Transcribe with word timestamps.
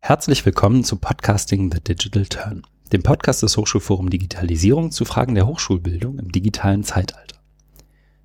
Herzlich 0.00 0.44
willkommen 0.44 0.84
zu 0.84 0.96
Podcasting 0.96 1.72
The 1.72 1.80
Digital 1.80 2.26
Turn, 2.26 2.62
dem 2.92 3.02
Podcast 3.02 3.42
des 3.42 3.56
Hochschulforum 3.56 4.10
Digitalisierung 4.10 4.90
zu 4.90 5.04
Fragen 5.04 5.34
der 5.34 5.46
Hochschulbildung 5.46 6.18
im 6.18 6.30
digitalen 6.30 6.84
Zeitalter. 6.84 7.40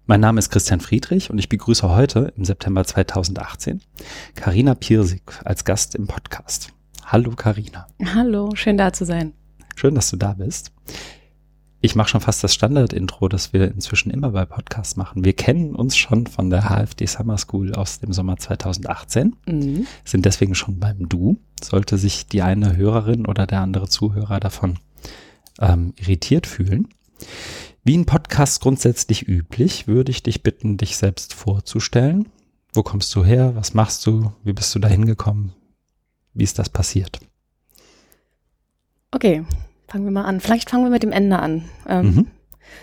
Mein 0.06 0.20
Name 0.20 0.40
ist 0.40 0.50
Christian 0.50 0.80
Friedrich 0.80 1.32
und 1.32 1.40
ich 1.40 1.50
begrüße 1.50 1.90
heute 1.90 2.34
im 2.36 2.46
September 2.46 2.84
2018 2.84 3.82
Karina 4.36 4.76
Pirsig 4.76 5.24
als 5.44 5.66
Gast 5.66 5.96
im 5.96 6.08
Podcast. 6.08 6.74
Hallo 7.06 7.32
Karina. 7.32 7.88
Hallo, 8.14 8.52
schön 8.54 8.78
da 8.78 8.94
zu 8.94 9.06
sein. 9.06 9.34
Schön, 9.76 9.96
dass 9.96 10.10
du 10.10 10.18
da 10.18 10.34
bist. 10.34 10.72
Ich 11.88 11.96
mache 11.96 12.10
schon 12.10 12.20
fast 12.20 12.44
das 12.44 12.54
Standard-Intro, 12.54 13.30
das 13.30 13.54
wir 13.54 13.72
inzwischen 13.72 14.12
immer 14.12 14.32
bei 14.32 14.44
Podcasts 14.44 14.98
machen. 14.98 15.24
Wir 15.24 15.32
kennen 15.32 15.74
uns 15.74 15.96
schon 15.96 16.28
von 16.28 16.50
der 16.50 16.64
HFD 16.64 17.06
Summer 17.06 17.38
School 17.38 17.74
aus 17.76 18.02
dem 18.02 18.12
Sommer 18.12 18.36
2018, 18.36 19.38
mhm. 19.46 19.88
sind 20.04 20.26
deswegen 20.26 20.54
schon 20.54 20.80
beim 20.80 21.08
Du. 21.08 21.38
Sollte 21.64 21.98
sich 21.98 22.28
die 22.28 22.42
eine 22.42 22.76
Hörerin 22.76 23.26
oder 23.26 23.48
der 23.48 23.62
andere 23.62 23.88
Zuhörer 23.88 24.42
davon 24.42 24.80
ähm, 25.62 25.94
irritiert 25.96 26.46
fühlen. 26.46 26.90
Wie 27.86 27.98
ein 27.98 28.06
Podcast 28.06 28.60
grundsätzlich 28.60 29.26
üblich, 29.26 29.88
würde 29.88 30.12
ich 30.12 30.22
dich 30.22 30.44
bitten, 30.44 30.76
dich 30.76 30.98
selbst 30.98 31.34
vorzustellen. 31.34 32.28
Wo 32.74 32.84
kommst 32.84 33.16
du 33.16 33.24
her? 33.24 33.56
Was 33.56 33.74
machst 33.74 34.06
du? 34.06 34.34
Wie 34.44 34.52
bist 34.52 34.76
du 34.76 34.80
da 34.80 34.90
hingekommen? 34.90 35.54
Wie 36.34 36.44
ist 36.44 36.60
das 36.60 36.68
passiert? 36.68 37.22
Okay, 39.12 39.46
Fangen 39.88 40.04
wir 40.04 40.12
mal 40.12 40.26
an. 40.26 40.40
Vielleicht 40.40 40.70
fangen 40.70 40.84
wir 40.84 40.90
mit 40.90 41.04
dem 41.04 41.12
Ende 41.12 41.40
an. 41.40 41.66
Ähm, 41.88 42.06
mhm. 42.06 42.28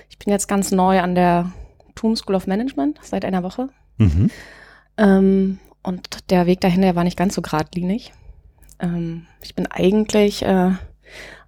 Ich 0.08 0.18
bin 0.18 0.32
jetzt 0.32 0.48
ganz 0.48 0.72
neu 0.72 1.00
an 1.00 1.14
der 1.14 1.52
TUM 1.94 2.16
School 2.16 2.34
of 2.34 2.46
Management 2.46 2.98
seit 3.02 3.24
einer 3.24 3.42
Woche. 3.42 3.68
Mhm. 3.98 4.30
Ähm, 4.96 5.58
und 5.82 6.30
der 6.30 6.46
Weg 6.46 6.60
dahin, 6.60 6.82
der 6.82 6.96
war 6.96 7.04
nicht 7.04 7.18
ganz 7.18 7.34
so 7.34 7.42
geradlinig. 7.42 8.12
Ähm, 8.80 9.26
ich 9.42 9.54
bin 9.54 9.66
eigentlich 9.66 10.42
äh, 10.42 10.70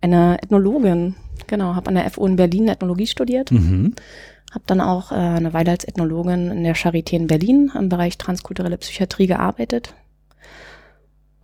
eine 0.00 0.42
Ethnologin. 0.42 1.16
Genau, 1.46 1.74
habe 1.74 1.88
an 1.88 1.94
der 1.94 2.10
FU 2.10 2.26
in 2.26 2.36
Berlin 2.36 2.68
Ethnologie 2.68 3.06
studiert. 3.06 3.50
Mhm. 3.50 3.94
Habe 4.52 4.64
dann 4.66 4.80
auch 4.80 5.10
äh, 5.10 5.16
eine 5.16 5.54
Weile 5.54 5.70
als 5.70 5.84
Ethnologin 5.84 6.50
in 6.50 6.64
der 6.64 6.76
Charité 6.76 7.12
in 7.12 7.26
Berlin 7.26 7.72
im 7.74 7.88
Bereich 7.88 8.18
transkulturelle 8.18 8.76
Psychiatrie 8.76 9.26
gearbeitet 9.26 9.94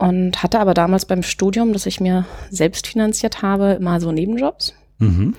und 0.03 0.42
hatte 0.42 0.58
aber 0.58 0.75
damals 0.75 1.05
beim 1.06 1.22
Studium, 1.22 1.72
das 1.72 1.86
ich 1.86 2.00
mir 2.00 2.27
selbst 2.50 2.89
finanziert 2.89 3.41
habe, 3.41 3.75
immer 3.75 4.00
so 4.00 4.11
Nebenjobs. 4.11 4.75
Mhm. 4.98 5.36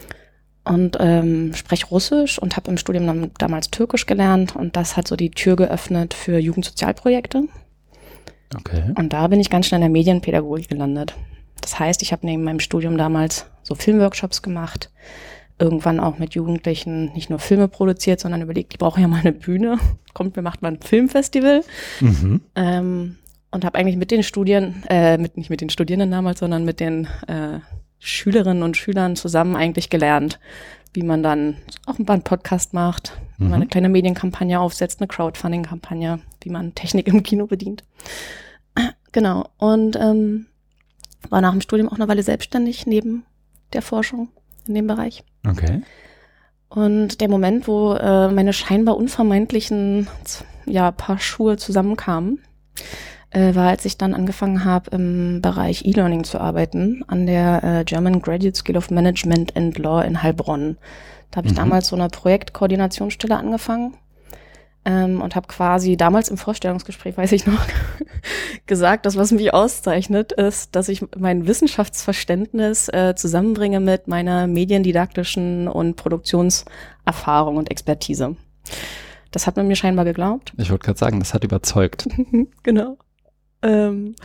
Und 0.64 0.96
ähm, 1.02 1.54
spreche 1.54 1.88
Russisch 1.88 2.40
und 2.40 2.56
habe 2.56 2.72
im 2.72 2.78
Studium 2.78 3.06
dann 3.06 3.32
damals 3.38 3.72
Türkisch 3.72 4.06
gelernt 4.06 4.56
und 4.56 4.78
das 4.78 4.96
hat 4.96 5.06
so 5.06 5.18
die 5.18 5.32
Tür 5.32 5.58
geöffnet 5.58 6.14
für 6.14 6.38
Jugendsozialprojekte. 6.38 7.44
Okay. 8.56 8.84
Und 8.96 9.12
da 9.12 9.28
bin 9.28 9.42
ich 9.42 9.50
ganz 9.50 9.66
schnell 9.66 9.80
in 9.80 9.88
der 9.88 9.90
Medienpädagogik 9.90 10.70
gelandet. 10.70 11.14
Das 11.60 11.78
heißt, 11.78 12.02
ich 12.02 12.14
habe 12.14 12.26
neben 12.26 12.46
meinem 12.46 12.62
Studium 12.62 12.98
damals 12.98 13.48
so 13.64 13.76
Filmworkshops 13.76 14.44
gemacht, 14.44 14.92
irgendwann 15.60 16.00
auch 16.00 16.20
mit 16.20 16.36
Jugendlichen 16.36 17.12
nicht 17.12 17.30
nur 17.30 17.40
Filme 17.40 17.68
produziert, 17.68 18.22
sondern 18.22 18.42
überlegt, 18.42 18.72
die 18.72 18.78
brauchen 18.78 19.02
ja 19.02 19.10
mal 19.10 19.20
eine 19.20 19.34
Bühne. 19.34 19.78
Kommt, 20.14 20.38
wir 20.38 20.44
machen 20.44 20.60
mal 20.62 20.72
ein 20.72 20.82
Filmfestival. 20.82 21.66
Mhm. 22.00 22.40
Ähm, 22.56 23.18
und 23.54 23.64
habe 23.64 23.78
eigentlich 23.78 23.98
mit 23.98 24.10
den 24.10 24.24
Studien, 24.24 24.84
äh, 24.90 25.18
mit, 25.18 25.38
nicht 25.38 25.52
mit 25.52 25.62
den 25.62 25.70
Studierenden 25.70 26.10
damals, 26.10 26.40
sondern 26.40 26.66
mit 26.66 26.80
den 26.80 27.06
äh, 27.28 27.60
Schülerinnen 28.00 28.64
und 28.64 28.76
Schülern 28.76 29.16
zusammen 29.16 29.56
eigentlich 29.56 29.92
gelernt, 29.92 30.40
wie 30.94 31.04
man 31.04 31.22
dann 31.22 31.58
auch 31.86 32.00
einen 32.00 32.24
Podcast 32.24 32.74
macht, 32.74 33.16
wie 33.38 33.44
mhm. 33.44 33.50
man 33.52 33.62
eine 33.62 33.70
kleine 33.70 33.90
Medienkampagne 33.90 34.60
aufsetzt, 34.60 35.00
eine 35.00 35.08
Crowdfunding-Kampagne, 35.08 36.20
wie 36.42 36.50
man 36.50 36.74
Technik 36.74 37.08
im 37.08 37.22
Kino 37.22 37.46
bedient. 37.46 37.84
Genau. 39.12 39.48
Und 39.58 39.96
ähm, 39.98 40.48
war 41.30 41.40
nach 41.40 41.52
dem 41.52 41.62
Studium 41.62 41.88
auch 41.90 41.96
eine 41.96 42.08
Weile 42.08 42.24
selbstständig 42.24 42.88
neben 42.88 43.24
der 43.74 43.84
Forschung 43.84 44.30
in 44.68 44.74
dem 44.74 44.88
Bereich. 44.88 45.24
Okay. 45.48 45.84
Und 46.70 47.22
der 47.22 47.30
Moment, 47.30 47.68
wo 47.68 47.94
äh, 47.94 48.30
meine 48.30 48.52
scheinbar 48.52 48.98
unvermeidlichen 48.98 50.08
ja, 50.66 50.92
Paar 50.92 51.20
Schuhe 51.20 51.58
zusammenkamen, 51.58 52.40
äh, 53.34 53.56
war, 53.56 53.70
als 53.70 53.86
ich 53.86 53.98
dann 53.98 54.14
angefangen 54.14 54.64
habe, 54.64 54.92
im 54.92 55.42
Bereich 55.42 55.86
E-Learning 55.86 56.24
zu 56.24 56.40
arbeiten, 56.40 57.04
an 57.08 57.26
der 57.26 57.64
äh, 57.64 57.84
German 57.84 58.22
Graduate 58.22 58.56
School 58.56 58.78
of 58.78 58.92
Management 58.92 59.56
and 59.56 59.78
Law 59.78 60.02
in 60.02 60.22
Heilbronn. 60.22 60.78
Da 61.32 61.38
habe 61.38 61.48
ich 61.48 61.54
mhm. 61.54 61.58
damals 61.58 61.88
so 61.88 61.96
eine 61.96 62.10
Projektkoordinationsstelle 62.10 63.36
angefangen 63.36 63.96
ähm, 64.86 65.22
und 65.22 65.36
habe 65.36 65.48
quasi 65.48 65.98
damals 65.98 66.30
im 66.30 66.38
Vorstellungsgespräch, 66.38 67.18
weiß 67.18 67.32
ich 67.32 67.48
noch, 67.48 67.66
gesagt, 68.66 69.06
dass 69.06 69.16
was 69.16 69.32
mich 69.32 69.54
auszeichnet, 69.54 70.32
ist, 70.32 70.76
dass 70.76 70.90
ich 70.90 71.04
mein 71.18 71.48
Wissenschaftsverständnis 71.48 72.90
äh, 72.90 73.16
zusammenbringe 73.16 73.80
mit 73.80 74.08
meiner 74.08 74.48
mediendidaktischen 74.48 75.68
und 75.68 75.96
Produktionserfahrung 75.96 77.58
und 77.58 77.72
Expertise. 77.72 78.36
Das 79.32 79.48
hat 79.48 79.58
man 79.58 79.68
mir 79.68 79.76
scheinbar 79.76 80.06
geglaubt. 80.06 80.54
Ich 80.58 80.70
wollte 80.70 80.86
gerade 80.86 81.00
sagen, 81.00 81.20
das 81.20 81.34
hat 81.34 81.44
überzeugt. 81.44 82.08
genau. 82.64 82.98
Ähm, 83.64 84.16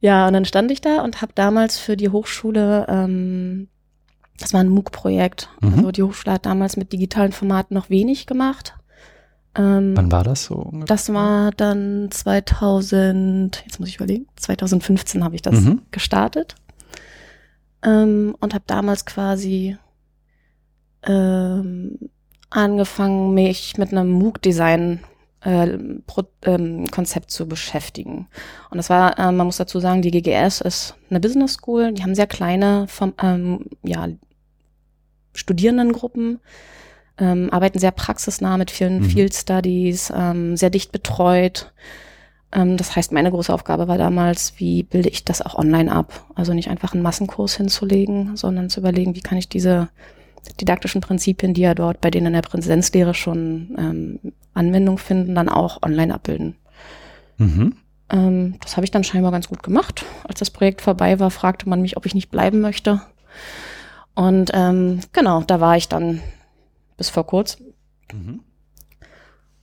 ja, 0.00 0.26
und 0.26 0.32
dann 0.32 0.44
stand 0.44 0.70
ich 0.70 0.80
da 0.80 1.02
und 1.02 1.20
habe 1.22 1.32
damals 1.34 1.78
für 1.78 1.96
die 1.96 2.08
Hochschule, 2.08 2.86
ähm, 2.88 3.68
das 4.38 4.54
war 4.54 4.60
ein 4.60 4.70
MOOC-Projekt. 4.70 5.50
Mhm. 5.60 5.74
Also 5.74 5.92
die 5.92 6.02
Hochschule 6.02 6.34
hat 6.34 6.46
damals 6.46 6.76
mit 6.76 6.92
digitalen 6.92 7.32
Formaten 7.32 7.74
noch 7.74 7.90
wenig 7.90 8.26
gemacht. 8.26 8.74
Ähm, 9.54 9.92
Wann 9.96 10.10
war 10.10 10.24
das 10.24 10.44
so? 10.44 10.54
Ungefähr? 10.54 10.86
Das 10.86 11.12
war 11.12 11.50
dann 11.50 12.08
2000, 12.10 13.62
jetzt 13.66 13.78
muss 13.78 13.88
ich 13.88 13.96
überlegen, 13.96 14.26
2015 14.36 15.22
habe 15.22 15.34
ich 15.34 15.42
das 15.42 15.60
mhm. 15.60 15.82
gestartet 15.90 16.54
ähm, 17.82 18.34
und 18.40 18.54
habe 18.54 18.64
damals 18.66 19.04
quasi 19.04 19.76
ähm, 21.02 21.98
angefangen, 22.48 23.34
mich 23.34 23.76
mit 23.76 23.92
einem 23.92 24.10
MOOC-Design 24.10 25.00
äh, 25.42 25.78
Pro, 26.06 26.22
ähm, 26.42 26.90
Konzept 26.90 27.30
zu 27.30 27.48
beschäftigen. 27.48 28.28
Und 28.70 28.76
das 28.76 28.90
war, 28.90 29.18
äh, 29.18 29.32
man 29.32 29.46
muss 29.46 29.56
dazu 29.56 29.80
sagen, 29.80 30.02
die 30.02 30.10
GGS 30.10 30.60
ist 30.60 30.94
eine 31.08 31.20
Business 31.20 31.54
School, 31.54 31.92
die 31.92 32.02
haben 32.02 32.14
sehr 32.14 32.26
kleine 32.26 32.86
vom, 32.88 33.14
ähm, 33.22 33.66
ja, 33.82 34.08
Studierendengruppen, 35.32 36.40
ähm, 37.18 37.50
arbeiten 37.50 37.78
sehr 37.78 37.92
praxisnah 37.92 38.56
mit 38.56 38.70
vielen 38.70 39.00
mhm. 39.00 39.04
Field 39.04 39.34
Studies, 39.34 40.12
ähm, 40.14 40.56
sehr 40.56 40.70
dicht 40.70 40.92
betreut. 40.92 41.72
Ähm, 42.52 42.76
das 42.76 42.96
heißt, 42.96 43.12
meine 43.12 43.30
große 43.30 43.52
Aufgabe 43.52 43.88
war 43.88 43.98
damals, 43.98 44.54
wie 44.58 44.82
bilde 44.82 45.08
ich 45.08 45.24
das 45.24 45.42
auch 45.42 45.54
online 45.54 45.92
ab? 45.92 46.26
Also 46.34 46.52
nicht 46.52 46.68
einfach 46.68 46.94
einen 46.94 47.02
Massenkurs 47.02 47.56
hinzulegen, 47.56 48.36
sondern 48.36 48.70
zu 48.70 48.80
überlegen, 48.80 49.14
wie 49.14 49.20
kann 49.20 49.38
ich 49.38 49.48
diese 49.48 49.88
didaktischen 50.60 51.00
Prinzipien, 51.00 51.54
die 51.54 51.62
ja 51.62 51.74
dort 51.74 52.00
bei 52.00 52.10
denen 52.10 52.28
in 52.28 52.32
der 52.34 52.42
Präsenzlehre 52.42 53.14
schon 53.14 53.76
ähm, 53.78 54.32
Anwendung 54.54 54.98
finden, 54.98 55.34
dann 55.34 55.48
auch 55.48 55.82
online 55.82 56.14
abbilden. 56.14 56.56
Mhm. 57.38 57.76
Ähm, 58.10 58.54
das 58.60 58.76
habe 58.76 58.84
ich 58.84 58.90
dann 58.90 59.04
scheinbar 59.04 59.32
ganz 59.32 59.48
gut 59.48 59.62
gemacht. 59.62 60.04
Als 60.24 60.38
das 60.40 60.50
Projekt 60.50 60.82
vorbei 60.82 61.18
war, 61.20 61.30
fragte 61.30 61.68
man 61.68 61.80
mich, 61.80 61.96
ob 61.96 62.06
ich 62.06 62.14
nicht 62.14 62.30
bleiben 62.30 62.60
möchte. 62.60 63.00
Und 64.14 64.50
ähm, 64.54 65.00
genau, 65.12 65.42
da 65.42 65.60
war 65.60 65.76
ich 65.76 65.88
dann 65.88 66.20
bis 66.96 67.08
vor 67.08 67.26
kurzem. 67.26 67.66
Mhm. 68.12 68.40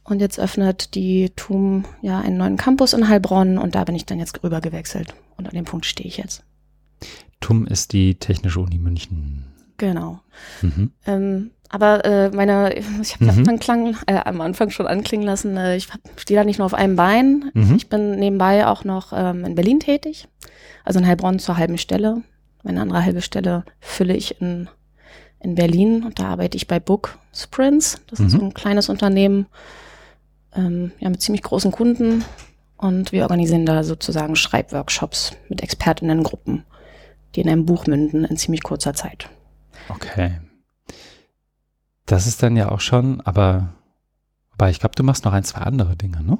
Und 0.04 0.22
jetzt 0.22 0.40
öffnet 0.40 0.96
die 0.96 1.32
TUM 1.36 1.84
ja 2.02 2.22
einen 2.22 2.38
neuen 2.38 2.56
Campus 2.56 2.94
in 2.94 3.10
Heilbronn 3.10 3.58
und 3.58 3.76
da 3.76 3.84
bin 3.84 3.94
ich 3.94 4.06
dann 4.06 4.20
jetzt 4.20 4.42
rüber 4.42 4.62
gewechselt. 4.62 5.14
Und 5.36 5.48
an 5.48 5.54
dem 5.54 5.66
Punkt 5.66 5.86
stehe 5.86 6.08
ich 6.08 6.18
jetzt. 6.18 6.44
TUM 7.42 7.68
ist 7.68 7.92
die 7.92 8.16
Technische 8.16 8.62
Uni 8.62 8.78
München. 8.78 9.44
Genau. 9.78 10.20
Mhm. 10.62 10.92
Ähm, 11.06 11.52
aber 11.70 12.06
äh, 12.06 12.30
meine, 12.30 12.74
ich 13.02 13.16
habe 13.16 13.32
mhm. 13.32 13.50
Anfang, 13.50 13.98
äh, 14.08 14.20
am 14.26 14.42
Anfang 14.42 14.70
schon 14.70 14.88
anklingen 14.88 15.26
lassen, 15.26 15.58
äh, 15.58 15.76
ich 15.76 15.88
stehe 16.16 16.40
da 16.40 16.44
nicht 16.44 16.60
nur 16.60 16.66
auf 16.66 16.74
einem 16.74 16.96
Bein. 16.96 17.52
Mhm. 17.54 17.76
Ich 17.76 17.90
bin 17.90 18.18
nebenbei 18.20 18.68
auch 18.68 18.84
noch 18.84 19.14
ähm, 19.14 19.46
in 19.46 19.56
Berlin 19.56 19.80
tätig, 19.80 20.28
also 20.84 21.00
in 21.00 21.08
Heilbronn 21.08 21.40
zur 21.40 21.58
halben 21.58 21.78
Stelle. 21.78 22.24
Meine 22.64 22.82
andere 22.82 23.04
halbe 23.04 23.22
Stelle 23.22 23.64
fülle 23.80 24.16
ich 24.16 24.42
in, 24.42 24.68
in 25.40 25.56
Berlin 25.56 26.04
und 26.04 26.20
da 26.20 26.26
arbeite 26.30 26.58
ich 26.58 26.68
bei 26.68 26.80
Book 26.80 27.18
Sprints. 27.34 28.02
Das 28.08 28.20
ist 28.20 28.32
so 28.32 28.38
mhm. 28.38 28.46
ein 28.46 28.54
kleines 28.54 28.90
Unternehmen 28.90 29.46
ähm, 30.56 30.92
ja, 31.00 31.10
mit 31.10 31.22
ziemlich 31.22 31.44
großen 31.44 31.72
Kunden 31.72 32.26
und 32.78 33.12
wir 33.12 33.24
organisieren 33.24 33.66
da 33.66 33.84
sozusagen 33.84 34.36
Schreibworkshops 34.36 35.32
mit 35.50 35.62
Expertinnengruppen, 35.62 36.64
die 37.36 37.42
in 37.42 37.50
einem 37.50 37.66
Buch 37.66 37.88
münden 37.88 38.26
in 38.26 38.38
ziemlich 38.38 38.64
kurzer 38.64 38.94
Zeit. 38.94 39.30
Okay. 39.90 40.40
Das 42.06 42.26
ist 42.26 42.42
dann 42.42 42.56
ja 42.56 42.70
auch 42.70 42.80
schon, 42.80 43.22
aber, 43.22 43.70
aber 44.54 44.70
ich 44.70 44.80
glaube, 44.80 44.96
du 44.96 45.04
machst 45.04 45.26
noch 45.26 45.34
ein, 45.34 45.44
zwei 45.44 45.62
andere 45.62 45.96
Dinge, 45.96 46.24
ne? 46.24 46.38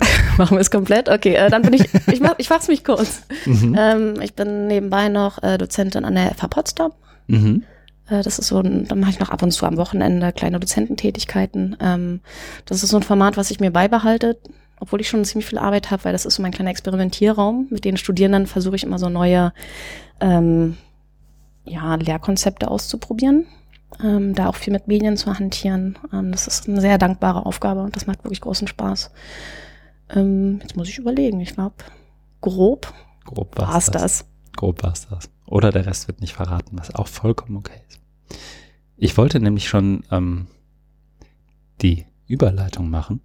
Machen 0.38 0.56
wir 0.56 0.60
es 0.60 0.70
komplett? 0.70 1.08
Okay, 1.08 1.34
äh, 1.34 1.50
dann 1.50 1.62
bin 1.62 1.72
ich, 1.72 1.84
ich, 2.08 2.20
mach, 2.20 2.34
ich 2.38 2.50
mach's 2.50 2.68
mich 2.68 2.84
kurz. 2.84 3.22
Mhm. 3.46 3.76
Ähm, 3.78 4.20
ich 4.20 4.34
bin 4.34 4.66
nebenbei 4.66 5.08
noch 5.08 5.42
äh, 5.42 5.56
Dozentin 5.56 6.04
an 6.04 6.14
der 6.14 6.34
FH 6.34 6.48
Potsdam. 6.48 6.92
Mhm. 7.28 7.62
Äh, 8.08 8.22
das 8.22 8.38
ist 8.38 8.48
so 8.48 8.58
ein, 8.58 8.86
dann 8.88 9.00
mache 9.00 9.10
ich 9.10 9.20
noch 9.20 9.30
ab 9.30 9.42
und 9.42 9.52
zu 9.52 9.66
am 9.66 9.76
Wochenende 9.76 10.32
kleine 10.32 10.60
Dozententätigkeiten. 10.60 11.76
Ähm, 11.80 12.20
das 12.66 12.82
ist 12.82 12.90
so 12.90 12.96
ein 12.96 13.02
Format, 13.02 13.36
was 13.36 13.50
ich 13.50 13.60
mir 13.60 13.70
beibehalte, 13.70 14.36
obwohl 14.80 15.00
ich 15.00 15.08
schon 15.08 15.24
ziemlich 15.24 15.46
viel 15.46 15.58
Arbeit 15.58 15.90
habe, 15.90 16.04
weil 16.04 16.12
das 16.12 16.26
ist 16.26 16.34
so 16.34 16.42
mein 16.42 16.52
kleiner 16.52 16.70
Experimentierraum. 16.70 17.68
Mit 17.70 17.84
den 17.84 17.96
Studierenden 17.96 18.46
versuche 18.46 18.76
ich 18.76 18.84
immer 18.84 18.98
so 18.98 19.08
neue 19.08 19.52
ähm, 20.20 20.76
ja, 21.64 21.94
Lehrkonzepte 21.94 22.70
auszuprobieren. 22.70 23.46
Ähm, 24.02 24.34
da 24.34 24.48
auch 24.48 24.56
viel 24.56 24.72
mit 24.72 24.88
Medien 24.88 25.16
zu 25.16 25.38
hantieren. 25.38 25.98
Ähm, 26.12 26.32
das 26.32 26.46
ist 26.46 26.68
eine 26.68 26.80
sehr 26.80 26.98
dankbare 26.98 27.46
Aufgabe 27.46 27.82
und 27.82 27.94
das 27.94 28.06
macht 28.06 28.24
wirklich 28.24 28.40
großen 28.40 28.66
Spaß. 28.66 29.10
Ähm, 30.10 30.58
jetzt 30.62 30.76
muss 30.76 30.88
ich 30.88 30.98
überlegen. 30.98 31.40
Ich 31.40 31.54
glaube, 31.54 31.76
grob, 32.40 32.92
grob 33.24 33.56
war 33.56 33.76
es 33.76 33.86
das. 33.86 34.02
das. 34.02 34.24
Grob 34.56 34.82
war 34.82 34.92
es 34.92 35.08
das. 35.08 35.30
Oder 35.46 35.70
der 35.70 35.86
Rest 35.86 36.08
wird 36.08 36.20
nicht 36.20 36.34
verraten, 36.34 36.78
was 36.78 36.94
auch 36.94 37.06
vollkommen 37.06 37.56
okay 37.56 37.80
ist. 37.88 38.00
Ich 38.96 39.16
wollte 39.16 39.40
nämlich 39.40 39.68
schon 39.68 40.04
ähm, 40.10 40.46
die 41.82 42.06
Überleitung 42.26 42.90
machen, 42.90 43.20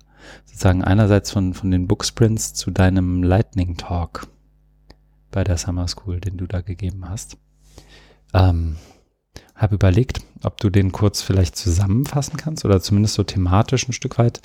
sozusagen 0.46 0.84
einerseits 0.84 1.32
von, 1.32 1.54
von 1.54 1.72
den 1.72 1.88
Booksprints 1.88 2.54
zu 2.54 2.72
deinem 2.72 3.24
Lightning 3.24 3.78
Talk 3.78 4.28
bei 5.32 5.44
der 5.44 5.58
Summer 5.58 5.88
School, 5.88 6.20
den 6.20 6.38
du 6.38 6.48
da 6.48 6.62
gegeben 6.62 7.08
hast. 7.10 7.38
Ähm, 8.34 8.78
habe 9.56 9.76
überlegt, 9.76 10.22
ob 10.44 10.60
du 10.60 10.70
den 10.70 10.92
kurz 10.92 11.22
vielleicht 11.22 11.56
zusammenfassen 11.56 12.38
kannst 12.38 12.64
oder 12.64 12.82
zumindest 12.82 13.16
so 13.16 13.24
thematisch 13.24 13.88
ein 13.88 13.94
Stück 13.94 14.18
weit 14.18 14.42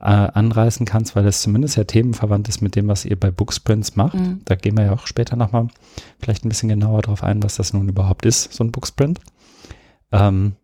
äh, 0.00 0.04
anreißen 0.04 0.86
kannst, 0.86 1.16
weil 1.16 1.26
es 1.26 1.42
zumindest 1.42 1.76
ja 1.76 1.84
themenverwandt 1.84 2.48
ist 2.48 2.60
mit 2.60 2.74
dem, 2.76 2.88
was 2.88 3.04
ihr 3.04 3.18
bei 3.18 3.30
Booksprints 3.30 3.96
macht. 3.96 4.14
Mhm. 4.14 4.40
Da 4.44 4.54
gehen 4.54 4.76
wir 4.76 4.84
ja 4.84 4.92
auch 4.92 5.06
später 5.06 5.36
nochmal 5.36 5.68
vielleicht 6.18 6.44
ein 6.44 6.48
bisschen 6.48 6.68
genauer 6.68 7.02
drauf 7.02 7.22
ein, 7.22 7.42
was 7.42 7.56
das 7.56 7.72
nun 7.72 7.88
überhaupt 7.88 8.26
ist, 8.26 8.52
so 8.52 8.64
ein 8.64 8.72
Booksprint. 8.72 9.20
Ähm, 10.12 10.56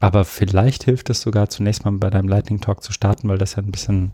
aber 0.00 0.24
vielleicht 0.24 0.84
hilft 0.84 1.08
es 1.10 1.20
sogar 1.22 1.48
zunächst 1.48 1.84
mal 1.84 1.92
bei 1.92 2.10
deinem 2.10 2.28
Lightning 2.28 2.60
Talk 2.60 2.82
zu 2.82 2.92
starten, 2.92 3.28
weil 3.28 3.38
das 3.38 3.56
ja 3.56 3.62
ein 3.62 3.72
bisschen 3.72 4.12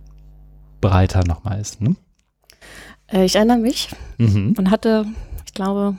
breiter 0.81 1.25
nochmal 1.25 1.61
ist. 1.61 1.81
Ne? 1.81 1.97
Äh, 3.09 3.25
ich 3.25 3.37
erinnere 3.37 3.59
mich 3.59 3.89
mhm. 4.19 4.55
und 4.57 4.71
hatte, 4.71 5.07
ich 5.47 5.55
glaube, 5.55 5.99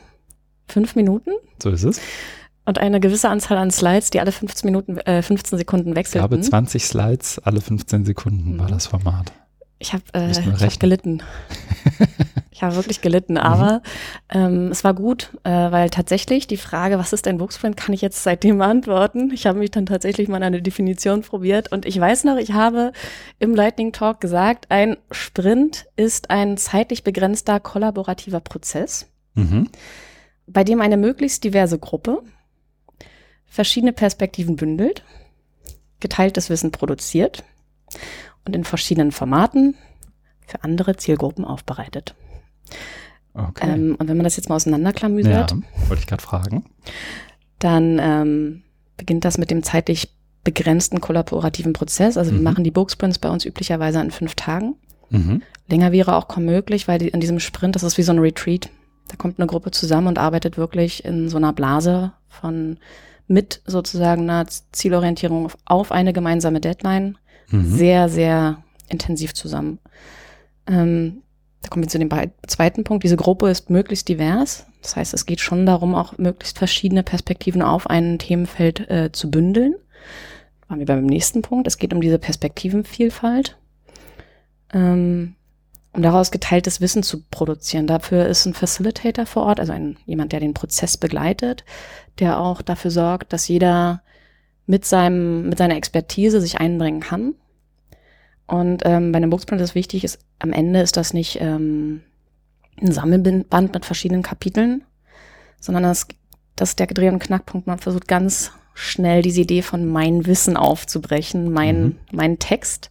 fünf 0.72 0.96
Minuten. 0.96 1.32
So 1.62 1.70
ist 1.70 1.84
es. 1.84 2.02
Und 2.66 2.78
eine 2.78 3.00
gewisse 3.00 3.30
Anzahl 3.30 3.58
an 3.58 3.72
Slides, 3.72 4.12
die 4.12 4.20
alle 4.20 4.32
15 4.32 4.68
Minuten, 4.68 4.98
äh, 5.00 5.22
15 5.22 5.58
Sekunden 5.58 5.96
wechselten. 5.96 6.26
Ich 6.26 6.32
habe 6.32 6.40
20 6.40 6.86
Slides, 6.86 7.40
alle 7.40 7.60
15 7.60 8.06
Sekunden 8.06 8.54
mhm. 8.54 8.60
war 8.60 8.68
das 8.68 8.88
Format. 8.88 9.32
Ich 9.82 9.94
habe 9.94 10.04
äh, 10.14 10.32
hab 10.32 10.80
gelitten. 10.80 11.24
ich 12.52 12.62
habe 12.62 12.76
wirklich 12.76 13.02
gelitten, 13.02 13.38
aber 13.38 13.82
mhm. 14.32 14.40
ähm, 14.40 14.68
es 14.68 14.84
war 14.84 14.94
gut, 14.94 15.32
äh, 15.44 15.50
weil 15.50 15.90
tatsächlich 15.90 16.46
die 16.46 16.58
Frage, 16.58 17.00
was 17.00 17.14
ist 17.14 17.28
ein 17.28 17.40
Bookprint, 17.40 17.78
kann 17.78 17.94
ich 17.94 18.02
jetzt 18.02 18.22
seitdem 18.22 18.60
beantworten. 18.60 19.32
Ich 19.34 19.48
habe 19.48 19.58
mich 19.58 19.72
dann 19.72 19.88
tatsächlich 19.88 20.28
mal 20.28 20.44
eine 20.44 20.62
Definition 20.62 21.24
probiert 21.24 21.72
und 21.72 21.88
ich 21.88 22.00
weiß 22.00 22.26
noch, 22.26 22.38
ich 22.38 22.54
habe 22.54 22.92
im 23.40 23.56
Lightning 23.56 23.92
Talk 23.92 24.22
gesagt, 24.22 24.68
ein 24.70 24.98
Sprint 25.10 25.88
ist 25.96 26.30
ein 26.30 26.58
zeitlich 26.58 27.04
begrenzter 27.04 27.60
kollaborativer 27.60 28.40
Prozess, 28.40 29.08
mhm. 29.34 29.68
Bei 30.48 30.64
dem 30.64 30.82
eine 30.82 30.98
möglichst 30.98 31.44
diverse 31.44 31.80
Gruppe 31.80 32.24
verschiedene 33.46 33.94
Perspektiven 33.94 34.56
bündelt, 34.56 35.04
geteiltes 36.00 36.50
Wissen 36.50 36.72
produziert 36.72 37.44
und 38.46 38.56
in 38.56 38.64
verschiedenen 38.64 39.12
Formaten 39.12 39.76
für 40.48 40.64
andere 40.64 40.96
Zielgruppen 40.98 41.46
aufbereitet. 41.46 42.16
Okay. 43.34 43.70
Ähm, 43.70 43.96
und 43.98 44.08
wenn 44.08 44.18
man 44.18 44.24
das 44.24 44.36
jetzt 44.36 44.50
mal 44.50 44.56
auseinanderklamüsert, 44.56 45.52
ja, 45.52 45.58
wollte 45.88 46.02
ich 46.02 46.08
gerade 46.08 46.24
fragen, 46.24 46.66
dann 47.60 48.00
ähm, 48.02 48.64
beginnt 48.98 49.26
das 49.26 49.38
mit 49.38 49.52
dem 49.52 49.64
zeitlich 49.64 50.14
begrenzten 50.44 51.00
kollaborativen 51.00 51.74
Prozess. 51.74 52.18
Also 52.18 52.32
mhm. 52.32 52.38
wir 52.38 52.44
machen 52.44 52.64
die 52.64 52.72
Booksprints 52.72 53.20
bei 53.20 53.30
uns 53.30 53.46
üblicherweise 53.46 54.02
in 54.02 54.12
fünf 54.12 54.36
Tagen. 54.36 54.76
Mhm. 55.10 55.42
Länger 55.68 55.92
wäre 55.92 56.16
auch 56.16 56.28
kaum 56.28 56.46
möglich, 56.46 56.88
weil 56.88 57.00
die, 57.00 57.10
in 57.10 57.20
diesem 57.20 57.40
Sprint, 57.40 57.76
das 57.76 57.84
ist 57.84 57.98
wie 57.98 58.04
so 58.04 58.12
ein 58.12 58.20
Retreat. 58.20 58.70
Da 59.12 59.18
kommt 59.18 59.40
eine 59.40 59.48
Gruppe 59.48 59.72
zusammen 59.72 60.08
und 60.08 60.18
arbeitet 60.18 60.58
wirklich 60.58 61.04
in 61.04 61.28
so 61.28 61.36
einer 61.36 61.52
Blase 61.52 62.14
von 62.30 62.78
mit 63.28 63.62
sozusagen 63.66 64.22
einer 64.30 64.48
Zielorientierung 64.72 65.52
auf 65.66 65.92
eine 65.92 66.14
gemeinsame 66.14 66.62
Deadline 66.62 67.18
mhm. 67.50 67.66
sehr, 67.66 68.08
sehr 68.08 68.64
intensiv 68.88 69.34
zusammen. 69.34 69.80
Ähm, 70.66 71.24
da 71.62 71.68
kommen 71.68 71.84
wir 71.84 71.90
zu 71.90 72.00
dem 72.00 72.10
zweiten 72.48 72.86
Punkt. 72.86 73.04
Diese 73.04 73.18
Gruppe 73.18 73.50
ist 73.50 73.70
möglichst 73.70 74.08
divers. 74.08 74.66
Das 74.82 74.96
heißt, 74.96 75.14
es 75.14 75.26
geht 75.26 75.42
schon 75.42 75.66
darum, 75.66 75.94
auch 75.94 76.18
möglichst 76.18 76.58
verschiedene 76.58 77.04
Perspektiven 77.04 77.62
auf 77.62 77.90
ein 77.90 78.18
Themenfeld 78.18 78.90
äh, 78.90 79.12
zu 79.12 79.30
bündeln. 79.30 79.76
Waren 80.70 80.80
wir 80.80 80.86
beim 80.86 81.06
nächsten 81.06 81.42
Punkt. 81.42 81.68
Es 81.68 81.78
geht 81.78 81.94
um 81.94 82.00
diese 82.00 82.18
Perspektivenvielfalt. 82.18 83.58
Ähm, 84.74 85.36
um 85.94 86.02
daraus 86.02 86.32
geteiltes 86.32 86.80
Wissen 86.80 87.04
zu 87.04 87.24
produzieren. 87.30 87.88
Dafür 87.88 88.26
ist 88.28 88.46
ein 88.46 88.54
Facilitator 88.54 89.26
vor 89.26 89.44
Ort, 89.44 89.60
also 89.60 89.74
ein, 89.74 89.98
jemand, 90.06 90.32
der 90.32 90.40
den 90.40 90.54
Prozess 90.54 90.98
begleitet, 90.98 91.66
der 92.20 92.40
auch 92.40 92.62
dafür 92.62 92.92
sorgt, 92.92 93.34
dass 93.34 93.48
jeder 93.48 94.02
mit 94.66 94.86
seinem, 94.86 95.50
mit 95.50 95.58
seiner 95.58 95.76
Expertise 95.76 96.40
sich 96.40 96.60
einbringen 96.60 97.02
kann. 97.02 97.36
Und 98.48 98.84
ähm, 98.86 99.12
bei 99.12 99.18
einem 99.18 99.30
Booksprint 99.30 99.62
ist 99.62 99.76
wichtig, 99.76 100.04
ist, 100.04 100.20
am 100.40 100.54
Ende 100.54 100.82
ist 100.82 100.98
das 100.98 101.14
nicht 101.14 101.40
ähm, 101.42 102.02
ein 102.82 102.92
Sammelband 102.92 103.74
mit 103.74 103.86
verschiedenen 103.86 104.24
Kapiteln, 104.24 104.84
sondern 105.60 105.84
das, 105.84 106.08
das 106.56 106.70
ist 106.70 106.80
der 106.80 106.88
Dreh- 106.88 107.10
und 107.10 107.20
Knackpunkt. 107.20 107.68
Man 107.68 107.80
versucht 107.80 108.08
ganz 108.08 108.52
schnell 108.74 109.22
diese 109.22 109.42
Idee 109.42 109.62
von 109.62 109.88
mein 109.88 110.26
Wissen 110.26 110.58
aufzubrechen, 110.58 111.52
mein, 111.52 111.84
mhm. 111.84 111.96
mein 112.12 112.40
Text, 112.40 112.90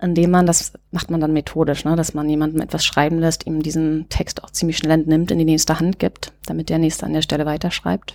indem 0.00 0.30
man, 0.30 0.46
das 0.46 0.72
macht 0.90 1.10
man 1.10 1.20
dann 1.20 1.32
methodisch, 1.32 1.84
ne, 1.84 1.96
dass 1.96 2.14
man 2.14 2.28
jemandem 2.28 2.60
etwas 2.60 2.84
schreiben 2.84 3.18
lässt, 3.18 3.46
ihm 3.46 3.62
diesen 3.62 4.06
Text 4.08 4.44
auch 4.44 4.50
ziemlich 4.50 4.78
schnell 4.78 4.92
entnimmt, 4.92 5.30
in 5.30 5.38
die 5.38 5.44
nächste 5.44 5.80
Hand 5.80 5.98
gibt, 5.98 6.32
damit 6.46 6.68
der 6.68 6.78
nächste 6.78 7.06
an 7.06 7.12
der 7.12 7.22
Stelle 7.22 7.46
weiterschreibt. 7.46 8.14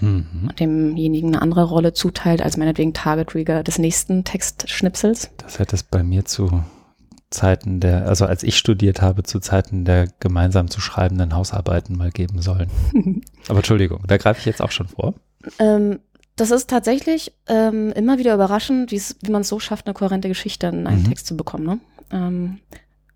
Mhm. 0.00 0.48
Und 0.48 0.60
demjenigen 0.60 1.28
eine 1.28 1.42
andere 1.42 1.64
Rolle 1.64 1.92
zuteilt, 1.92 2.42
als 2.42 2.56
meinetwegen 2.56 2.92
Target 2.92 3.34
Reader 3.34 3.62
des 3.62 3.78
nächsten 3.78 4.24
Textschnipsels. 4.24 5.30
Das 5.38 5.58
hätte 5.58 5.76
es 5.76 5.82
bei 5.82 6.02
mir 6.02 6.24
zu 6.24 6.62
Zeiten 7.30 7.80
der, 7.80 8.06
also 8.06 8.26
als 8.26 8.42
ich 8.42 8.56
studiert 8.56 9.02
habe, 9.02 9.22
zu 9.22 9.40
Zeiten 9.40 9.84
der 9.84 10.08
gemeinsam 10.20 10.68
zu 10.68 10.80
schreibenden 10.80 11.34
Hausarbeiten 11.34 11.96
mal 11.96 12.10
geben 12.10 12.40
sollen. 12.42 12.70
Aber 13.48 13.58
Entschuldigung, 13.58 14.02
da 14.06 14.18
greife 14.18 14.40
ich 14.40 14.46
jetzt 14.46 14.62
auch 14.62 14.70
schon 14.70 14.88
vor. 14.88 15.14
Ähm, 15.58 15.98
das 16.36 16.50
ist 16.50 16.70
tatsächlich 16.70 17.32
ähm, 17.46 17.92
immer 17.92 18.18
wieder 18.18 18.34
überraschend, 18.34 18.90
wie 18.90 19.30
man 19.30 19.42
es 19.42 19.48
so 19.48 19.58
schafft, 19.58 19.86
eine 19.86 19.94
kohärente 19.94 20.28
Geschichte 20.28 20.66
in 20.68 20.86
einen 20.86 21.02
mhm. 21.02 21.08
Text 21.08 21.26
zu 21.26 21.36
bekommen. 21.36 21.64
Ne? 21.64 21.80
Ähm, 22.10 22.60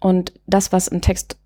und 0.00 0.32
das, 0.46 0.72
was 0.72 0.88
im 0.88 1.00
Text 1.00 1.38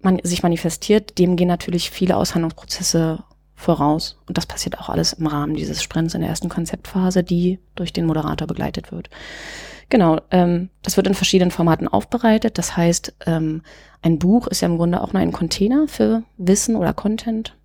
man, 0.00 0.18
sich 0.22 0.42
manifestiert, 0.42 1.18
dem 1.18 1.36
gehen 1.36 1.48
natürlich 1.48 1.90
viele 1.90 2.16
Aushandlungsprozesse 2.16 3.24
voraus. 3.54 4.18
Und 4.26 4.36
das 4.36 4.46
passiert 4.46 4.78
auch 4.78 4.88
alles 4.88 5.14
im 5.14 5.26
Rahmen 5.26 5.54
dieses 5.54 5.82
Sprints 5.82 6.14
in 6.14 6.20
der 6.20 6.30
ersten 6.30 6.48
Konzeptphase, 6.48 7.22
die 7.22 7.58
durch 7.74 7.92
den 7.92 8.06
Moderator 8.06 8.46
begleitet 8.46 8.92
wird. 8.92 9.10
Genau, 9.90 10.20
ähm, 10.30 10.70
das 10.82 10.96
wird 10.96 11.06
in 11.06 11.14
verschiedenen 11.14 11.50
Formaten 11.50 11.88
aufbereitet. 11.88 12.58
Das 12.58 12.76
heißt, 12.76 13.14
ähm, 13.26 13.62
ein 14.02 14.18
Buch 14.18 14.46
ist 14.46 14.60
ja 14.60 14.68
im 14.68 14.76
Grunde 14.76 15.00
auch 15.02 15.12
nur 15.12 15.22
ein 15.22 15.32
Container 15.32 15.86
für 15.88 16.22
Wissen 16.36 16.76
oder 16.76 16.92
Content. 16.92 17.56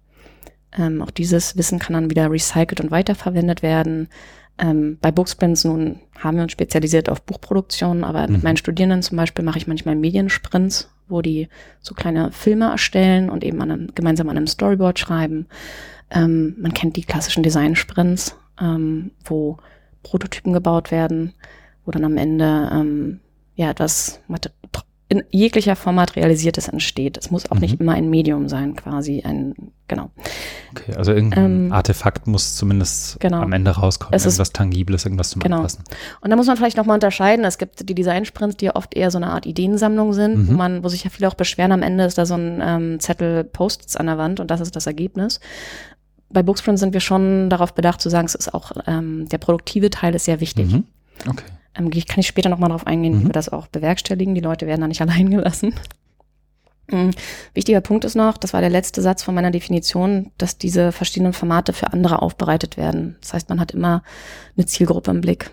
Ähm, 0.77 1.01
auch 1.01 1.11
dieses 1.11 1.57
Wissen 1.57 1.79
kann 1.79 1.93
dann 1.93 2.09
wieder 2.09 2.29
recycelt 2.29 2.81
und 2.81 2.91
weiterverwendet 2.91 3.61
werden. 3.63 4.07
Ähm, 4.59 4.97
bei 5.01 5.11
Booksprints 5.11 5.63
nun 5.63 5.99
haben 6.17 6.38
wir 6.38 6.43
uns 6.43 6.51
spezialisiert 6.51 7.09
auf 7.09 7.21
Buchproduktion, 7.21 8.03
aber 8.03 8.27
mhm. 8.27 8.33
mit 8.33 8.43
meinen 8.43 8.57
Studierenden 8.57 9.01
zum 9.01 9.17
Beispiel 9.17 9.45
mache 9.45 9.57
ich 9.57 9.67
manchmal 9.67 9.95
Mediensprints, 9.95 10.89
wo 11.07 11.21
die 11.21 11.47
so 11.79 11.95
kleine 11.95 12.31
Filme 12.31 12.69
erstellen 12.69 13.29
und 13.29 13.43
eben 13.43 13.61
an 13.61 13.71
einem, 13.71 13.95
gemeinsam 13.95 14.29
an 14.29 14.38
einem 14.38 14.47
Storyboard 14.47 14.99
schreiben. 14.99 15.47
Ähm, 16.11 16.55
man 16.59 16.73
kennt 16.73 16.97
die 16.97 17.03
klassischen 17.03 17.43
Design-Sprints, 17.43 18.35
ähm, 18.61 19.11
wo 19.23 19.57
Prototypen 20.03 20.53
gebaut 20.53 20.91
werden, 20.91 21.33
wo 21.85 21.91
dann 21.91 22.05
am 22.05 22.17
Ende 22.17 22.69
ähm, 22.71 23.19
ja 23.55 23.69
etwas 23.69 24.21
in 25.11 25.23
jeglicher 25.31 25.75
Form 25.75 25.95
materialisiertes 25.95 26.67
entsteht. 26.67 27.17
Es 27.17 27.31
muss 27.31 27.49
auch 27.49 27.55
mhm. 27.55 27.61
nicht 27.61 27.79
immer 27.81 27.93
ein 27.93 28.11
Medium 28.11 28.47
sein, 28.47 28.75
quasi 28.75 29.23
ein, 29.25 29.55
genau. 29.87 30.11
Okay, 30.69 30.93
also 30.95 31.11
irgendein 31.11 31.65
ähm, 31.65 31.71
Artefakt 31.71 32.27
muss 32.27 32.55
zumindest 32.55 33.19
genau. 33.19 33.41
am 33.41 33.51
Ende 33.51 33.71
rauskommen, 33.71 34.13
es 34.13 34.23
irgendwas 34.25 34.53
Tangibles, 34.53 35.05
irgendwas 35.05 35.31
zum 35.31 35.41
genau. 35.41 35.57
Anfassen. 35.57 35.83
Und 36.21 36.29
da 36.29 36.35
muss 36.35 36.45
man 36.45 36.57
vielleicht 36.57 36.77
nochmal 36.77 36.93
unterscheiden. 36.93 37.43
Es 37.43 37.57
gibt 37.57 37.89
die 37.89 37.95
Design-Sprints, 37.95 38.57
die 38.57 38.65
ja 38.65 38.75
oft 38.75 38.95
eher 38.95 39.09
so 39.09 39.17
eine 39.17 39.31
Art 39.31 39.47
Ideensammlung 39.47 40.13
sind, 40.13 40.37
mhm. 40.37 40.47
wo 40.49 40.53
man, 40.53 40.83
wo 40.83 40.89
sich 40.89 41.03
ja 41.03 41.09
viele 41.09 41.27
auch 41.27 41.33
beschweren, 41.33 41.71
am 41.71 41.81
Ende 41.81 42.05
ist 42.05 42.19
da 42.19 42.27
so 42.27 42.35
ein 42.35 42.61
ähm, 42.63 42.99
Zettel 42.99 43.43
Posts 43.43 43.97
an 43.97 44.05
der 44.05 44.19
Wand 44.19 44.39
und 44.39 44.51
das 44.51 44.61
ist 44.61 44.75
das 44.75 44.85
Ergebnis. 44.85 45.39
Bei 46.29 46.43
Booksprint 46.43 46.77
sind 46.77 46.93
wir 46.93 46.99
schon 46.99 47.49
darauf 47.49 47.73
bedacht 47.73 47.99
zu 47.99 48.09
sagen, 48.11 48.27
es 48.27 48.35
ist 48.35 48.53
auch, 48.53 48.73
ähm, 48.85 49.27
der 49.29 49.39
produktive 49.39 49.89
Teil 49.89 50.13
ist 50.13 50.25
sehr 50.25 50.39
wichtig. 50.39 50.71
Mhm. 50.71 50.83
Okay. 51.27 51.45
Ähm, 51.75 51.89
kann 51.91 52.19
ich 52.19 52.27
später 52.27 52.49
nochmal 52.49 52.69
drauf 52.69 52.88
eingehen, 52.88 53.15
mhm. 53.15 53.21
wie 53.21 53.25
wir 53.25 53.33
das 53.33 53.49
auch 53.49 53.67
bewerkstelligen. 53.67 54.35
Die 54.35 54.41
Leute 54.41 54.67
werden 54.67 54.81
da 54.81 54.88
nicht 54.88 55.01
allein 55.03 55.29
gelassen. 55.29 55.73
Mhm. 56.91 57.11
Wichtiger 57.53 57.81
Punkt 57.81 58.05
ist 58.05 58.15
noch, 58.15 58.38
das 58.38 58.53
war 58.53 58.61
der 58.61 58.69
letzte 58.69 59.01
Satz 59.01 59.23
von 59.23 59.35
meiner 59.35 59.51
Definition, 59.51 60.31
dass 60.38 60.57
diese 60.57 60.91
verschiedenen 60.91 61.33
Formate 61.33 61.73
für 61.73 61.93
andere 61.93 62.21
aufbereitet 62.21 62.77
werden. 62.77 63.17
Das 63.21 63.33
heißt, 63.33 63.49
man 63.49 63.59
hat 63.59 63.71
immer 63.71 64.03
eine 64.57 64.65
Zielgruppe 64.65 65.11
im 65.11 65.21
Blick. 65.21 65.51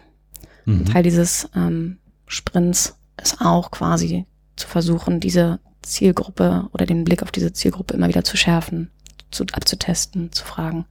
Mhm. 0.64 0.86
Teil 0.86 1.02
dieses 1.02 1.48
ähm, 1.54 1.98
Sprints 2.26 2.98
ist 3.20 3.40
auch 3.40 3.70
quasi 3.70 4.26
zu 4.56 4.66
versuchen, 4.66 5.20
diese 5.20 5.60
Zielgruppe 5.82 6.68
oder 6.72 6.86
den 6.86 7.04
Blick 7.04 7.22
auf 7.22 7.30
diese 7.30 7.52
Zielgruppe 7.52 7.94
immer 7.94 8.08
wieder 8.08 8.24
zu 8.24 8.36
schärfen, 8.36 8.90
zu, 9.30 9.44
abzutesten, 9.52 10.32
zu 10.32 10.44
fragen. 10.44 10.86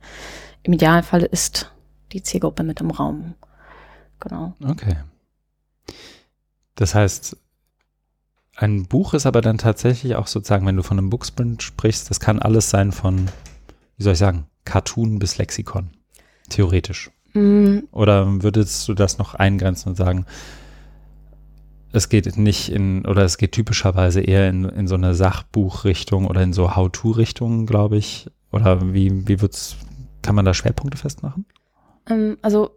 Im 0.63 0.74
Idealfall 0.74 1.24
ist 1.24 1.72
die 2.13 2.24
Zielgruppe 2.24 2.63
mit 2.63 2.79
im 2.82 2.91
Raum. 2.91 3.34
Genau. 4.20 4.53
Okay. 4.63 4.96
Das 6.75 6.94
heißt, 6.94 7.38
ein 8.55 8.86
Buch 8.86 9.13
ist 9.13 9.25
aber 9.25 9.41
dann 9.41 9.58
tatsächlich 9.58 10.15
auch 10.15 10.27
sozusagen, 10.27 10.65
wenn 10.65 10.77
du 10.77 10.84
von 10.84 10.98
einem 10.98 11.10
Booksprint 11.10 11.62
sprichst, 11.62 12.10
das 12.10 12.20
kann 12.20 12.39
alles 12.39 12.70
sein 12.70 12.91
von, 12.91 13.27
wie 13.98 14.03
soll 14.03 14.13
ich 14.13 14.20
sagen, 14.20 14.46
Cartoon 14.63 15.20
bis 15.20 15.38
Lexikon. 15.38 15.89
Theoretisch. 16.50 17.12
Mm. 17.34 17.79
Oder 17.91 18.44
würdest 18.44 18.88
du 18.88 18.94
das 18.94 19.17
noch 19.17 19.36
eingrenzen 19.36 19.89
und 19.89 19.96
sagen, 19.96 20.25
es 21.91 22.10
geht 22.10 22.38
nicht 22.38 22.72
in, 22.72 23.05
oder 23.05 23.24
es 23.24 23.38
geht 23.38 23.53
typischerweise 23.53 24.22
eher 24.22 24.50
in, 24.50 24.65
in 24.65 24.88
so 24.88 24.96
eine 24.96 25.15
Sachbuchrichtung 25.15 26.27
oder 26.27 26.41
in 26.41 26.53
so 26.53 26.75
How-To-Richtung, 26.75 27.65
glaube 27.65 27.98
ich. 27.98 28.29
Oder 28.51 28.94
wie, 28.94 29.27
wie 29.27 29.41
wird's, 29.41 29.77
kann 30.22 30.36
man 30.36 30.46
da 30.46 30.53
Schwerpunkte 30.53 30.98
festmachen? 30.98 31.46
Ähm, 32.10 32.38
also 32.41 32.72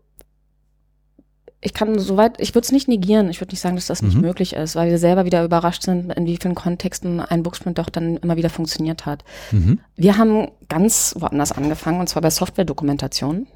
ich 1.60 1.74
kann 1.74 1.98
soweit, 1.98 2.40
ich 2.40 2.54
würde 2.54 2.66
es 2.66 2.72
nicht 2.72 2.86
negieren, 2.86 3.30
ich 3.30 3.40
würde 3.40 3.52
nicht 3.52 3.60
sagen, 3.60 3.74
dass 3.74 3.86
das 3.86 4.02
nicht 4.02 4.14
mhm. 4.14 4.20
möglich 4.20 4.52
ist, 4.52 4.76
weil 4.76 4.90
wir 4.90 4.98
selber 4.98 5.24
wieder 5.24 5.44
überrascht 5.44 5.82
sind, 5.82 6.12
in 6.12 6.26
wie 6.26 6.36
vielen 6.36 6.54
Kontexten 6.54 7.20
ein 7.20 7.42
Booksprint 7.42 7.78
doch 7.78 7.88
dann 7.88 8.16
immer 8.18 8.36
wieder 8.36 8.50
funktioniert 8.50 9.06
hat. 9.06 9.24
Mhm. 9.50 9.80
Wir 9.96 10.18
haben 10.18 10.48
ganz 10.68 11.16
woanders 11.18 11.50
angefangen, 11.50 11.98
und 11.98 12.08
zwar 12.08 12.22
bei 12.22 12.30
Software-Dokumentation. 12.30 13.48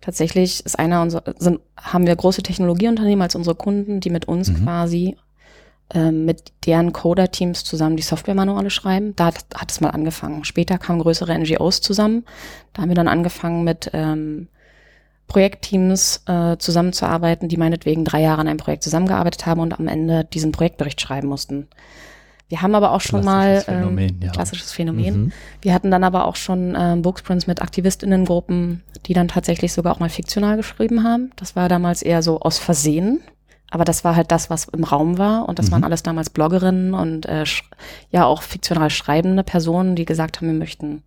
Tatsächlich 0.00 0.66
ist 0.66 0.76
einer 0.76 1.00
unserer, 1.02 1.34
sind, 1.38 1.60
haben 1.76 2.08
wir 2.08 2.16
große 2.16 2.42
Technologieunternehmen 2.42 3.22
als 3.22 3.36
unsere 3.36 3.54
Kunden, 3.54 4.00
die 4.00 4.10
mit 4.10 4.26
uns 4.26 4.50
mhm. 4.50 4.64
quasi 4.64 5.16
äh, 5.94 6.10
mit 6.10 6.52
deren 6.66 6.92
Coder-Teams 6.92 7.62
zusammen 7.62 7.96
die 7.96 8.02
Software-Manuale 8.02 8.70
schreiben. 8.70 9.14
Da 9.14 9.26
hat, 9.26 9.44
hat, 9.54 9.70
es 9.70 9.80
mal 9.80 9.90
angefangen. 9.90 10.42
Später 10.44 10.76
kamen 10.78 10.98
größere 10.98 11.38
NGOs 11.38 11.80
zusammen. 11.80 12.24
Da 12.72 12.82
haben 12.82 12.88
wir 12.88 12.96
dann 12.96 13.08
angefangen 13.08 13.62
mit 13.62 13.90
ähm, 13.92 14.48
Projektteams 15.32 16.24
äh, 16.26 16.58
zusammenzuarbeiten, 16.58 17.48
die 17.48 17.56
meinetwegen 17.56 18.04
drei 18.04 18.20
Jahre 18.20 18.42
an 18.42 18.48
einem 18.48 18.58
Projekt 18.58 18.82
zusammengearbeitet 18.82 19.46
haben 19.46 19.62
und 19.62 19.72
am 19.72 19.88
Ende 19.88 20.26
diesen 20.26 20.52
Projektbericht 20.52 21.00
schreiben 21.00 21.28
mussten. 21.28 21.68
Wir 22.48 22.60
haben 22.60 22.74
aber 22.74 22.92
auch 22.92 23.00
schon 23.00 23.24
mal 23.24 23.64
ähm, 23.66 23.78
Phänomen, 23.78 24.20
ja. 24.22 24.30
klassisches 24.30 24.72
Phänomen. 24.72 25.16
Mhm. 25.16 25.32
Wir 25.62 25.72
hatten 25.72 25.90
dann 25.90 26.04
aber 26.04 26.26
auch 26.26 26.36
schon 26.36 26.76
ähm, 26.78 27.00
Booksprints 27.00 27.46
mit 27.46 27.62
Aktivistinnengruppen, 27.62 28.82
die 29.06 29.14
dann 29.14 29.28
tatsächlich 29.28 29.72
sogar 29.72 29.94
auch 29.94 30.00
mal 30.00 30.10
fiktional 30.10 30.58
geschrieben 30.58 31.02
haben. 31.02 31.30
Das 31.36 31.56
war 31.56 31.70
damals 31.70 32.02
eher 32.02 32.22
so 32.22 32.40
aus 32.40 32.58
Versehen. 32.58 33.22
Aber 33.70 33.86
das 33.86 34.04
war 34.04 34.16
halt 34.16 34.30
das, 34.30 34.50
was 34.50 34.66
im 34.66 34.84
Raum 34.84 35.16
war. 35.16 35.48
Und 35.48 35.58
das 35.58 35.68
mhm. 35.68 35.72
waren 35.72 35.84
alles 35.84 36.02
damals 36.02 36.28
Bloggerinnen 36.28 36.92
und 36.92 37.24
äh, 37.24 37.44
ja 38.10 38.26
auch 38.26 38.42
fiktional 38.42 38.90
schreibende 38.90 39.44
Personen, 39.44 39.96
die 39.96 40.04
gesagt 40.04 40.36
haben, 40.36 40.48
wir 40.48 40.58
möchten 40.58 41.02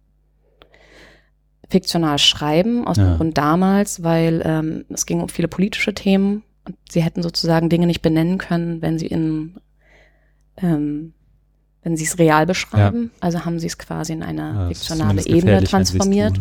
fiktional 1.69 2.19
schreiben, 2.19 2.86
aus 2.88 2.98
ja. 2.98 3.05
dem 3.05 3.17
Grund 3.17 3.38
damals, 3.38 4.03
weil 4.03 4.41
ähm, 4.45 4.86
es 4.89 5.05
ging 5.05 5.22
um 5.22 5.29
viele 5.29 5.48
politische 5.48 5.93
Themen 5.93 6.43
und 6.65 6.75
sie 6.89 7.01
hätten 7.01 7.24
sozusagen 7.24 7.69
Dinge 7.69 7.88
nicht 7.88 8.01
benennen 8.01 8.38
können, 8.38 8.81
wenn 8.81 9.00
sie 9.00 9.07
in 9.07 9.55
ähm, 10.57 11.13
wenn 11.84 11.95
sie 11.95 12.05
es 12.05 12.17
real 12.17 12.45
beschreiben. 12.45 13.12
Ja. 13.13 13.17
Also 13.22 13.45
haben 13.45 13.60
sie 13.60 13.67
es 13.67 13.77
quasi 13.77 14.13
in 14.13 14.24
eine 14.24 14.41
ja, 14.41 14.67
fiktionale 14.69 15.25
Ebene 15.25 15.63
transformiert. 15.63 16.39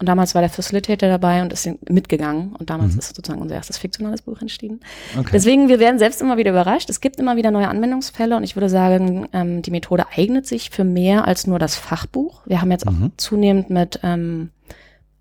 Und 0.00 0.08
damals 0.08 0.34
war 0.34 0.42
der 0.42 0.50
Facilitator 0.50 1.08
dabei 1.08 1.42
und 1.42 1.52
ist 1.52 1.68
mitgegangen. 1.88 2.54
Und 2.54 2.70
damals 2.70 2.92
mhm. 2.92 3.00
ist 3.00 3.16
sozusagen 3.16 3.42
unser 3.42 3.56
erstes 3.56 3.78
fiktionales 3.78 4.22
Buch 4.22 4.40
entstanden. 4.40 4.80
Okay. 5.18 5.30
Deswegen, 5.32 5.68
wir 5.68 5.80
werden 5.80 5.98
selbst 5.98 6.22
immer 6.22 6.36
wieder 6.36 6.52
überrascht. 6.52 6.88
Es 6.88 7.00
gibt 7.00 7.18
immer 7.18 7.36
wieder 7.36 7.50
neue 7.50 7.68
Anwendungsfälle 7.68 8.36
und 8.36 8.44
ich 8.44 8.54
würde 8.54 8.68
sagen, 8.68 9.28
ähm, 9.32 9.62
die 9.62 9.72
Methode 9.72 10.06
eignet 10.16 10.46
sich 10.46 10.70
für 10.70 10.84
mehr 10.84 11.26
als 11.26 11.48
nur 11.48 11.58
das 11.58 11.74
Fachbuch. 11.74 12.42
Wir 12.46 12.60
haben 12.60 12.70
jetzt 12.70 12.86
auch 12.86 12.92
mhm. 12.92 13.12
zunehmend 13.16 13.70
mit, 13.70 13.98
ähm, 14.04 14.50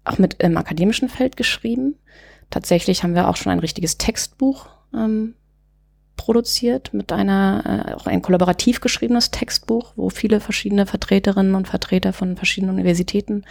auch 0.03 0.19
mit 0.19 0.36
im 0.43 0.55
akademischen 0.57 1.10
Feld 1.10 1.38
geschrieben. 1.38 1.96
Tatsächlich 2.51 3.03
haben 3.03 3.15
wir 3.15 3.27
auch 3.29 3.36
schon 3.36 3.51
ein 3.51 3.60
richtiges 3.60 3.98
Textbuch 3.98 4.67
ähm, 4.93 5.34
produziert 6.17 6.93
mit 6.93 7.13
einer, 7.13 7.86
äh, 7.88 7.93
auch 7.93 8.07
ein 8.07 8.21
kollaborativ 8.21 8.81
geschriebenes 8.81 9.31
Textbuch, 9.31 9.93
wo 9.95 10.09
viele 10.09 10.39
verschiedene 10.41 10.86
Vertreterinnen 10.86 11.55
und 11.55 11.67
Vertreter 11.67 12.12
von 12.12 12.36
verschiedenen 12.36 12.74
Universitäten 12.74 13.43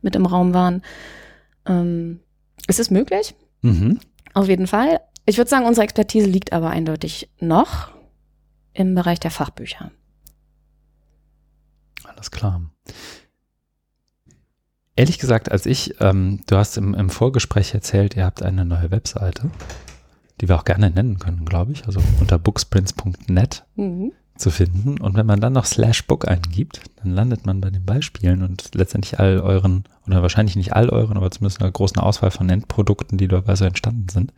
mit 0.00 0.16
im 0.16 0.24
Raum 0.24 0.54
waren. 0.54 0.82
Ähm, 1.66 2.20
ist 2.68 2.80
es 2.80 2.90
möglich? 2.90 3.34
Mhm. 3.60 3.98
Auf 4.32 4.48
jeden 4.48 4.66
Fall. 4.66 5.00
Ich 5.26 5.36
würde 5.36 5.50
sagen, 5.50 5.66
unsere 5.66 5.84
Expertise 5.84 6.26
liegt 6.26 6.52
aber 6.52 6.70
eindeutig 6.70 7.28
noch 7.38 7.90
im 8.72 8.94
Bereich 8.94 9.20
der 9.20 9.30
Fachbücher. 9.30 9.90
Alles 12.04 12.30
klar. 12.30 12.62
Ehrlich 14.94 15.18
gesagt, 15.18 15.50
als 15.50 15.66
ich, 15.66 16.00
ähm, 16.00 16.40
du 16.46 16.56
hast 16.56 16.76
im, 16.76 16.94
im 16.94 17.10
Vorgespräch 17.10 17.74
erzählt, 17.74 18.16
ihr 18.16 18.24
habt 18.24 18.42
eine 18.42 18.64
neue 18.64 18.90
Webseite 18.90 19.50
die 20.40 20.48
wir 20.48 20.56
auch 20.56 20.64
gerne 20.64 20.90
nennen 20.90 21.18
können, 21.18 21.44
glaube 21.44 21.72
ich, 21.72 21.86
also 21.86 22.00
unter 22.20 22.38
booksprints.net 22.38 23.64
mhm. 23.76 24.12
zu 24.36 24.50
finden. 24.50 25.00
Und 25.00 25.16
wenn 25.16 25.26
man 25.26 25.40
dann 25.40 25.52
noch 25.52 25.66
slash 25.66 26.06
book 26.06 26.26
eingibt, 26.26 26.80
dann 26.96 27.12
landet 27.12 27.46
man 27.46 27.60
bei 27.60 27.70
den 27.70 27.84
Beispielen 27.84 28.42
und 28.42 28.74
letztendlich 28.74 29.20
all 29.20 29.40
euren, 29.40 29.84
oder 30.06 30.22
wahrscheinlich 30.22 30.56
nicht 30.56 30.74
all 30.74 30.88
euren, 30.88 31.16
aber 31.16 31.30
zumindest 31.30 31.60
einer 31.60 31.70
großen 31.70 31.98
Auswahl 31.98 32.30
von 32.30 32.48
Endprodukten, 32.48 33.18
die 33.18 33.28
dabei 33.28 33.56
so 33.56 33.64
entstanden 33.64 34.08
sind. 34.08 34.32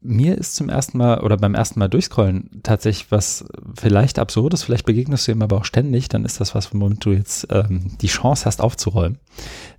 Mir 0.00 0.38
ist 0.38 0.54
zum 0.54 0.68
ersten 0.68 0.98
Mal 0.98 1.20
oder 1.20 1.36
beim 1.36 1.56
ersten 1.56 1.80
Mal 1.80 1.88
durchscrollen 1.88 2.60
tatsächlich 2.62 3.10
was 3.10 3.44
vielleicht 3.74 4.20
absurdes, 4.20 4.62
vielleicht 4.62 4.86
begegnest 4.86 5.26
du 5.26 5.32
ihm 5.32 5.42
aber 5.42 5.56
auch 5.56 5.64
ständig, 5.64 6.08
dann 6.08 6.24
ist 6.24 6.40
das 6.40 6.54
was, 6.54 6.72
womit 6.72 7.04
du 7.04 7.10
jetzt 7.10 7.48
ähm, 7.50 7.98
die 8.00 8.06
Chance 8.06 8.44
hast 8.44 8.60
aufzuräumen, 8.60 9.18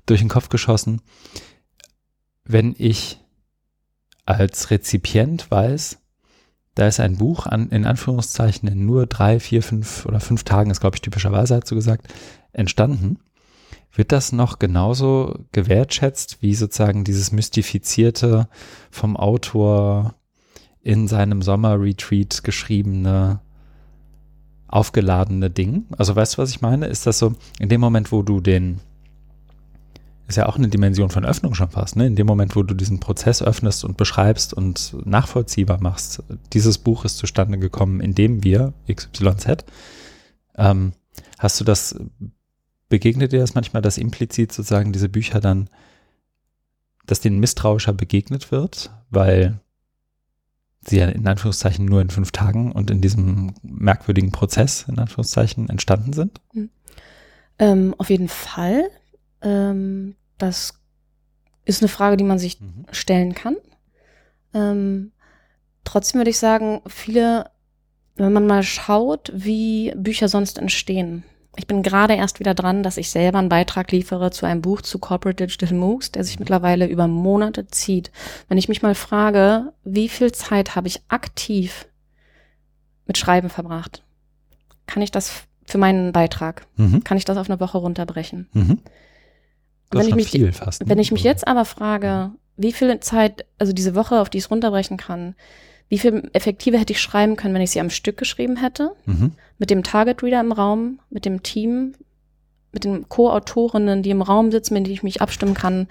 durch 0.06 0.20
den 0.20 0.28
Kopf 0.28 0.50
geschossen 0.50 1.02
wenn 2.48 2.76
ich 2.78 3.20
als 4.26 4.72
Rezipient 4.72 5.50
weiß, 5.52 6.00
da 6.76 6.88
ist 6.88 7.00
ein 7.00 7.18
Buch 7.18 7.48
an, 7.48 7.70
in 7.70 7.86
Anführungszeichen 7.86 8.70
in 8.70 8.86
nur 8.86 9.08
drei, 9.08 9.40
vier, 9.40 9.64
fünf 9.64 10.06
oder 10.06 10.20
fünf 10.20 10.44
Tagen, 10.44 10.70
ist 10.70 10.80
glaube 10.80 10.96
ich 10.96 11.02
typischerweise, 11.02 11.60
so 11.64 11.76
gesagt, 11.76 12.14
entstanden, 12.54 13.20
wird 13.94 14.12
das 14.12 14.32
noch 14.32 14.60
genauso 14.60 15.46
gewertschätzt 15.52 16.38
wie 16.42 16.54
sozusagen 16.54 17.04
dieses 17.04 17.32
mystifizierte 17.32 18.48
vom 18.92 19.18
Autor 19.18 20.14
in 20.82 21.08
seinem 21.08 21.42
Sommerretreat 21.42 22.44
geschriebene 22.44 23.42
aufgeladene 24.68 25.50
Ding? 25.50 25.86
Also 25.98 26.16
weißt 26.16 26.36
du, 26.36 26.42
was 26.42 26.52
ich 26.52 26.62
meine? 26.62 26.86
Ist 26.86 27.08
das 27.08 27.18
so, 27.18 27.34
in 27.60 27.70
dem 27.70 27.82
Moment, 27.82 28.12
wo 28.12 28.22
du 28.22 28.40
den 28.40 28.80
ist 30.28 30.36
ja 30.36 30.48
auch 30.48 30.58
eine 30.58 30.68
Dimension 30.68 31.10
von 31.10 31.26
Öffnung 31.26 31.54
schon 31.54 31.70
fast. 31.70 31.96
Ne? 31.96 32.06
In 32.06 32.16
dem 32.16 32.28
Moment, 32.28 32.56
wo 32.56 32.64
du 32.64 32.74
diesen 32.74 33.00
Prozess 33.00 33.42
öffnest 33.42 33.86
und 33.86 33.96
beschreibst 33.96 34.54
und 34.54 34.96
nachvollziehbar 35.06 35.82
machst, 35.82 36.22
dieses 36.54 36.78
Buch 36.78 37.06
ist 37.06 37.18
zustande 37.18 37.58
gekommen, 37.58 38.02
indem 38.02 38.44
wir 38.44 38.74
XYZ. 38.92 39.66
Ähm, 40.58 40.92
hast 41.40 41.60
du 41.60 41.64
das, 41.64 41.96
begegnet 42.90 43.32
dir 43.32 43.40
das 43.40 43.56
manchmal, 43.56 43.82
dass 43.82 43.98
implizit 43.98 44.52
sozusagen 44.52 44.92
diese 44.92 45.08
Bücher 45.08 45.40
dann, 45.40 45.70
dass 47.06 47.22
denen 47.22 47.40
misstrauischer 47.40 47.94
begegnet 47.94 48.52
wird, 48.52 48.92
weil 49.10 49.62
sie 50.86 50.98
ja 50.98 51.08
in 51.08 51.26
Anführungszeichen 51.26 51.86
nur 51.86 52.02
in 52.02 52.10
fünf 52.10 52.32
Tagen 52.32 52.74
und 52.74 52.92
in 52.92 53.00
diesem 53.00 53.54
merkwürdigen 53.62 54.32
Prozess 54.32 54.86
in 54.90 55.00
Anführungszeichen 55.00 55.70
entstanden 55.70 56.12
sind? 56.12 56.42
Mhm. 56.54 56.70
Ähm, 57.60 57.96
auf 57.98 58.10
jeden 58.10 58.28
Fall. 58.28 58.90
Ähm, 59.48 60.16
das 60.38 60.74
ist 61.64 61.82
eine 61.82 61.90
Frage, 61.90 62.18
die 62.18 62.24
man 62.24 62.40
sich 62.40 62.60
mhm. 62.60 62.86
stellen 62.92 63.34
kann. 63.34 63.56
Ähm, 64.54 65.12
trotzdem 65.84 66.20
würde 66.20 66.30
ich 66.30 66.38
sagen, 66.38 66.82
viele, 66.88 67.50
wenn 68.16 68.34
man 68.34 68.46
mal 68.46 68.64
schaut, 68.64 69.32
wie 69.34 69.94
Bücher 69.96 70.28
sonst 70.28 70.58
entstehen. 70.58 71.24
Ich 71.56 71.66
bin 71.66 71.82
gerade 71.82 72.14
erst 72.14 72.40
wieder 72.40 72.54
dran, 72.54 72.84
dass 72.84 72.98
ich 72.98 73.10
selber 73.10 73.40
einen 73.40 73.50
Beitrag 73.50 73.92
liefere 73.92 74.30
zu 74.30 74.46
einem 74.46 74.62
Buch 74.62 74.82
zu 74.82 75.00
Corporate 75.00 75.46
Digital 75.46 75.76
Moves, 75.76 76.12
der 76.12 76.24
sich 76.24 76.38
mhm. 76.38 76.44
mittlerweile 76.44 76.88
über 76.88 77.08
Monate 77.08 77.68
zieht. 77.68 78.12
Wenn 78.50 78.58
ich 78.58 78.70
mich 78.70 78.82
mal 78.82 78.96
frage, 78.96 79.74
wie 79.84 80.10
viel 80.10 80.32
Zeit 80.34 80.76
habe 80.76 80.88
ich 80.88 81.02
aktiv 81.08 81.88
mit 83.06 83.18
Schreiben 83.18 83.50
verbracht? 83.50 84.04
Kann 84.88 85.02
ich 85.02 85.12
das 85.12 85.44
für 85.66 85.78
meinen 85.78 86.12
Beitrag, 86.12 86.68
mhm. 86.76 87.04
kann 87.04 87.18
ich 87.18 87.26
das 87.26 87.38
auf 87.38 87.50
eine 87.50 87.60
Woche 87.60 87.78
runterbrechen? 87.78 88.50
Mhm 88.54 88.80
wenn 89.92 90.08
ich 90.08 90.16
mich, 90.16 90.30
viel 90.30 90.52
fast. 90.52 90.82
Ne? 90.82 90.90
Wenn 90.90 91.00
ich 91.00 91.12
mich 91.12 91.24
jetzt 91.24 91.48
aber 91.48 91.66
frage, 91.66 92.32
wie 92.58 92.72
viel 92.72 93.00
Zeit, 93.00 93.46
also 93.58 93.74
diese 93.74 93.96
Woche, 93.96 94.20
auf 94.20 94.30
die 94.30 94.40
ich 94.40 94.46
es 94.46 94.52
runterbrechen 94.52 94.98
kann, 94.98 95.36
wie 95.90 96.00
viel 96.00 96.30
effektiver 96.34 96.78
hätte 96.78 96.94
ich 96.94 97.02
schreiben 97.02 97.36
können, 97.36 97.54
wenn 97.54 97.62
ich 97.62 97.72
sie 97.72 97.80
am 97.80 97.90
Stück 97.90 98.18
geschrieben 98.18 98.58
hätte, 98.58 98.92
mhm. 99.06 99.32
mit 99.58 99.70
dem 99.70 99.84
Target 99.84 100.22
Reader 100.22 100.42
im 100.42 100.52
Raum, 100.52 101.00
mit 101.10 101.26
dem 101.26 101.44
Team, 101.44 101.94
mit 102.74 102.84
den 102.84 103.08
Co-Autorinnen, 103.08 104.04
die 104.04 104.10
im 104.10 104.22
Raum 104.22 104.52
sitzen, 104.52 104.74
mit 104.74 104.86
denen 104.86 104.94
ich 104.94 105.04
mich 105.04 105.22
abstimmen 105.22 105.54
kann, 105.54 105.88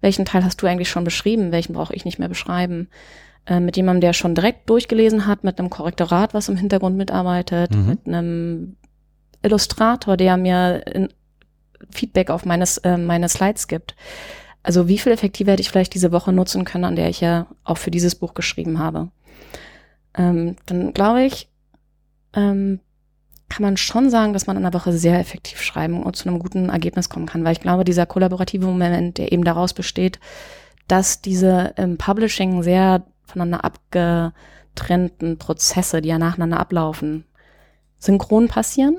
welchen 0.00 0.24
Teil 0.24 0.44
hast 0.44 0.60
du 0.60 0.66
eigentlich 0.66 0.90
schon 0.90 1.04
beschrieben, 1.04 1.52
welchen 1.52 1.74
brauche 1.74 1.94
ich 1.94 2.04
nicht 2.04 2.18
mehr 2.18 2.28
beschreiben, 2.28 2.88
äh, 3.46 3.60
mit 3.60 3.76
jemandem, 3.76 4.00
der 4.00 4.12
schon 4.12 4.34
direkt 4.34 4.68
durchgelesen 4.68 5.26
hat, 5.26 5.44
mit 5.44 5.58
einem 5.58 5.70
Korrektorat, 5.70 6.34
was 6.34 6.48
im 6.48 6.56
Hintergrund 6.56 6.96
mitarbeitet, 6.96 7.74
mhm. 7.74 7.86
mit 7.86 8.06
einem 8.06 8.76
Illustrator, 9.42 10.16
der 10.16 10.36
mir 10.36 10.82
Feedback 11.90 12.30
auf 12.30 12.44
meines, 12.44 12.78
äh, 12.78 12.96
meine 12.96 13.28
Slides 13.28 13.68
gibt. 13.68 13.94
Also 14.62 14.88
wie 14.88 14.98
viel 14.98 15.12
effektiver 15.12 15.52
hätte 15.52 15.62
ich 15.62 15.70
vielleicht 15.70 15.94
diese 15.94 16.12
Woche 16.12 16.32
nutzen 16.32 16.64
können, 16.64 16.84
an 16.84 16.96
der 16.96 17.08
ich 17.08 17.20
ja 17.20 17.46
auch 17.64 17.78
für 17.78 17.90
dieses 17.90 18.14
Buch 18.16 18.34
geschrieben 18.34 18.78
habe. 18.78 19.10
Ähm, 20.16 20.56
dann 20.66 20.92
glaube 20.92 21.22
ich, 21.22 21.48
ähm, 22.34 22.80
kann 23.48 23.62
man 23.62 23.76
schon 23.76 24.10
sagen, 24.10 24.32
dass 24.32 24.46
man 24.46 24.56
in 24.56 24.64
einer 24.64 24.74
Woche 24.74 24.92
sehr 24.92 25.20
effektiv 25.20 25.62
schreiben 25.62 26.02
und 26.02 26.16
zu 26.16 26.28
einem 26.28 26.40
guten 26.40 26.68
Ergebnis 26.68 27.08
kommen 27.08 27.26
kann, 27.26 27.44
weil 27.44 27.52
ich 27.52 27.60
glaube, 27.60 27.84
dieser 27.84 28.06
kollaborative 28.06 28.66
Moment, 28.66 29.18
der 29.18 29.30
eben 29.30 29.44
daraus 29.44 29.72
besteht, 29.72 30.18
dass 30.88 31.20
diese 31.20 31.74
im 31.76 31.96
Publishing 31.96 32.62
sehr 32.62 33.04
voneinander 33.24 33.64
abgetrennten 33.64 35.38
Prozesse, 35.38 36.00
die 36.00 36.08
ja 36.08 36.18
nacheinander 36.18 36.58
ablaufen, 36.58 37.24
synchron 37.98 38.48
passieren. 38.48 38.98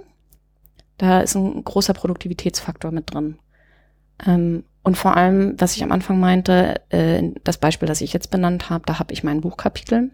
Da 0.98 1.22
ist 1.22 1.36
ein 1.36 1.64
großer 1.64 1.94
Produktivitätsfaktor 1.94 2.92
mit 2.92 3.14
drin. 3.14 3.38
Ähm, 4.26 4.64
und 4.84 4.98
vor 4.98 5.18
allem, 5.18 5.56
was 5.58 5.76
ich 5.76 5.84
am 5.84 5.92
Anfang 5.92 6.20
meinte, 6.20 6.82
äh, 6.90 7.32
das 7.44 7.58
Beispiel, 7.58 7.88
das 7.88 8.02
ich 8.02 8.14
jetzt 8.14 8.32
benannt 8.32 8.70
habe, 8.70 8.86
da 8.86 9.00
habe 9.00 9.14
ich 9.14 9.24
mein 9.24 9.42
Buchkapitel. 9.42 10.12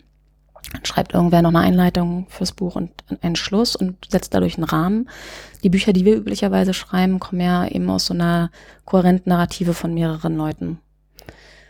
Dann 0.72 0.86
schreibt 0.86 1.14
irgendwer 1.14 1.42
noch 1.42 1.50
eine 1.50 1.60
Einleitung 1.60 2.26
fürs 2.30 2.54
Buch 2.54 2.76
und 2.76 2.92
einen 3.22 3.36
Schluss 3.36 3.76
und 3.76 4.08
setzt 4.10 4.34
dadurch 4.34 4.58
einen 4.58 4.64
Rahmen. 4.64 5.10
Die 5.62 5.70
Bücher, 5.70 5.94
die 5.94 6.06
wir 6.06 6.16
üblicherweise 6.16 6.74
schreiben, 6.74 7.20
kommen 7.20 7.42
ja 7.42 7.68
eben 7.68 7.90
aus 7.90 8.08
so 8.08 8.14
einer 8.14 8.50
kohärenten 8.86 9.30
Narrative 9.30 9.74
von 9.74 9.94
mehreren 9.94 10.36
Leuten. 10.36 10.80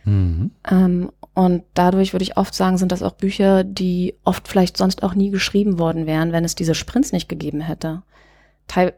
Mhm. 0.05 0.51
Ähm, 0.69 1.11
und 1.33 1.63
dadurch 1.73 2.13
würde 2.13 2.23
ich 2.23 2.37
oft 2.37 2.53
sagen, 2.53 2.77
sind 2.77 2.91
das 2.91 3.01
auch 3.01 3.13
Bücher, 3.13 3.63
die 3.63 4.15
oft 4.23 4.47
vielleicht 4.47 4.77
sonst 4.77 5.01
auch 5.01 5.15
nie 5.15 5.31
geschrieben 5.31 5.79
worden 5.79 6.05
wären, 6.05 6.31
wenn 6.31 6.45
es 6.45 6.55
diese 6.55 6.75
Sprints 6.75 7.11
nicht 7.11 7.27
gegeben 7.27 7.61
hätte. 7.61 8.03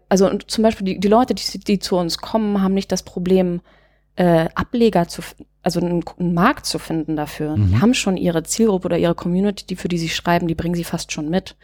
Also 0.09 0.29
und 0.29 0.49
zum 0.49 0.63
Beispiel 0.63 0.85
die, 0.85 0.99
die 0.99 1.07
Leute, 1.07 1.33
die, 1.33 1.59
die 1.59 1.79
zu 1.79 1.97
uns 1.97 2.19
kommen, 2.19 2.61
haben 2.61 2.73
nicht 2.73 2.91
das 2.91 3.03
Problem, 3.03 3.61
äh, 4.15 4.47
Ableger 4.55 5.07
zu, 5.07 5.21
also 5.61 5.79
einen, 5.79 6.03
einen, 6.17 6.33
Markt 6.33 6.65
zu 6.65 6.79
finden 6.79 7.15
dafür. 7.15 7.57
Mhm. 7.57 7.69
Die 7.69 7.81
haben 7.81 7.93
schon 7.93 8.17
ihre 8.17 8.43
Zielgruppe 8.43 8.85
oder 8.85 8.97
ihre 8.97 9.15
Community, 9.15 9.65
die 9.65 9.75
für 9.75 9.87
die 9.87 9.97
sie 9.97 10.09
schreiben, 10.09 10.47
die 10.47 10.55
bringen 10.55 10.75
sie 10.75 10.83
fast 10.83 11.11
schon 11.11 11.29
mit. 11.29 11.55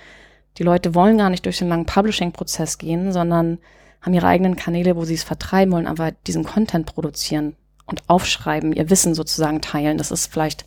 Die 0.57 0.63
Leute 0.63 0.93
wollen 0.95 1.17
gar 1.17 1.29
nicht 1.29 1.45
durch 1.45 1.59
den 1.59 1.69
langen 1.69 1.85
Publishing-Prozess 1.85 2.77
gehen, 2.77 3.13
sondern 3.13 3.59
haben 4.01 4.13
ihre 4.13 4.27
eigenen 4.27 4.55
Kanäle, 4.55 4.95
wo 4.95 5.05
sie 5.05 5.13
es 5.13 5.23
vertreiben 5.23 5.71
wollen, 5.71 5.87
aber 5.87 6.11
diesen 6.11 6.43
Content 6.43 6.87
produzieren 6.87 7.55
und 7.85 8.03
aufschreiben, 8.07 8.73
ihr 8.73 8.89
Wissen 8.89 9.13
sozusagen 9.13 9.61
teilen. 9.61 9.97
Das 9.97 10.11
ist 10.11 10.27
vielleicht 10.27 10.65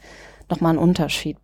nochmal 0.48 0.74
ein 0.74 0.78
Unterschied. 0.78 1.36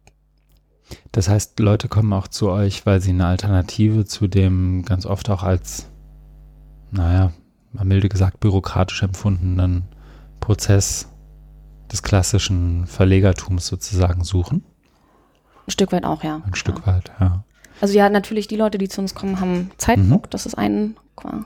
Das 1.12 1.28
heißt, 1.28 1.58
Leute 1.60 1.88
kommen 1.88 2.12
auch 2.12 2.28
zu 2.28 2.50
euch, 2.50 2.86
weil 2.86 3.00
sie 3.00 3.10
eine 3.10 3.26
Alternative 3.26 4.04
zu 4.04 4.28
dem 4.28 4.84
ganz 4.84 5.06
oft 5.06 5.30
auch 5.30 5.42
als, 5.42 5.88
naja, 6.90 7.32
mal 7.72 7.84
milde 7.84 8.08
gesagt, 8.08 8.40
bürokratisch 8.40 9.02
empfundenen 9.02 9.84
Prozess 10.40 11.08
des 11.90 12.02
klassischen 12.02 12.86
Verlegertums 12.86 13.66
sozusagen 13.66 14.24
suchen? 14.24 14.64
Ein 15.66 15.70
Stück 15.70 15.92
weit 15.92 16.04
auch, 16.04 16.22
ja. 16.22 16.42
Ein 16.44 16.54
Stück 16.54 16.78
ja. 16.80 16.86
weit, 16.86 17.12
ja. 17.20 17.44
Also 17.80 17.96
ja, 17.96 18.08
natürlich 18.08 18.48
die 18.48 18.56
Leute, 18.56 18.78
die 18.78 18.88
zu 18.88 19.00
uns 19.00 19.14
kommen, 19.14 19.40
haben 19.40 19.70
Zeitdruck. 19.78 20.24
Mhm. 20.24 20.30
Das 20.30 20.46
ist 20.46 20.54
ein, 20.54 20.96
ein, 21.16 21.44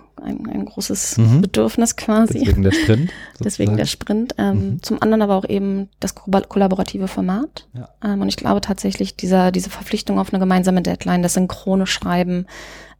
ein 0.49 0.65
großes 0.65 1.19
mhm. 1.19 1.41
Bedürfnis 1.43 1.97
quasi. 1.97 2.41
Deswegen 2.41 2.63
der 2.63 2.73
Sprint. 2.73 3.11
Deswegen 3.41 3.77
der 3.77 3.87
Sprint. 3.87 4.35
Ähm, 4.39 4.57
mhm. 4.57 4.83
Zum 4.83 5.03
anderen 5.03 5.23
aber 5.23 5.37
auch 5.37 5.49
eben 5.49 5.89
das 6.01 6.15
kollaborative 6.15 7.09
Format. 7.09 7.69
Ja. 7.73 7.89
Ähm, 8.03 8.21
und 8.21 8.29
ich 8.29 8.37
glaube 8.37 8.61
tatsächlich, 8.61 9.17
dieser, 9.17 9.53
diese 9.53 9.71
Verpflichtung 9.71 10.19
auf 10.19 10.33
eine 10.33 10.41
gemeinsame 10.41 10.83
Deadline, 10.83 11.23
das 11.23 11.35
synchrone 11.35 11.87
Schreiben, 11.87 12.47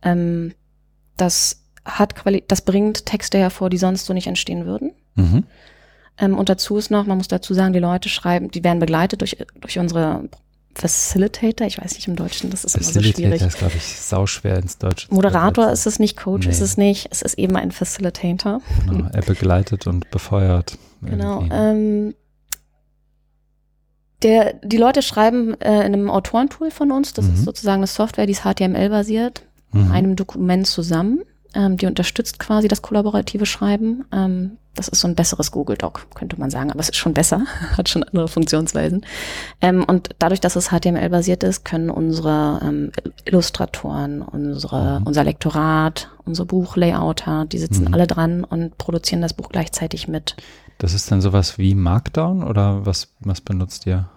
ähm, 0.03 0.53
das 1.17 1.61
hat 1.85 2.15
Quali 2.15 2.43
das 2.47 2.63
bringt 2.63 3.05
Texte 3.07 3.39
hervor, 3.39 3.69
die 3.69 3.77
sonst 3.77 4.07
so 4.07 4.15
nicht 4.15 4.27
entstehen 4.27 4.65
würden. 4.65 4.93
Mhm. 5.17 5.45
Ähm, 6.19 6.39
und 6.39 6.49
dazu 6.49 6.77
ist 6.77 6.91
noch, 6.91 7.07
man 7.07 7.19
muss 7.19 7.29
dazu 7.29 7.55
sagen, 7.55 7.73
die 7.73 7.81
Leute 7.81 8.09
schreiben, 8.09 8.51
die 8.51 8.63
werden 8.63 8.79
begleitet 8.79 9.21
durch, 9.21 9.37
durch 9.61 9.79
unsere 9.79 10.29
Facilitator, 10.75 11.67
ich 11.67 11.81
weiß 11.81 11.95
nicht 11.95 12.09
im 12.09 12.17
Deutschen, 12.17 12.51
das 12.51 12.65
ist 12.65 12.77
immer 12.77 12.85
so 12.85 13.01
schwierig. 13.01 13.15
Facilitator 13.15 13.49
ist, 13.49 13.59
glaube 13.59 13.75
ich, 13.77 14.01
sauschwer 14.01 14.59
ins 14.59 14.79
Deutsche. 14.79 15.13
Moderator 15.13 15.71
ist 15.71 15.87
es 15.87 15.99
nicht, 15.99 16.17
Coach 16.17 16.47
nee. 16.47 16.53
ist 16.53 16.61
es 16.61 16.77
nicht, 16.77 17.09
es 17.11 17.23
ist 17.23 17.39
eben 17.39 17.57
ein 17.57 17.71
Facilitator. 17.71 18.61
Genau, 18.89 19.09
er 19.13 19.23
begleitet 19.23 19.87
und 19.87 20.11
befeuert. 20.11 20.79
Genau. 21.03 21.45
Ähm, 21.51 22.15
der, 24.23 24.55
die 24.63 24.79
Leute 24.79 25.03
schreiben 25.03 25.61
äh, 25.61 25.87
in 25.87 25.93
einem 25.93 26.11
Autorentool 26.11 26.71
von 26.71 26.91
uns, 26.91 27.13
das 27.13 27.27
mhm. 27.27 27.35
ist 27.35 27.45
sozusagen 27.45 27.81
eine 27.81 27.87
Software, 27.87 28.27
die 28.27 28.33
ist 28.33 28.43
HTML-basiert, 28.43 29.43
mhm. 29.73 29.93
einem 29.93 30.17
Dokument 30.17 30.67
zusammen. 30.67 31.23
Ähm, 31.55 31.77
die 31.77 31.87
unterstützt 31.87 32.41
quasi 32.41 32.67
das 32.67 32.83
kollaborative 32.83 33.47
Schreiben. 33.47 34.05
Ähm, 34.13 34.57
das 34.75 34.89
ist 34.89 35.01
so 35.01 35.09
ein 35.09 35.15
besseres 35.15 35.51
Google 35.51 35.77
Doc, 35.77 36.07
könnte 36.15 36.39
man 36.39 36.51
sagen, 36.51 36.71
aber 36.71 36.81
es 36.81 36.89
ist 36.89 36.97
schon 36.97 37.15
besser, 37.15 37.45
hat 37.77 37.89
schon 37.89 38.03
andere 38.03 38.29
Funktionsweisen. 38.29 39.07
Ähm, 39.61 39.85
und 39.85 40.11
dadurch, 40.19 40.41
dass 40.41 40.57
es 40.57 40.69
HTML-basiert 40.69 41.43
ist, 41.43 41.65
können 41.65 41.91
unsere 41.91 42.61
ähm, 42.63 42.93
Illustratoren, 43.25 44.23
unsere, 44.23 45.01
mhm. 45.01 45.07
unser 45.07 45.25
Lektorat, 45.25 46.11
unsere 46.25 46.47
Buchlayouter, 46.47 47.47
die 47.47 47.59
sitzen 47.59 47.87
mhm. 47.87 47.95
alle 47.95 48.07
dran 48.07 48.45
und 48.45 48.77
produzieren 48.79 49.23
das 49.23 49.35
Buch 49.35 49.49
gleichzeitig 49.51 50.09
mit. 50.09 50.37
Das 50.79 50.93
ist 50.93 51.11
dann 51.11 51.21
sowas 51.21 51.59
wie 51.59 51.75
Markdown 51.75 52.43
oder 52.43 52.85
was, 52.85 53.09
was 53.21 53.41
benutzt 53.41 53.87
ihr? 53.87 54.09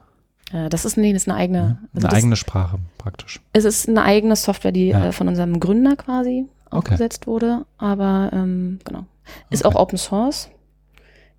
Äh, 0.51 0.69
das 0.69 0.85
ist, 0.85 0.97
nee, 0.97 1.13
das 1.13 1.23
ist 1.23 1.29
eine 1.29 1.37
eigene. 1.37 1.77
Also 1.93 2.07
eine 2.07 2.15
eigene 2.15 2.35
Sprache 2.35 2.79
praktisch. 2.97 3.41
Es 3.53 3.65
ist 3.65 3.87
eine 3.87 4.03
eigene 4.03 4.35
Software, 4.35 4.71
die 4.71 4.87
ja. 4.87 5.07
äh, 5.07 5.11
von 5.11 5.27
unserem 5.27 5.59
Gründer 5.59 5.95
quasi 5.95 6.45
aufgesetzt 6.69 7.23
okay. 7.23 7.31
wurde. 7.31 7.65
Aber 7.77 8.29
ähm, 8.33 8.79
genau. 8.83 9.05
Ist 9.49 9.65
okay. 9.65 9.75
auch 9.75 9.81
Open 9.81 9.97
Source. 9.97 10.49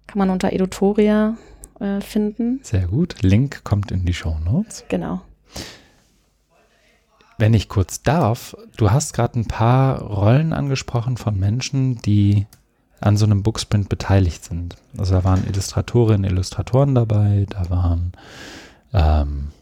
Kann 0.06 0.18
man 0.18 0.30
unter 0.30 0.52
Edutoria 0.52 1.36
äh, 1.80 2.00
finden. 2.00 2.60
Sehr 2.62 2.86
gut. 2.86 3.22
Link 3.22 3.62
kommt 3.64 3.90
in 3.90 4.04
die 4.04 4.14
Show 4.14 4.36
Notes. 4.44 4.84
Genau. 4.88 5.20
Wenn 7.36 7.54
ich 7.54 7.68
kurz 7.68 8.02
darf, 8.02 8.56
du 8.76 8.90
hast 8.90 9.12
gerade 9.12 9.38
ein 9.38 9.46
paar 9.46 10.02
Rollen 10.02 10.52
angesprochen 10.52 11.16
von 11.16 11.38
Menschen, 11.38 12.02
die 12.02 12.46
an 13.00 13.16
so 13.16 13.26
einem 13.26 13.44
Booksprint 13.44 13.88
beteiligt 13.88 14.44
sind. 14.44 14.76
Also 14.96 15.14
da 15.14 15.24
waren 15.24 15.46
Illustratorinnen, 15.46 16.28
Illustratoren 16.28 16.96
dabei, 16.96 17.46
da 17.48 17.70
waren 17.70 18.12
ähm, 18.92 19.52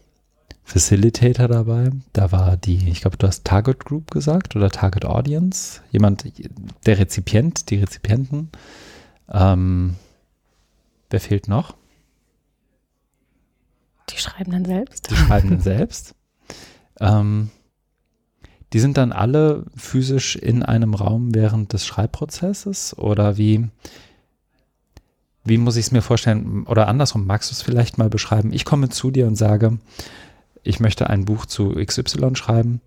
Facilitator 0.67 1.47
dabei. 1.47 1.91
Da 2.11 2.33
war 2.33 2.57
die, 2.57 2.89
ich 2.89 2.99
glaube, 2.99 3.15
du 3.15 3.25
hast 3.25 3.45
Target 3.45 3.85
Group 3.85 4.11
gesagt 4.11 4.53
oder 4.57 4.69
Target 4.69 5.05
Audience. 5.05 5.79
Jemand, 5.91 6.25
der 6.85 6.99
Rezipient, 6.99 7.69
die 7.69 7.77
Rezipienten. 7.77 8.49
Ähm, 9.31 9.95
wer 11.09 11.21
fehlt 11.21 11.47
noch? 11.47 11.73
Die 14.09 14.17
Schreibenden 14.17 14.65
selbst. 14.65 15.09
Die 15.09 15.15
Schreibenden 15.15 15.61
selbst. 15.61 16.13
Ähm, 16.99 17.51
die 18.73 18.79
sind 18.79 18.97
dann 18.97 19.11
alle 19.11 19.65
physisch 19.75 20.35
in 20.35 20.63
einem 20.63 20.95
Raum 20.95 21.35
während 21.35 21.73
des 21.73 21.85
Schreibprozesses 21.85 22.97
oder 22.97 23.37
wie, 23.37 23.67
wie 25.43 25.59
muss 25.59 25.75
ich 25.75 25.85
es 25.85 25.91
mir 25.91 26.01
vorstellen? 26.01 26.65
Oder 26.65 26.87
andersrum, 26.87 27.27
magst 27.27 27.51
du 27.51 27.53
es 27.53 27.61
vielleicht 27.61 27.99
mal 27.99 28.09
beschreiben? 28.09 28.51
Ich 28.51 28.65
komme 28.65 28.89
zu 28.89 29.11
dir 29.11 29.27
und 29.27 29.35
sage, 29.35 29.77
ich 30.67 30.79
möchte 30.79 31.09
ein 31.09 31.25
Buch 31.25 31.45
zu 31.45 31.75
XY 31.75 32.35
schreiben. 32.35 32.81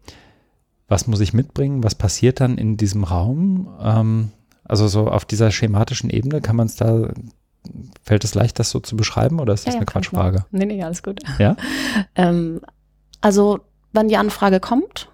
Was 0.89 1.07
muss 1.07 1.21
ich 1.21 1.33
mitbringen? 1.33 1.85
Was 1.85 1.95
passiert 1.95 2.41
dann 2.41 2.59
in 2.59 2.77
diesem 2.77 3.05
Raum? 3.05 3.69
Ähm, 3.81 4.33
also 4.65 4.89
so 4.89 5.09
auf 5.09 5.25
dieser 5.25 5.51
schematischen 5.51 6.11
Ebene 6.11 6.41
kann 6.41 6.57
man 6.57 6.67
es 6.67 6.77
da, 6.77 7.09
fällt 8.03 8.25
es 8.25 8.35
leicht, 8.35 8.59
das 8.59 8.71
so 8.71 8.81
zu 8.81 8.97
beschreiben 8.97 9.41
oder 9.41 9.55
ist 9.55 9.67
das 9.67 9.75
ja, 9.75 9.81
eine 9.81 9.87
ja, 9.87 9.93
Quatschfrage? 9.93 10.45
Nee, 10.51 10.67
nee, 10.67 10.83
alles 10.83 11.03
gut. 11.03 11.21
Ja? 11.39 11.57
ähm, 12.15 12.61
also, 13.21 13.61
wenn 13.93 14.09
die 14.09 14.17
Anfrage 14.17 14.61
kommt, 14.61 15.09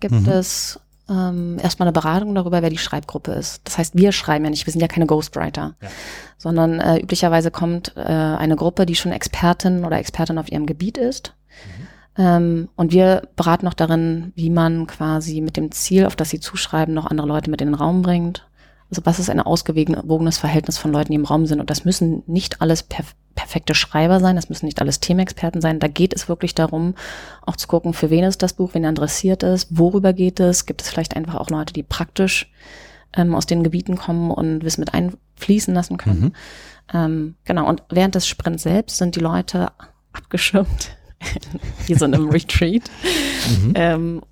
gibt 0.00 0.14
mhm. 0.14 0.28
es 0.28 0.80
ähm, 1.08 1.58
erstmal 1.62 1.86
eine 1.86 1.92
Beratung 1.92 2.34
darüber, 2.34 2.62
wer 2.62 2.70
die 2.70 2.78
Schreibgruppe 2.78 3.32
ist. 3.32 3.60
Das 3.64 3.78
heißt, 3.78 3.96
wir 3.96 4.12
schreiben 4.12 4.44
ja 4.44 4.50
nicht, 4.50 4.66
wir 4.66 4.72
sind 4.72 4.80
ja 4.80 4.88
keine 4.88 5.06
Ghostwriter, 5.06 5.74
ja. 5.80 5.88
sondern 6.36 6.80
äh, 6.80 6.98
üblicherweise 6.98 7.50
kommt 7.50 7.94
äh, 7.96 8.00
eine 8.00 8.56
Gruppe, 8.56 8.86
die 8.86 8.96
schon 8.96 9.12
Expertin 9.12 9.84
oder 9.84 9.98
Expertin 9.98 10.38
auf 10.38 10.50
ihrem 10.50 10.66
Gebiet 10.66 10.98
ist. 10.98 11.34
Mhm. 11.48 11.85
Ähm, 12.18 12.68
und 12.76 12.92
wir 12.92 13.28
beraten 13.36 13.64
noch 13.64 13.74
darin, 13.74 14.32
wie 14.34 14.50
man 14.50 14.86
quasi 14.86 15.40
mit 15.40 15.56
dem 15.56 15.70
Ziel, 15.72 16.06
auf 16.06 16.16
das 16.16 16.30
sie 16.30 16.40
zuschreiben, 16.40 16.94
noch 16.94 17.06
andere 17.06 17.26
Leute 17.26 17.50
mit 17.50 17.60
in 17.60 17.68
den 17.68 17.74
Raum 17.74 18.02
bringt. 18.02 18.46
Also 18.90 19.02
was 19.04 19.18
ist 19.18 19.30
ein 19.30 19.40
ausgewogenes 19.40 20.38
Verhältnis 20.38 20.78
von 20.78 20.92
Leuten, 20.92 21.10
die 21.12 21.16
im 21.16 21.24
Raum 21.24 21.46
sind? 21.46 21.60
Und 21.60 21.70
das 21.70 21.84
müssen 21.84 22.22
nicht 22.26 22.60
alles 22.60 22.82
perf 22.82 23.14
perfekte 23.34 23.74
Schreiber 23.74 24.18
sein, 24.18 24.34
das 24.34 24.48
müssen 24.48 24.64
nicht 24.64 24.80
alles 24.80 24.98
Themenexperten 24.98 25.60
sein. 25.60 25.78
Da 25.78 25.88
geht 25.88 26.14
es 26.14 26.26
wirklich 26.26 26.54
darum, 26.54 26.94
auch 27.44 27.56
zu 27.56 27.68
gucken, 27.68 27.92
für 27.92 28.08
wen 28.08 28.24
ist 28.24 28.42
das 28.42 28.54
Buch, 28.54 28.70
wen 28.72 28.84
interessiert 28.84 29.42
ist, 29.42 29.68
worüber 29.76 30.14
geht 30.14 30.40
es, 30.40 30.64
gibt 30.64 30.80
es 30.80 30.88
vielleicht 30.88 31.14
einfach 31.14 31.34
auch 31.34 31.50
Leute, 31.50 31.74
die 31.74 31.82
praktisch 31.82 32.50
ähm, 33.14 33.34
aus 33.34 33.44
den 33.44 33.62
Gebieten 33.62 33.96
kommen 33.96 34.30
und 34.30 34.64
Wissen 34.64 34.80
mit 34.80 34.94
einfließen 34.94 35.74
lassen 35.74 35.98
können. 35.98 36.20
Mhm. 36.20 36.32
Ähm, 36.94 37.34
genau, 37.44 37.68
und 37.68 37.82
während 37.90 38.14
des 38.14 38.26
Sprints 38.26 38.62
selbst 38.62 38.96
sind 38.96 39.16
die 39.16 39.20
Leute 39.20 39.70
abgeschirmt, 40.14 40.96
wie 41.86 41.94
so 41.94 42.04
in 42.04 42.14
einem 42.14 42.28
Retreat. 42.30 42.82
Mhm. 43.48 43.72
Ähm, 43.74 44.22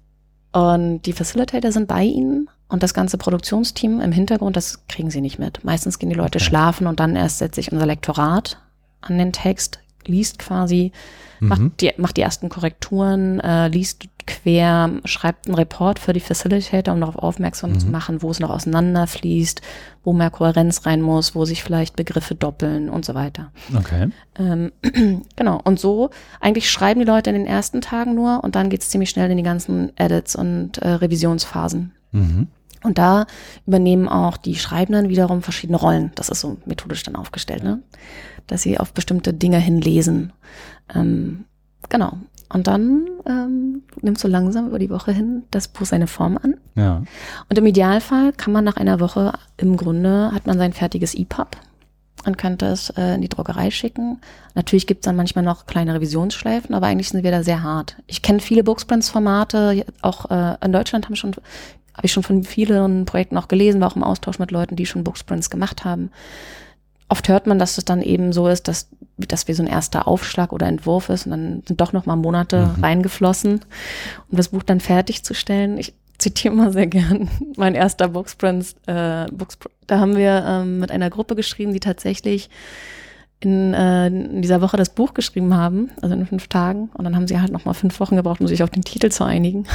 und 0.52 1.02
die 1.02 1.12
Facilitator 1.12 1.72
sind 1.72 1.88
bei 1.88 2.04
ihnen 2.04 2.48
und 2.68 2.82
das 2.82 2.94
ganze 2.94 3.18
Produktionsteam 3.18 4.00
im 4.00 4.12
Hintergrund, 4.12 4.56
das 4.56 4.86
kriegen 4.86 5.10
sie 5.10 5.20
nicht 5.20 5.38
mit. 5.38 5.64
Meistens 5.64 5.98
gehen 5.98 6.10
die 6.10 6.16
Leute 6.16 6.38
okay. 6.38 6.46
schlafen 6.46 6.86
und 6.86 7.00
dann 7.00 7.16
erst 7.16 7.38
setzt 7.38 7.56
sich 7.56 7.72
unser 7.72 7.86
Lektorat 7.86 8.58
an 9.00 9.18
den 9.18 9.32
Text, 9.32 9.80
liest 10.06 10.38
quasi, 10.38 10.92
mhm. 11.40 11.48
macht, 11.48 11.80
die, 11.80 11.92
macht 11.96 12.16
die 12.16 12.22
ersten 12.22 12.48
Korrekturen, 12.48 13.40
äh, 13.40 13.68
liest 13.68 14.06
quer, 14.26 14.90
schreibt 15.04 15.46
einen 15.46 15.54
Report 15.54 15.98
für 15.98 16.12
die 16.12 16.20
Facilitator, 16.20 16.94
um 16.94 17.00
darauf 17.00 17.16
aufmerksam 17.16 17.72
mhm. 17.72 17.80
zu 17.80 17.86
machen, 17.88 18.22
wo 18.22 18.30
es 18.30 18.40
noch 18.40 18.50
auseinanderfließt, 18.50 19.60
wo 20.02 20.12
mehr 20.12 20.30
Kohärenz 20.30 20.86
rein 20.86 21.02
muss, 21.02 21.34
wo 21.34 21.44
sich 21.44 21.62
vielleicht 21.62 21.96
Begriffe 21.96 22.34
doppeln 22.34 22.88
und 22.88 23.04
so 23.04 23.14
weiter. 23.14 23.50
Okay. 23.76 24.08
Ähm, 24.38 24.72
genau. 25.36 25.60
Und 25.64 25.78
so 25.78 26.10
eigentlich 26.40 26.70
schreiben 26.70 27.00
die 27.00 27.06
Leute 27.06 27.30
in 27.30 27.36
den 27.36 27.46
ersten 27.46 27.80
Tagen 27.80 28.14
nur 28.14 28.42
und 28.42 28.54
dann 28.54 28.70
geht 28.70 28.82
es 28.82 28.90
ziemlich 28.90 29.10
schnell 29.10 29.30
in 29.30 29.36
die 29.36 29.42
ganzen 29.42 29.92
Edits 29.96 30.36
und 30.36 30.78
äh, 30.78 30.88
Revisionsphasen. 30.88 31.92
Mhm. 32.12 32.48
Und 32.82 32.98
da 32.98 33.26
übernehmen 33.66 34.08
auch 34.08 34.36
die 34.36 34.56
Schreibenden 34.56 35.08
wiederum 35.08 35.42
verschiedene 35.42 35.78
Rollen. 35.78 36.12
Das 36.16 36.28
ist 36.28 36.40
so 36.40 36.58
methodisch 36.66 37.02
dann 37.02 37.16
aufgestellt, 37.16 37.64
ne? 37.64 37.82
Dass 38.46 38.60
sie 38.60 38.78
auf 38.78 38.92
bestimmte 38.92 39.32
Dinge 39.32 39.58
hinlesen. 39.58 40.34
Ähm, 40.94 41.46
genau. 41.88 42.18
Und 42.48 42.66
dann 42.66 43.06
ähm, 43.26 43.82
nimmst 44.02 44.22
du 44.22 44.28
langsam 44.28 44.68
über 44.68 44.78
die 44.78 44.90
Woche 44.90 45.12
hin 45.12 45.44
das 45.50 45.68
Buch 45.68 45.86
seine 45.86 46.06
Form 46.06 46.38
an. 46.42 46.56
Ja. 46.76 47.02
Und 47.48 47.58
im 47.58 47.66
Idealfall 47.66 48.32
kann 48.32 48.52
man 48.52 48.64
nach 48.64 48.76
einer 48.76 49.00
Woche 49.00 49.32
im 49.56 49.76
Grunde 49.76 50.30
hat 50.32 50.46
man 50.46 50.58
sein 50.58 50.72
fertiges 50.72 51.14
EPUB 51.14 51.56
und 52.26 52.38
könnte 52.38 52.66
es 52.66 52.90
äh, 52.90 53.14
in 53.14 53.22
die 53.22 53.28
Druckerei 53.28 53.70
schicken. 53.70 54.20
Natürlich 54.54 54.86
gibt 54.86 55.00
es 55.00 55.04
dann 55.06 55.16
manchmal 55.16 55.44
noch 55.44 55.66
kleine 55.66 55.94
Revisionsschleifen, 55.94 56.74
aber 56.74 56.86
eigentlich 56.86 57.08
sind 57.08 57.24
wir 57.24 57.30
da 57.30 57.42
sehr 57.42 57.62
hart. 57.62 57.96
Ich 58.06 58.22
kenne 58.22 58.40
viele 58.40 58.64
Booksprints-Formate, 58.64 59.84
auch 60.02 60.30
äh, 60.30 60.56
in 60.64 60.72
Deutschland 60.72 61.06
haben 61.06 61.16
schon 61.16 61.34
habe 61.94 62.06
ich 62.06 62.12
schon 62.12 62.24
von 62.24 62.42
vielen 62.42 63.04
Projekten 63.04 63.38
auch 63.38 63.46
gelesen, 63.46 63.80
war 63.80 63.88
auch 63.88 63.96
im 63.96 64.02
Austausch 64.02 64.40
mit 64.40 64.50
Leuten, 64.50 64.74
die 64.74 64.84
schon 64.84 65.04
Booksprints 65.04 65.48
gemacht 65.48 65.84
haben. 65.84 66.10
Oft 67.08 67.28
hört 67.28 67.46
man, 67.46 67.58
dass 67.58 67.78
es 67.78 67.84
dann 67.84 68.02
eben 68.02 68.32
so 68.32 68.48
ist, 68.48 68.66
dass, 68.66 68.88
dass 69.16 69.48
wir 69.48 69.54
so 69.54 69.62
ein 69.62 69.68
erster 69.68 70.08
Aufschlag 70.08 70.52
oder 70.52 70.66
Entwurf 70.66 71.08
ist 71.08 71.26
und 71.26 71.30
dann 71.30 71.62
sind 71.66 71.80
doch 71.80 71.92
noch 71.92 72.06
mal 72.06 72.16
Monate 72.16 72.72
mhm. 72.76 72.84
reingeflossen, 72.84 73.60
um 74.30 74.36
das 74.36 74.48
Buch 74.48 74.62
dann 74.62 74.80
fertigzustellen. 74.80 75.78
Ich 75.78 75.94
zitiere 76.18 76.54
mal 76.54 76.72
sehr 76.72 76.86
gern 76.86 77.28
mein 77.56 77.74
erster 77.74 78.08
Booksprint. 78.08 78.74
Äh, 78.86 79.26
Booksprint. 79.26 79.74
Da 79.86 79.98
haben 80.00 80.16
wir 80.16 80.44
ähm, 80.46 80.78
mit 80.78 80.90
einer 80.90 81.10
Gruppe 81.10 81.34
geschrieben, 81.34 81.72
die 81.72 81.80
tatsächlich 81.80 82.48
in, 83.40 83.74
äh, 83.74 84.06
in 84.06 84.42
dieser 84.42 84.60
Woche 84.60 84.76
das 84.76 84.90
Buch 84.90 85.14
geschrieben 85.14 85.54
haben, 85.54 85.90
also 86.00 86.14
in 86.14 86.26
fünf 86.26 86.48
Tagen. 86.48 86.90
Und 86.94 87.04
dann 87.04 87.14
haben 87.14 87.28
sie 87.28 87.40
halt 87.40 87.52
noch 87.52 87.64
mal 87.64 87.74
fünf 87.74 88.00
Wochen 88.00 88.16
gebraucht, 88.16 88.40
um 88.40 88.48
sich 88.48 88.62
auf 88.62 88.70
den 88.70 88.82
Titel 88.82 89.10
zu 89.10 89.24
einigen. 89.24 89.66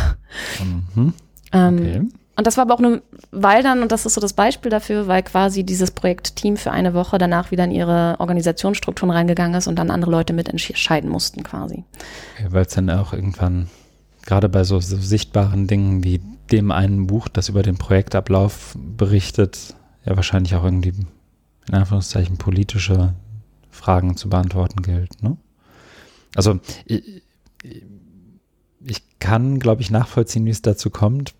Mhm. 0.95 1.13
Ähm, 1.52 1.78
okay. 1.78 2.02
Und 2.39 2.47
das 2.47 2.56
war 2.56 2.62
aber 2.62 2.73
auch 2.75 2.80
nur, 2.80 3.02
weil 3.32 3.63
dann, 3.63 3.82
und 3.82 3.91
das 3.91 4.06
ist 4.06 4.13
so 4.13 4.21
das 4.21 4.32
Beispiel 4.32 4.71
dafür, 4.71 5.08
weil 5.08 5.23
quasi 5.23 5.65
dieses 5.65 5.91
Projektteam 5.91 6.56
für 6.56 6.71
eine 6.71 6.93
Woche 6.93 7.17
danach 7.17 7.52
wieder 7.52 7.65
in 7.65 7.71
ihre 7.71 8.15
Organisationsstrukturen 8.17 9.12
reingegangen 9.12 9.58
ist 9.58 9.67
und 9.67 9.75
dann 9.75 9.91
andere 9.91 10.10
Leute 10.10 10.32
mitentscheiden 10.32 11.10
mussten 11.10 11.43
quasi. 11.43 11.84
Okay, 12.38 12.47
weil 12.52 12.62
es 12.62 12.73
dann 12.73 12.89
auch 12.91 13.12
irgendwann, 13.12 13.67
gerade 14.25 14.47
bei 14.47 14.63
so, 14.63 14.80
so 14.80 14.95
sichtbaren 14.95 15.67
Dingen 15.67 16.06
wie 16.06 16.21
dem 16.49 16.71
einen 16.71 17.08
Buch, 17.08 17.28
das 17.28 17.49
über 17.49 17.62
den 17.62 17.78
Projektablauf 17.78 18.73
berichtet, 18.78 19.75
ja 20.06 20.15
wahrscheinlich 20.15 20.56
auch 20.56 20.63
irgendwie 20.63 20.93
in 21.67 21.73
Anführungszeichen 21.73 22.38
politische 22.38 23.15
Fragen 23.69 24.15
zu 24.15 24.30
beantworten 24.30 24.82
gilt. 24.82 25.21
Ne? 25.21 25.36
Also 26.36 26.62
ich, 26.86 27.21
ich 28.86 29.19
kann, 29.19 29.60
glaube 29.60 29.82
ich, 29.82 29.91
nachvollziehen, 29.91 30.45
wie 30.45 30.52
es 30.52 30.62
dazu 30.62 30.89
kommt. 30.89 31.34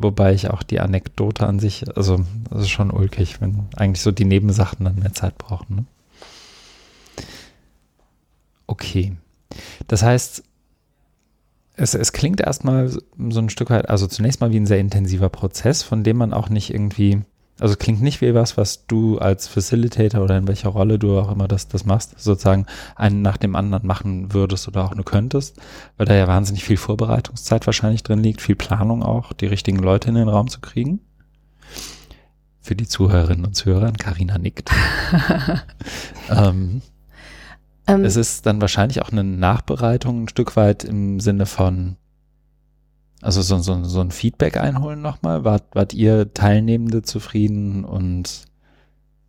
Wobei 0.00 0.32
ich 0.32 0.48
auch 0.48 0.62
die 0.62 0.78
Anekdote 0.78 1.44
an 1.44 1.58
sich, 1.58 1.84
also 1.96 2.24
das 2.50 2.62
ist 2.62 2.68
schon 2.68 2.92
ulkig, 2.92 3.40
wenn 3.40 3.66
eigentlich 3.74 4.00
so 4.00 4.12
die 4.12 4.24
Nebensachen 4.24 4.84
dann 4.84 5.00
mehr 5.00 5.12
Zeit 5.12 5.36
brauchen. 5.38 5.74
Ne? 5.74 5.84
Okay. 8.68 9.16
Das 9.88 10.04
heißt, 10.04 10.44
es, 11.74 11.94
es 11.94 12.12
klingt 12.12 12.40
erstmal 12.40 12.88
so 12.90 13.40
ein 13.40 13.50
Stück 13.50 13.70
weit, 13.70 13.88
also 13.88 14.06
zunächst 14.06 14.40
mal 14.40 14.52
wie 14.52 14.60
ein 14.60 14.66
sehr 14.66 14.78
intensiver 14.78 15.30
Prozess, 15.30 15.82
von 15.82 16.04
dem 16.04 16.16
man 16.16 16.32
auch 16.32 16.48
nicht 16.48 16.72
irgendwie 16.72 17.22
also 17.60 17.76
klingt 17.76 18.00
nicht 18.00 18.20
wie 18.20 18.34
was, 18.34 18.56
was 18.56 18.86
du 18.86 19.18
als 19.18 19.48
Facilitator 19.48 20.22
oder 20.22 20.38
in 20.38 20.46
welcher 20.46 20.68
Rolle 20.68 20.98
du 20.98 21.18
auch 21.18 21.30
immer 21.30 21.48
das, 21.48 21.68
das 21.68 21.84
machst, 21.84 22.18
sozusagen 22.18 22.66
einen 22.94 23.22
nach 23.22 23.36
dem 23.36 23.56
anderen 23.56 23.86
machen 23.86 24.32
würdest 24.32 24.68
oder 24.68 24.84
auch 24.84 24.94
nur 24.94 25.04
könntest, 25.04 25.56
weil 25.96 26.06
da 26.06 26.14
ja 26.14 26.28
wahnsinnig 26.28 26.64
viel 26.64 26.76
Vorbereitungszeit 26.76 27.66
wahrscheinlich 27.66 28.02
drin 28.02 28.22
liegt, 28.22 28.40
viel 28.40 28.56
Planung 28.56 29.02
auch, 29.02 29.32
die 29.32 29.46
richtigen 29.46 29.78
Leute 29.78 30.08
in 30.08 30.14
den 30.14 30.28
Raum 30.28 30.48
zu 30.48 30.60
kriegen. 30.60 31.00
Für 32.60 32.76
die 32.76 32.86
Zuhörerinnen 32.86 33.46
und 33.46 33.54
Zuhörer, 33.54 33.90
Karina 33.92 34.38
nickt. 34.38 34.70
ähm, 36.30 36.82
ähm, 37.86 38.04
es 38.04 38.16
ist 38.16 38.44
dann 38.44 38.60
wahrscheinlich 38.60 39.00
auch 39.00 39.10
eine 39.10 39.24
Nachbereitung 39.24 40.24
ein 40.24 40.28
Stück 40.28 40.54
weit 40.56 40.84
im 40.84 41.18
Sinne 41.18 41.46
von 41.46 41.96
also 43.20 43.42
so, 43.42 43.58
so, 43.58 43.84
so 43.84 44.00
ein 44.00 44.10
Feedback 44.10 44.56
einholen 44.56 45.02
nochmal. 45.02 45.44
Wart, 45.44 45.64
wart 45.72 45.94
ihr 45.94 46.32
Teilnehmende 46.34 47.02
zufrieden 47.02 47.84
und 47.84 48.42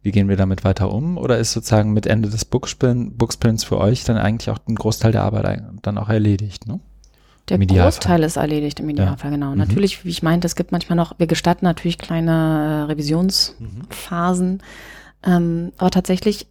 wie 0.02 0.12
gehen 0.12 0.30
wir 0.30 0.38
damit 0.38 0.64
weiter 0.64 0.92
um? 0.92 1.18
Oder 1.18 1.38
ist 1.40 1.52
sozusagen 1.52 1.92
mit 1.92 2.08
Ende 2.08 2.30
des 2.30 2.46
Booksprints 2.46 3.64
für 3.64 3.78
euch 3.78 4.04
dann 4.06 4.18
eigentlich 4.18 4.50
auch 4.50 4.60
ein 4.68 4.76
Großteil 4.76 5.12
der 5.12 5.24
Arbeit 5.24 5.64
dann 5.82 5.98
auch 5.98 6.10
erledigt, 6.10 6.68
ne? 6.68 6.80
Der 7.50 7.58
Großteil 7.58 8.22
ist 8.24 8.36
erledigt 8.36 8.80
im 8.80 8.90
Idealfall, 8.90 9.32
ja. 9.32 9.38
genau. 9.38 9.52
Mhm. 9.52 9.58
Natürlich, 9.58 10.06
wie 10.06 10.10
ich 10.10 10.22
meinte, 10.22 10.46
es 10.46 10.56
gibt 10.56 10.72
manchmal 10.72 10.96
noch, 10.96 11.18
wir 11.18 11.26
gestatten 11.26 11.66
natürlich 11.66 11.98
kleine 11.98 12.32
äh, 12.32 12.92
Revisionsphasen. 12.92 14.52
Mhm. 14.52 14.60
Ähm, 15.24 15.72
aber 15.78 15.90
tatsächlich, 15.90 16.48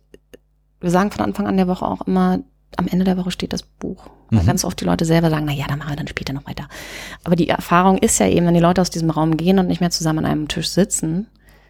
wir 0.81 0.91
sagen 0.91 1.13
von 1.13 1.25
Anfang 1.25 1.47
an 1.47 1.57
der 1.57 1.69
Woche 1.69 1.87
auch 1.87 2.03
immer, 2.03 2.41
am 2.77 2.87
Ende 2.87 3.05
der 3.05 3.17
Woche 3.17 3.31
steht 3.31 3.53
das 3.53 3.63
Buch. 3.63 4.09
Weil 4.31 4.43
mhm. 4.43 4.47
ganz 4.47 4.65
oft 4.65 4.81
die 4.81 4.85
Leute 4.85 5.05
selber 5.05 5.31
sagen, 5.31 5.47
na 5.47 5.53
ja, 5.53 5.67
dann 5.67 5.79
machen 5.79 5.91
wir 5.91 5.97
dann 5.97 6.09
später 6.09 6.33
noch 6.33 6.47
weiter. 6.47 6.69
Aber 7.25 7.37
die 7.37 7.49
Erfahrung 7.49 7.99
ist 7.99 8.19
ja 8.19 8.27
eben, 8.27 8.47
wenn 8.47 8.55
die 8.55 8.61
Leute 8.61 8.81
aus 8.81 8.91
diesem 8.91 9.11
Raum 9.11 9.37
gehen 9.37 9.59
und 9.59 9.69
nicht 9.69 9.81
mehr 9.81 9.91
zusammen 9.91 10.21
an 10.21 10.27
einem 10.27 10.49
Tisch 10.49 10.69
sitzen, 10.69 11.27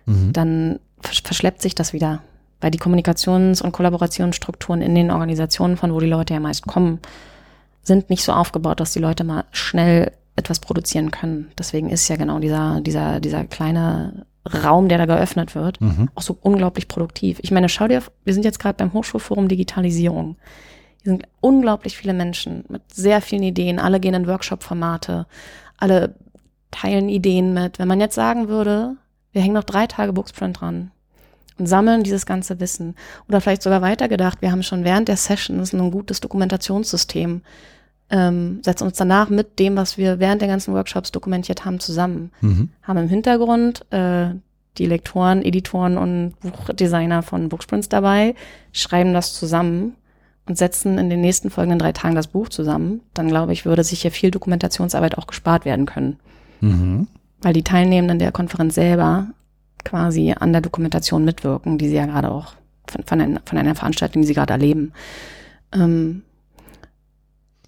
mhm. 0.07 0.33
dann 0.33 0.81
verschleppt 1.01 1.63
sich 1.63 1.75
das 1.75 1.93
wieder. 1.93 2.23
Weil 2.61 2.73
die 2.73 2.81
Kommunikations- 2.81 3.63
und 3.63 3.73
Kollaborationsstrukturen 3.73 4.83
in 4.83 4.95
den 4.95 5.11
Organisationen, 5.11 5.77
von 5.77 5.95
wo 5.95 6.01
die 6.01 6.07
Leute 6.07 6.35
ja 6.35 6.41
meist 6.41 6.67
kommen, 6.67 6.99
sind 7.83 8.11
nicht 8.11 8.25
so 8.25 8.33
aufgebaut, 8.33 8.81
dass 8.81 8.93
die 8.93 8.99
Leute 8.99 9.23
mal 9.23 9.45
schnell 9.53 10.13
etwas 10.35 10.59
produzieren 10.61 11.11
können. 11.11 11.51
Deswegen 11.59 11.91
ist 11.91 12.09
ja 12.09 12.17
genau 12.17 12.39
dieser, 12.41 12.81
dieser, 12.81 13.21
dieser 13.21 13.45
kleine 13.45 14.27
Raum, 14.65 14.89
der 14.89 14.99
da 14.99 15.07
geöffnet 15.07 15.55
wird, 15.55 15.81
mhm. 15.81 16.09
auch 16.15 16.23
so 16.23 16.37
unglaublich 16.41 16.89
produktiv. 16.89 17.39
Ich 17.43 17.51
meine, 17.51 17.69
schau 17.69 17.89
dir, 17.89 18.03
wir 18.25 18.35
sind 18.35 18.45
jetzt 18.45 18.59
gerade 18.59 18.77
beim 18.77 18.93
Hochschulforum 18.93 19.49
Digitalisierung. 19.49 20.37
Sind 21.09 21.25
unglaublich 21.41 21.97
viele 21.97 22.13
Menschen 22.13 22.65
mit 22.69 22.83
sehr 22.93 23.23
vielen 23.23 23.43
Ideen. 23.43 23.79
Alle 23.79 23.99
gehen 23.99 24.13
in 24.13 24.27
Workshop-Formate. 24.27 25.25
Alle 25.79 26.15
teilen 26.71 27.09
Ideen 27.09 27.55
mit. 27.55 27.79
Wenn 27.79 27.89
man 27.89 27.99
jetzt 27.99 28.15
sagen 28.15 28.49
würde, 28.49 28.97
wir 29.33 29.41
hängen 29.41 29.55
noch 29.55 29.65
drei 29.65 29.87
Tage 29.87 30.13
Booksprint 30.13 30.61
dran 30.61 30.91
und 31.59 31.67
sammeln 31.67 32.03
dieses 32.03 32.27
ganze 32.27 32.61
Wissen. 32.61 32.95
Oder 33.27 33.41
vielleicht 33.41 33.63
sogar 33.63 33.81
weitergedacht, 33.81 34.43
wir 34.43 34.53
haben 34.53 34.63
schon 34.63 34.85
während 34.85 35.09
der 35.09 35.17
Sessions 35.17 35.73
ein 35.73 35.91
gutes 35.91 36.21
Dokumentationssystem. 36.21 37.41
Ähm, 38.11 38.61
setzen 38.63 38.85
uns 38.85 38.99
danach 38.99 39.31
mit 39.31 39.59
dem, 39.59 39.77
was 39.77 39.97
wir 39.97 40.19
während 40.19 40.43
der 40.43 40.49
ganzen 40.49 40.75
Workshops 40.75 41.11
dokumentiert 41.11 41.65
haben, 41.65 41.81
zusammen. 41.81 42.33
Mhm. 42.43 42.69
Haben 42.83 42.99
im 42.99 43.09
Hintergrund 43.09 43.91
äh, 43.93 44.35
die 44.77 44.87
Lektoren, 44.87 45.43
Editoren 45.43 45.97
und 45.97 46.35
Buchdesigner 46.41 47.23
von 47.23 47.49
Booksprints 47.49 47.89
dabei, 47.89 48.35
schreiben 48.73 49.15
das 49.15 49.33
zusammen 49.33 49.95
und 50.49 50.57
setzen 50.57 50.99
in 50.99 51.11
den 51.11 51.21
nächsten 51.21 51.51
folgenden 51.51 51.79
drei 51.79 51.93
Tagen 51.93 52.15
das 52.15 52.29
Buch 52.29 52.49
zusammen, 52.49 53.03
dann 53.15 53.29
glaube 53.29 53.53
ich, 53.53 53.65
würde 53.65 53.85
sich 53.85 54.03
hier 54.03 54.11
viel 54.11 54.31
Dokumentationsarbeit 54.31 55.19
auch 55.19 55.27
gespart 55.27 55.65
werden 55.65 55.87
können. 55.87 56.19
Mhm. 56.61 57.07
Weil 57.41 57.53
die 57.53 57.63
Teilnehmenden 57.63 58.19
der 58.19 58.33
Konferenz 58.33 58.75
selber 58.75 59.29
quasi 59.85 60.35
an 60.39 60.53
der 60.53 60.63
Dokumentation 60.63 61.25
mitwirken, 61.25 61.79
die 61.79 61.89
sie 61.89 61.97
ja 61.97 62.07
gerade 62.07 62.31
auch 62.31 62.55
von, 62.89 63.05
von, 63.05 63.21
einer, 63.21 63.41
von 63.45 63.59
einer 63.59 63.75
Veranstaltung, 63.75 64.23
die 64.23 64.29
sie 64.29 64.35
gerade 64.35 64.55
erleben. 64.55 64.93
Ähm, 65.73 66.23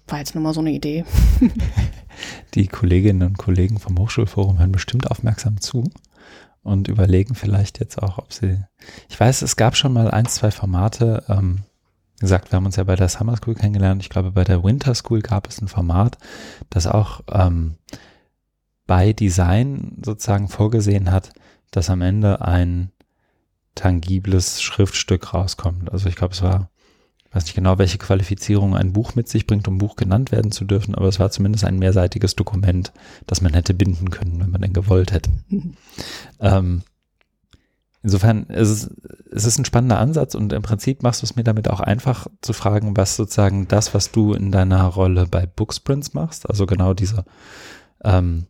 war 0.07 0.19
jetzt 0.19 0.35
nur 0.35 0.43
mal 0.43 0.53
so 0.53 0.59
eine 0.59 0.71
Idee. 0.71 1.05
Die 2.53 2.67
Kolleginnen 2.67 3.27
und 3.27 3.37
Kollegen 3.37 3.79
vom 3.79 3.97
Hochschulforum 3.97 4.59
hören 4.59 4.71
bestimmt 4.71 5.09
aufmerksam 5.09 5.61
zu 5.61 5.89
und 6.63 6.87
überlegen 6.87 7.35
vielleicht 7.35 7.79
jetzt 7.79 8.01
auch, 8.01 8.17
ob 8.17 8.33
sie. 8.33 8.63
Ich 9.09 9.19
weiß, 9.19 9.41
es 9.41 9.55
gab 9.55 9.75
schon 9.75 9.93
mal 9.93 10.11
ein, 10.11 10.25
zwei 10.25 10.51
Formate, 10.51 11.23
ähm, 11.29 11.63
gesagt, 12.21 12.51
wir 12.51 12.55
haben 12.55 12.65
uns 12.65 12.77
ja 12.77 12.85
bei 12.85 12.95
der 12.95 13.09
Summer 13.09 13.35
School 13.35 13.55
kennengelernt. 13.55 14.01
Ich 14.01 14.09
glaube, 14.09 14.31
bei 14.31 14.45
der 14.45 14.63
Winter 14.63 14.95
School 14.95 15.21
gab 15.21 15.47
es 15.47 15.61
ein 15.61 15.67
Format, 15.67 16.17
das 16.69 16.87
auch 16.87 17.21
ähm, 17.29 17.75
bei 18.87 19.11
Design 19.11 19.97
sozusagen 20.03 20.47
vorgesehen 20.47 21.11
hat, 21.11 21.33
dass 21.71 21.89
am 21.89 22.01
Ende 22.01 22.41
ein 22.41 22.91
tangibles 23.75 24.61
Schriftstück 24.61 25.33
rauskommt. 25.33 25.91
Also 25.91 26.09
ich 26.09 26.15
glaube, 26.15 26.33
es 26.33 26.41
war, 26.41 26.69
ich 27.25 27.35
weiß 27.35 27.45
nicht 27.45 27.55
genau, 27.55 27.77
welche 27.77 27.97
Qualifizierung 27.97 28.75
ein 28.75 28.93
Buch 28.93 29.15
mit 29.15 29.27
sich 29.27 29.47
bringt, 29.47 29.67
um 29.67 29.77
Buch 29.77 29.95
genannt 29.95 30.31
werden 30.31 30.51
zu 30.51 30.65
dürfen, 30.65 30.95
aber 30.95 31.07
es 31.07 31.19
war 31.19 31.31
zumindest 31.31 31.65
ein 31.65 31.79
mehrseitiges 31.79 32.35
Dokument, 32.35 32.91
das 33.27 33.41
man 33.41 33.53
hätte 33.53 33.73
binden 33.73 34.09
können, 34.09 34.39
wenn 34.39 34.49
man 34.49 34.61
denn 34.61 34.73
gewollt 34.73 35.11
hätte. 35.11 35.31
ähm, 36.39 36.83
insofern 38.03 38.43
ist 38.45 38.69
es, 38.69 38.89
es 39.31 39.45
ist 39.45 39.59
ein 39.59 39.65
spannender 39.65 39.99
Ansatz 39.99 40.35
und 40.35 40.53
im 40.53 40.61
Prinzip 40.61 41.03
machst 41.03 41.21
du 41.21 41.25
es 41.25 41.35
mir 41.35 41.43
damit 41.43 41.69
auch 41.69 41.79
einfach 41.79 42.27
zu 42.41 42.53
fragen, 42.53 42.97
was 42.97 43.15
sozusagen 43.15 43.67
das, 43.67 43.93
was 43.93 44.11
du 44.11 44.33
in 44.33 44.51
deiner 44.51 44.83
Rolle 44.85 45.27
bei 45.27 45.45
Booksprints 45.45 46.13
machst, 46.13 46.49
also 46.49 46.65
genau 46.65 46.93
diese 46.93 47.25
ähm, 48.03 48.47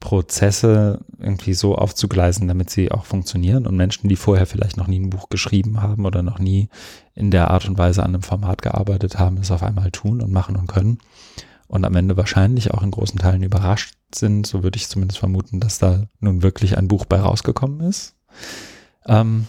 Prozesse 0.00 1.00
irgendwie 1.18 1.54
so 1.54 1.76
aufzugleisen, 1.76 2.46
damit 2.46 2.68
sie 2.68 2.92
auch 2.92 3.06
funktionieren 3.06 3.66
und 3.66 3.76
Menschen, 3.76 4.08
die 4.08 4.16
vorher 4.16 4.46
vielleicht 4.46 4.76
noch 4.76 4.86
nie 4.86 5.00
ein 5.00 5.10
Buch 5.10 5.30
geschrieben 5.30 5.80
haben 5.80 6.04
oder 6.04 6.22
noch 6.22 6.38
nie 6.38 6.68
in 7.14 7.30
der 7.30 7.50
Art 7.50 7.66
und 7.66 7.78
Weise 7.78 8.02
an 8.02 8.10
einem 8.10 8.22
Format 8.22 8.60
gearbeitet 8.60 9.18
haben, 9.18 9.38
es 9.38 9.50
auf 9.50 9.62
einmal 9.62 9.90
tun 9.90 10.20
und 10.20 10.30
machen 10.30 10.56
und 10.56 10.66
können 10.66 10.98
und 11.68 11.84
am 11.84 11.96
Ende 11.96 12.16
wahrscheinlich 12.16 12.72
auch 12.72 12.82
in 12.82 12.90
großen 12.90 13.18
Teilen 13.18 13.42
überrascht 13.42 13.94
sind, 14.14 14.46
so 14.46 14.62
würde 14.62 14.76
ich 14.76 14.88
zumindest 14.88 15.18
vermuten, 15.18 15.60
dass 15.60 15.78
da 15.78 16.04
nun 16.20 16.42
wirklich 16.42 16.76
ein 16.78 16.88
Buch 16.88 17.04
bei 17.04 17.18
rausgekommen 17.18 17.80
ist. 17.80 18.14
Ähm, 19.06 19.46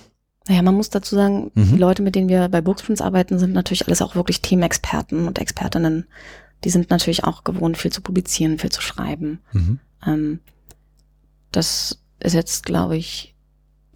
naja, 0.48 0.62
man 0.62 0.76
muss 0.76 0.90
dazu 0.90 1.16
sagen, 1.16 1.52
mhm. 1.56 1.72
die 1.72 1.78
Leute, 1.78 2.02
mit 2.02 2.16
denen 2.16 2.30
wir 2.30 2.48
bei 2.50 2.62
Booksprints 2.62 3.02
arbeiten, 3.02 3.40
sind 3.40 3.54
natürlich 3.54 3.88
alles 3.88 4.02
auch 4.02 4.16
wirklich 4.16 4.42
Themenexperten 4.42 5.28
und 5.28 5.40
Expertinnen. 5.40 6.06
Die 6.64 6.70
sind 6.70 6.90
natürlich 6.90 7.24
auch 7.24 7.44
gewohnt, 7.44 7.78
viel 7.78 7.92
zu 7.92 8.02
publizieren, 8.02 8.60
viel 8.60 8.72
zu 8.72 8.82
schreiben. 8.82 9.40
Mhm. 9.54 9.80
Ähm, 10.06 10.40
das 11.52 12.00
ist 12.20 12.34
jetzt, 12.34 12.66
glaube 12.66 12.98
ich, 12.98 13.36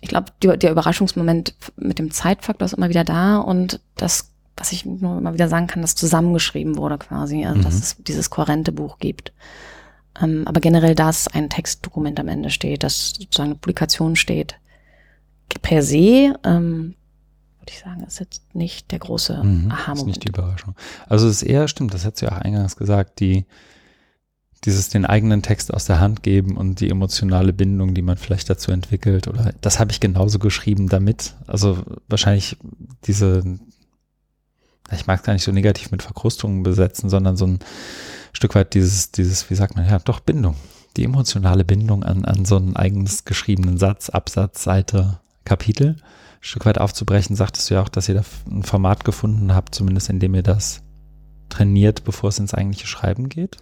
ich 0.02 0.10
glaube, 0.10 0.32
der 0.42 0.72
Überraschungsmoment 0.72 1.56
mit 1.76 2.00
dem 2.00 2.12
Zeitfaktor 2.12 2.66
ist 2.66 2.74
immer 2.74 2.90
wieder 2.90 3.04
da 3.04 3.38
und 3.38 3.82
das, 3.98 4.32
was 4.56 4.72
ich 4.72 4.86
nur 4.86 5.18
immer 5.18 5.34
wieder 5.34 5.50
sagen 5.50 5.68
kann, 5.68 5.82
das 5.82 5.96
zusammengeschrieben 5.96 6.78
wurde 6.78 6.98
quasi, 6.98 7.46
also 7.46 7.60
mhm. 7.60 7.64
dass 7.64 7.76
es 7.76 7.98
dieses 8.00 8.30
kohärente 8.30 8.72
Buch 8.72 8.98
gibt. 9.00 9.34
Ähm, 10.22 10.44
aber 10.48 10.62
generell, 10.62 10.96
dass 10.96 11.28
ein 11.28 11.50
Textdokument 11.50 12.20
am 12.20 12.28
Ende 12.28 12.50
steht, 12.50 12.84
dass 12.84 13.10
sozusagen 13.10 13.52
eine 13.52 13.60
Publikation 13.60 14.16
steht, 14.16 14.59
per 15.62 15.82
se, 15.84 16.36
ähm, 16.44 16.96
würde 17.60 17.72
ich 17.72 17.80
sagen, 17.80 18.04
ist 18.04 18.20
jetzt 18.20 18.56
nicht 18.56 18.92
der 18.92 19.00
große 19.00 19.44
mhm, 19.44 19.72
Aha-Moment. 19.72 20.00
Ist 20.00 20.06
nicht 20.06 20.24
die 20.24 20.30
Überraschung. 20.30 20.76
Also 21.08 21.28
es 21.28 21.42
ist 21.42 21.50
eher, 21.50 21.68
stimmt, 21.68 21.94
das 21.94 22.06
hättest 22.06 22.22
du 22.22 22.28
ja 22.28 22.34
auch 22.34 22.42
eingangs 22.42 22.76
gesagt, 22.76 23.20
die 23.20 23.46
dieses 24.66 24.90
den 24.90 25.06
eigenen 25.06 25.42
Text 25.42 25.74
aus 25.74 25.86
der 25.86 26.00
Hand 26.00 26.22
geben 26.22 26.58
und 26.58 26.82
die 26.82 26.90
emotionale 26.90 27.54
Bindung, 27.54 27.94
die 27.94 28.02
man 28.02 28.18
vielleicht 28.18 28.50
dazu 28.50 28.72
entwickelt 28.72 29.28
oder 29.28 29.54
das 29.62 29.80
habe 29.80 29.92
ich 29.92 30.00
genauso 30.00 30.38
geschrieben 30.40 30.90
damit. 30.90 31.36
Also 31.48 31.84
wahrscheinlich 32.10 32.58
diese, 33.06 33.58
ich 34.92 35.08
mag 35.08 35.20
es 35.20 35.26
gar 35.26 35.34
nicht 35.34 35.44
so 35.44 35.52
negativ 35.52 35.92
mit 35.92 36.04
Verkrustungen 36.04 36.64
besetzen, 36.64 37.10
sondern 37.10 37.38
so 37.38 37.48
ein 37.48 37.60
Stück 38.34 38.56
weit 38.56 38.74
dieses, 38.74 39.12
dieses, 39.12 39.50
wie 39.50 39.56
sagt 39.56 39.76
man, 39.76 39.88
ja, 39.88 40.00
doch 40.00 40.20
Bindung. 40.20 40.56
Die 40.98 41.06
emotionale 41.06 41.64
Bindung 41.64 42.04
an, 42.04 42.26
an 42.26 42.44
so 42.46 42.58
einen 42.58 42.76
eigenes 42.76 43.24
geschriebenen 43.24 43.78
Satz, 43.78 44.10
Absatz, 44.10 44.64
Seite, 44.64 45.20
Kapitel, 45.50 45.96
ein 45.98 46.42
Stück 46.42 46.66
weit 46.66 46.78
aufzubrechen, 46.78 47.36
sagtest 47.36 47.70
du 47.70 47.74
ja 47.74 47.82
auch, 47.82 47.90
dass 47.90 48.08
ihr 48.08 48.16
da 48.16 48.24
ein 48.50 48.62
Format 48.62 49.04
gefunden 49.04 49.56
habt, 49.56 49.74
zumindest 49.74 50.10
indem 50.10 50.36
ihr 50.36 50.44
das 50.44 50.84
trainiert, 51.50 52.04
bevor 52.04 52.30
es 52.30 52.38
ins 52.38 52.54
eigentliche 52.54 52.86
Schreiben 52.86 53.30
geht. 53.30 53.58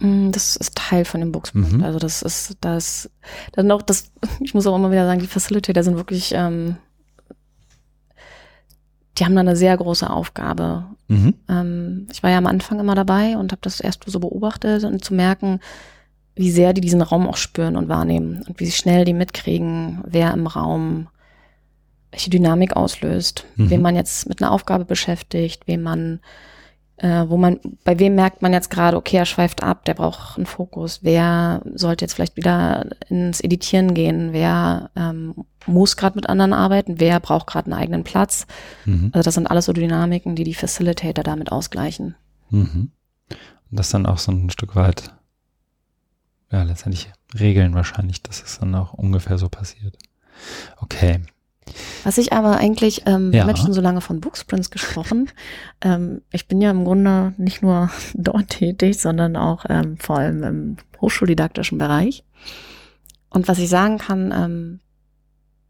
Mm, 0.00 0.32
das 0.32 0.56
ist 0.56 0.74
Teil 0.74 1.04
von 1.04 1.20
dem 1.20 1.30
Booksport. 1.30 1.72
Mhm. 1.72 1.84
Also 1.84 2.00
das 2.00 2.22
ist 2.22 2.56
das 2.60 3.08
dann 3.52 3.70
auch 3.70 3.82
das. 3.82 4.10
Ich 4.40 4.52
muss 4.52 4.66
auch 4.66 4.74
immer 4.74 4.90
wieder 4.90 5.06
sagen, 5.06 5.20
die 5.20 5.28
Facilitator 5.28 5.84
sind 5.84 5.96
wirklich. 5.96 6.32
Ähm, 6.34 6.76
die 9.16 9.24
haben 9.24 9.34
da 9.34 9.40
eine 9.40 9.56
sehr 9.56 9.76
große 9.76 10.10
Aufgabe. 10.10 10.84
Mhm. 11.08 11.34
Ähm, 11.48 12.06
ich 12.12 12.22
war 12.22 12.30
ja 12.30 12.38
am 12.38 12.46
Anfang 12.46 12.80
immer 12.80 12.94
dabei 12.94 13.38
und 13.38 13.52
habe 13.52 13.62
das 13.62 13.80
erst 13.80 14.02
so 14.06 14.20
beobachtet 14.20 14.84
und 14.84 15.02
zu 15.04 15.14
merken, 15.14 15.60
wie 16.36 16.50
sehr 16.50 16.72
die 16.72 16.80
diesen 16.80 17.02
Raum 17.02 17.26
auch 17.26 17.36
spüren 17.36 17.76
und 17.76 17.88
wahrnehmen 17.88 18.44
und 18.46 18.60
wie 18.60 18.70
schnell 18.70 19.04
die 19.04 19.14
mitkriegen, 19.14 20.02
wer 20.06 20.32
im 20.32 20.46
Raum 20.46 21.08
welche 22.12 22.30
Dynamik 22.30 22.76
auslöst, 22.76 23.44
mhm. 23.56 23.70
wen 23.70 23.82
man 23.82 23.96
jetzt 23.96 24.28
mit 24.28 24.40
einer 24.40 24.52
Aufgabe 24.52 24.84
beschäftigt, 24.84 25.66
wem 25.66 25.82
man 25.82 26.20
äh, 26.98 27.28
wo 27.28 27.36
man, 27.36 27.60
bei 27.84 27.98
wem 27.98 28.14
merkt 28.14 28.40
man 28.42 28.52
jetzt 28.52 28.70
gerade, 28.70 28.96
okay, 28.96 29.18
er 29.18 29.26
schweift 29.26 29.62
ab, 29.62 29.84
der 29.84 29.94
braucht 29.94 30.38
einen 30.38 30.46
Fokus, 30.46 31.00
wer 31.02 31.60
sollte 31.74 32.04
jetzt 32.04 32.14
vielleicht 32.14 32.36
wieder 32.36 32.86
ins 33.08 33.40
Editieren 33.40 33.92
gehen, 33.92 34.32
wer 34.32 34.90
ähm, 34.96 35.34
muss 35.66 35.96
gerade 35.96 36.16
mit 36.16 36.28
anderen 36.28 36.52
arbeiten, 36.52 36.98
wer 36.98 37.20
braucht 37.20 37.48
gerade 37.48 37.66
einen 37.66 37.80
eigenen 37.80 38.04
Platz. 38.04 38.46
Mhm. 38.86 39.10
Also 39.12 39.24
das 39.24 39.34
sind 39.34 39.50
alles 39.50 39.66
so 39.66 39.72
Dynamiken, 39.72 40.36
die 40.36 40.44
die 40.44 40.54
Facilitator 40.54 41.22
damit 41.22 41.52
ausgleichen. 41.52 42.14
Mhm. 42.50 42.90
Und 43.70 43.78
das 43.78 43.90
dann 43.90 44.06
auch 44.06 44.18
so 44.18 44.32
ein 44.32 44.48
Stück 44.48 44.74
weit, 44.74 45.15
ja, 46.56 46.62
letztendlich 46.62 47.10
regeln 47.38 47.74
wahrscheinlich, 47.74 48.22
dass 48.22 48.42
es 48.42 48.58
dann 48.58 48.74
auch 48.74 48.94
ungefähr 48.94 49.36
so 49.36 49.48
passiert. 49.48 49.96
Okay. 50.78 51.20
Was 52.04 52.16
ich 52.16 52.32
aber 52.32 52.56
eigentlich, 52.56 53.02
ähm, 53.06 53.26
ja. 53.26 53.32
wir 53.32 53.40
haben 53.42 53.48
jetzt 53.50 53.62
schon 53.62 53.72
so 53.72 53.80
lange 53.80 54.00
von 54.00 54.20
Booksprints 54.20 54.70
gesprochen. 54.70 55.30
ähm, 55.82 56.22
ich 56.32 56.48
bin 56.48 56.60
ja 56.62 56.70
im 56.70 56.84
Grunde 56.84 57.34
nicht 57.36 57.62
nur 57.62 57.90
dort 58.14 58.48
tätig, 58.48 58.98
sondern 58.98 59.36
auch 59.36 59.66
ähm, 59.68 59.98
vor 59.98 60.18
allem 60.18 60.42
im 60.44 60.76
hochschuldidaktischen 61.00 61.76
Bereich. 61.76 62.24
Und 63.28 63.48
was 63.48 63.58
ich 63.58 63.68
sagen 63.68 63.98
kann, 63.98 64.32
ähm, 64.32 64.80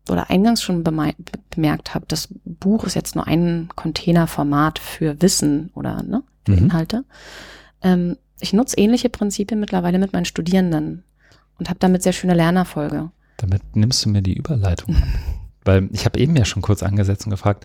oder 0.09 0.31
eingangs 0.31 0.63
schon 0.63 0.85
bemerkt 0.85 1.95
habe, 1.97 2.07
das 2.07 2.29
Buch 2.45 2.85
ist 2.85 2.95
jetzt 2.95 3.17
nur 3.17 3.27
ein 3.27 3.69
Containerformat 3.75 4.79
für 4.79 5.21
Wissen 5.21 5.71
oder 5.75 6.05
ne, 6.05 6.23
für 6.45 6.53
mhm. 6.53 6.59
Inhalte. 6.59 7.05
Ähm, 7.87 8.17
ich 8.41 8.53
nutze 8.53 8.77
ähnliche 8.77 9.09
Prinzipien 9.09 9.61
mittlerweile 9.61 9.99
mit 9.99 10.13
meinen 10.13 10.25
Studierenden 10.25 11.05
und 11.59 11.71
habe 11.71 11.79
damit 11.79 12.03
sehr 12.03 12.13
schöne 12.13 12.35
Lernerfolge. 12.35 13.11
Damit 13.37 13.63
nimmst 13.75 14.05
du 14.05 14.11
mir 14.11 14.23
die 14.23 14.35
Überleitung. 14.35 14.97
Weil 15.65 15.89
ich 15.93 16.05
habe 16.05 16.19
eben 16.19 16.37
ja 16.37 16.45
schon 16.45 16.63
kurz 16.63 16.83
angesetzt 16.83 17.27
und 17.27 17.31
gefragt, 17.31 17.65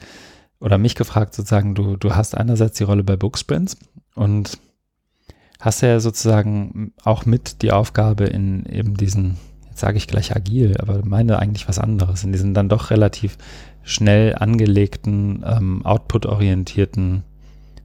oder 0.60 0.78
mich 0.78 0.96
gefragt 0.96 1.34
sozusagen, 1.34 1.76
du, 1.76 1.98
du 1.98 2.16
hast 2.16 2.38
einerseits 2.38 2.78
die 2.78 2.84
Rolle 2.84 3.04
bei 3.04 3.16
Booksprints 3.16 3.78
und 4.16 4.60
hast 5.60 5.82
ja 5.82 6.00
sozusagen 6.00 6.94
auch 7.04 7.26
mit 7.26 7.64
die 7.64 7.72
Aufgabe 7.72 8.26
in 8.26 8.66
eben 8.66 8.96
diesen, 8.96 9.38
jetzt 9.70 9.80
sage 9.80 9.98
ich 9.98 10.08
gleich 10.08 10.36
agil, 10.36 10.78
aber 10.80 11.04
meine 11.04 11.40
eigentlich 11.40 11.68
was 11.68 11.80
anderes, 11.80 12.24
in 12.24 12.32
diesen 12.32 12.54
dann 12.54 12.70
doch 12.70 12.92
relativ 12.92 13.38
schnell 13.84 14.36
angelegten, 14.36 15.44
ähm, 15.46 15.86
output-orientierten 15.86 17.24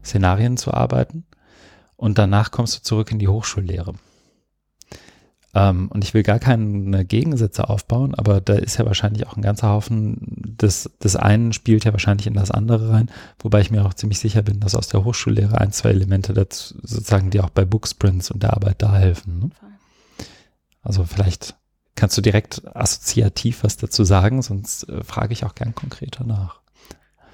Szenarien 0.04 0.56
zu 0.56 0.72
arbeiten. 0.72 1.24
Und 1.96 2.18
danach 2.18 2.50
kommst 2.50 2.76
du 2.76 2.82
zurück 2.82 3.10
in 3.10 3.18
die 3.18 3.28
Hochschullehre. 3.28 3.94
Ähm, 5.56 5.88
und 5.88 6.04
ich 6.04 6.12
will 6.12 6.22
gar 6.22 6.38
keine 6.38 7.06
Gegensätze 7.06 7.70
aufbauen, 7.70 8.14
aber 8.14 8.42
da 8.42 8.54
ist 8.54 8.76
ja 8.76 8.84
wahrscheinlich 8.84 9.26
auch 9.26 9.36
ein 9.36 9.42
ganzer 9.42 9.70
Haufen 9.70 10.56
des, 10.60 10.90
des 11.02 11.16
einen 11.16 11.54
spielt 11.54 11.86
ja 11.86 11.92
wahrscheinlich 11.92 12.26
in 12.26 12.34
das 12.34 12.50
andere 12.50 12.90
rein, 12.90 13.10
wobei 13.38 13.62
ich 13.62 13.70
mir 13.70 13.86
auch 13.86 13.94
ziemlich 13.94 14.18
sicher 14.18 14.42
bin, 14.42 14.60
dass 14.60 14.74
aus 14.74 14.88
der 14.88 15.04
Hochschullehre 15.04 15.58
ein, 15.58 15.72
zwei 15.72 15.90
Elemente 15.90 16.34
dazu 16.34 16.74
sozusagen, 16.82 17.30
die 17.30 17.40
auch 17.40 17.48
bei 17.48 17.64
Booksprints 17.64 18.30
und 18.30 18.42
der 18.42 18.52
Arbeit 18.52 18.82
da 18.82 18.94
helfen. 18.94 19.38
Ne? 19.38 19.50
Also 20.82 21.04
vielleicht 21.04 21.56
kannst 21.94 22.18
du 22.18 22.20
direkt 22.20 22.62
assoziativ 22.76 23.64
was 23.64 23.78
dazu 23.78 24.04
sagen, 24.04 24.42
sonst 24.42 24.88
äh, 24.90 25.02
frage 25.02 25.32
ich 25.32 25.46
auch 25.46 25.54
gern 25.54 25.74
konkreter 25.74 26.24
nach. 26.24 26.60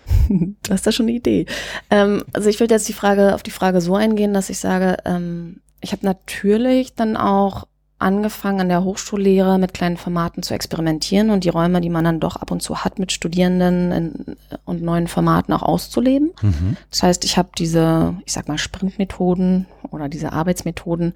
Du 0.28 0.70
hast 0.70 0.86
da 0.86 0.92
schon 0.92 1.06
eine 1.06 1.16
Idee. 1.16 1.46
Ähm, 1.90 2.22
also 2.32 2.48
ich 2.48 2.60
würde 2.60 2.74
jetzt 2.74 2.88
die 2.88 2.92
Frage 2.92 3.34
auf 3.34 3.42
die 3.42 3.50
Frage 3.50 3.80
so 3.80 3.94
eingehen, 3.96 4.34
dass 4.34 4.50
ich 4.50 4.58
sage, 4.58 4.96
ähm, 5.04 5.60
ich 5.80 5.92
habe 5.92 6.06
natürlich 6.06 6.94
dann 6.94 7.16
auch 7.16 7.66
angefangen 8.02 8.60
an 8.60 8.68
der 8.68 8.84
Hochschullehre 8.84 9.58
mit 9.58 9.74
kleinen 9.74 9.96
Formaten 9.96 10.42
zu 10.42 10.54
experimentieren 10.54 11.30
und 11.30 11.44
die 11.44 11.48
Räume, 11.48 11.80
die 11.80 11.88
man 11.88 12.04
dann 12.04 12.20
doch 12.20 12.36
ab 12.36 12.50
und 12.50 12.60
zu 12.60 12.84
hat 12.84 12.98
mit 12.98 13.12
Studierenden 13.12 13.92
in, 13.92 14.36
und 14.64 14.82
neuen 14.82 15.06
Formaten 15.06 15.54
auch 15.54 15.62
auszuleben. 15.62 16.32
Mhm. 16.42 16.76
Das 16.90 17.04
heißt, 17.04 17.24
ich 17.24 17.38
habe 17.38 17.50
diese, 17.56 18.16
ich 18.26 18.32
sag 18.32 18.48
mal, 18.48 18.58
Sprintmethoden 18.58 19.66
oder 19.90 20.08
diese 20.08 20.32
Arbeitsmethoden 20.32 21.14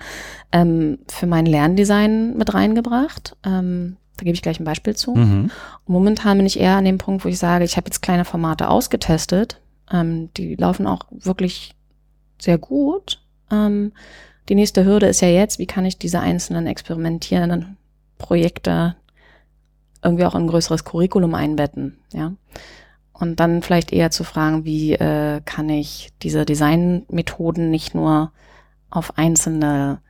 ähm, 0.53 0.99
für 1.09 1.27
mein 1.27 1.47
Lerndesign 1.47 2.37
mit 2.37 2.55
reingebracht. 2.55 3.37
Ähm, 3.45 3.97
da 4.17 4.25
gebe 4.25 4.35
ich 4.35 4.43
gleich 4.43 4.61
ein 4.61 4.65
Beispiel 4.65 4.97
zu. 4.97 5.15
Mhm. 5.15 5.51
momentan 5.87 6.39
bin 6.39 6.47
ich 6.47 6.59
eher 6.59 6.77
an 6.77 6.85
dem 6.85 6.99
Punkt, 6.99 7.25
wo 7.25 7.29
ich 7.29 7.39
sage, 7.39 7.65
ich 7.65 7.77
habe 7.77 7.87
jetzt 7.87 8.03
kleine 8.03 8.25
Formate 8.25 8.69
ausgetestet. 8.69 9.61
Ähm, 9.93 10.31
die 10.37 10.55
laufen 10.57 10.87
auch 10.87 11.07
wirklich 11.11 11.75
sehr 12.39 12.59
gut. 12.59 13.21
Ähm, 13.51 13.93
die 14.49 14.55
nächste 14.55 14.85
Hürde 14.85 15.07
ist 15.07 15.21
ja 15.21 15.29
jetzt, 15.29 15.59
wie 15.59 15.67
kann 15.67 15.85
ich 15.85 15.99
diese 15.99 16.21
einzelnen 16.21 16.67
experimentierenden 16.67 17.77
Projekte 18.19 18.97
irgendwie 20.03 20.25
auch 20.25 20.35
in 20.35 20.43
ein 20.43 20.49
größeres 20.49 20.85
Curriculum 20.85 21.35
einbetten, 21.35 21.99
ja. 22.13 22.33
Und 23.13 23.41
dann 23.41 23.63
vielleicht 23.63 23.93
eher 23.93 24.11
zu 24.11 24.25
fragen, 24.25 24.67
wie 24.67 24.93
äh, 24.93 25.41
kann 25.45 25.71
ich 25.71 26.13
diese 26.23 26.45
Designmethoden 26.45 27.71
nicht 27.71 27.95
nur 27.95 28.31
auf 28.91 29.17
einzelne 29.17 30.01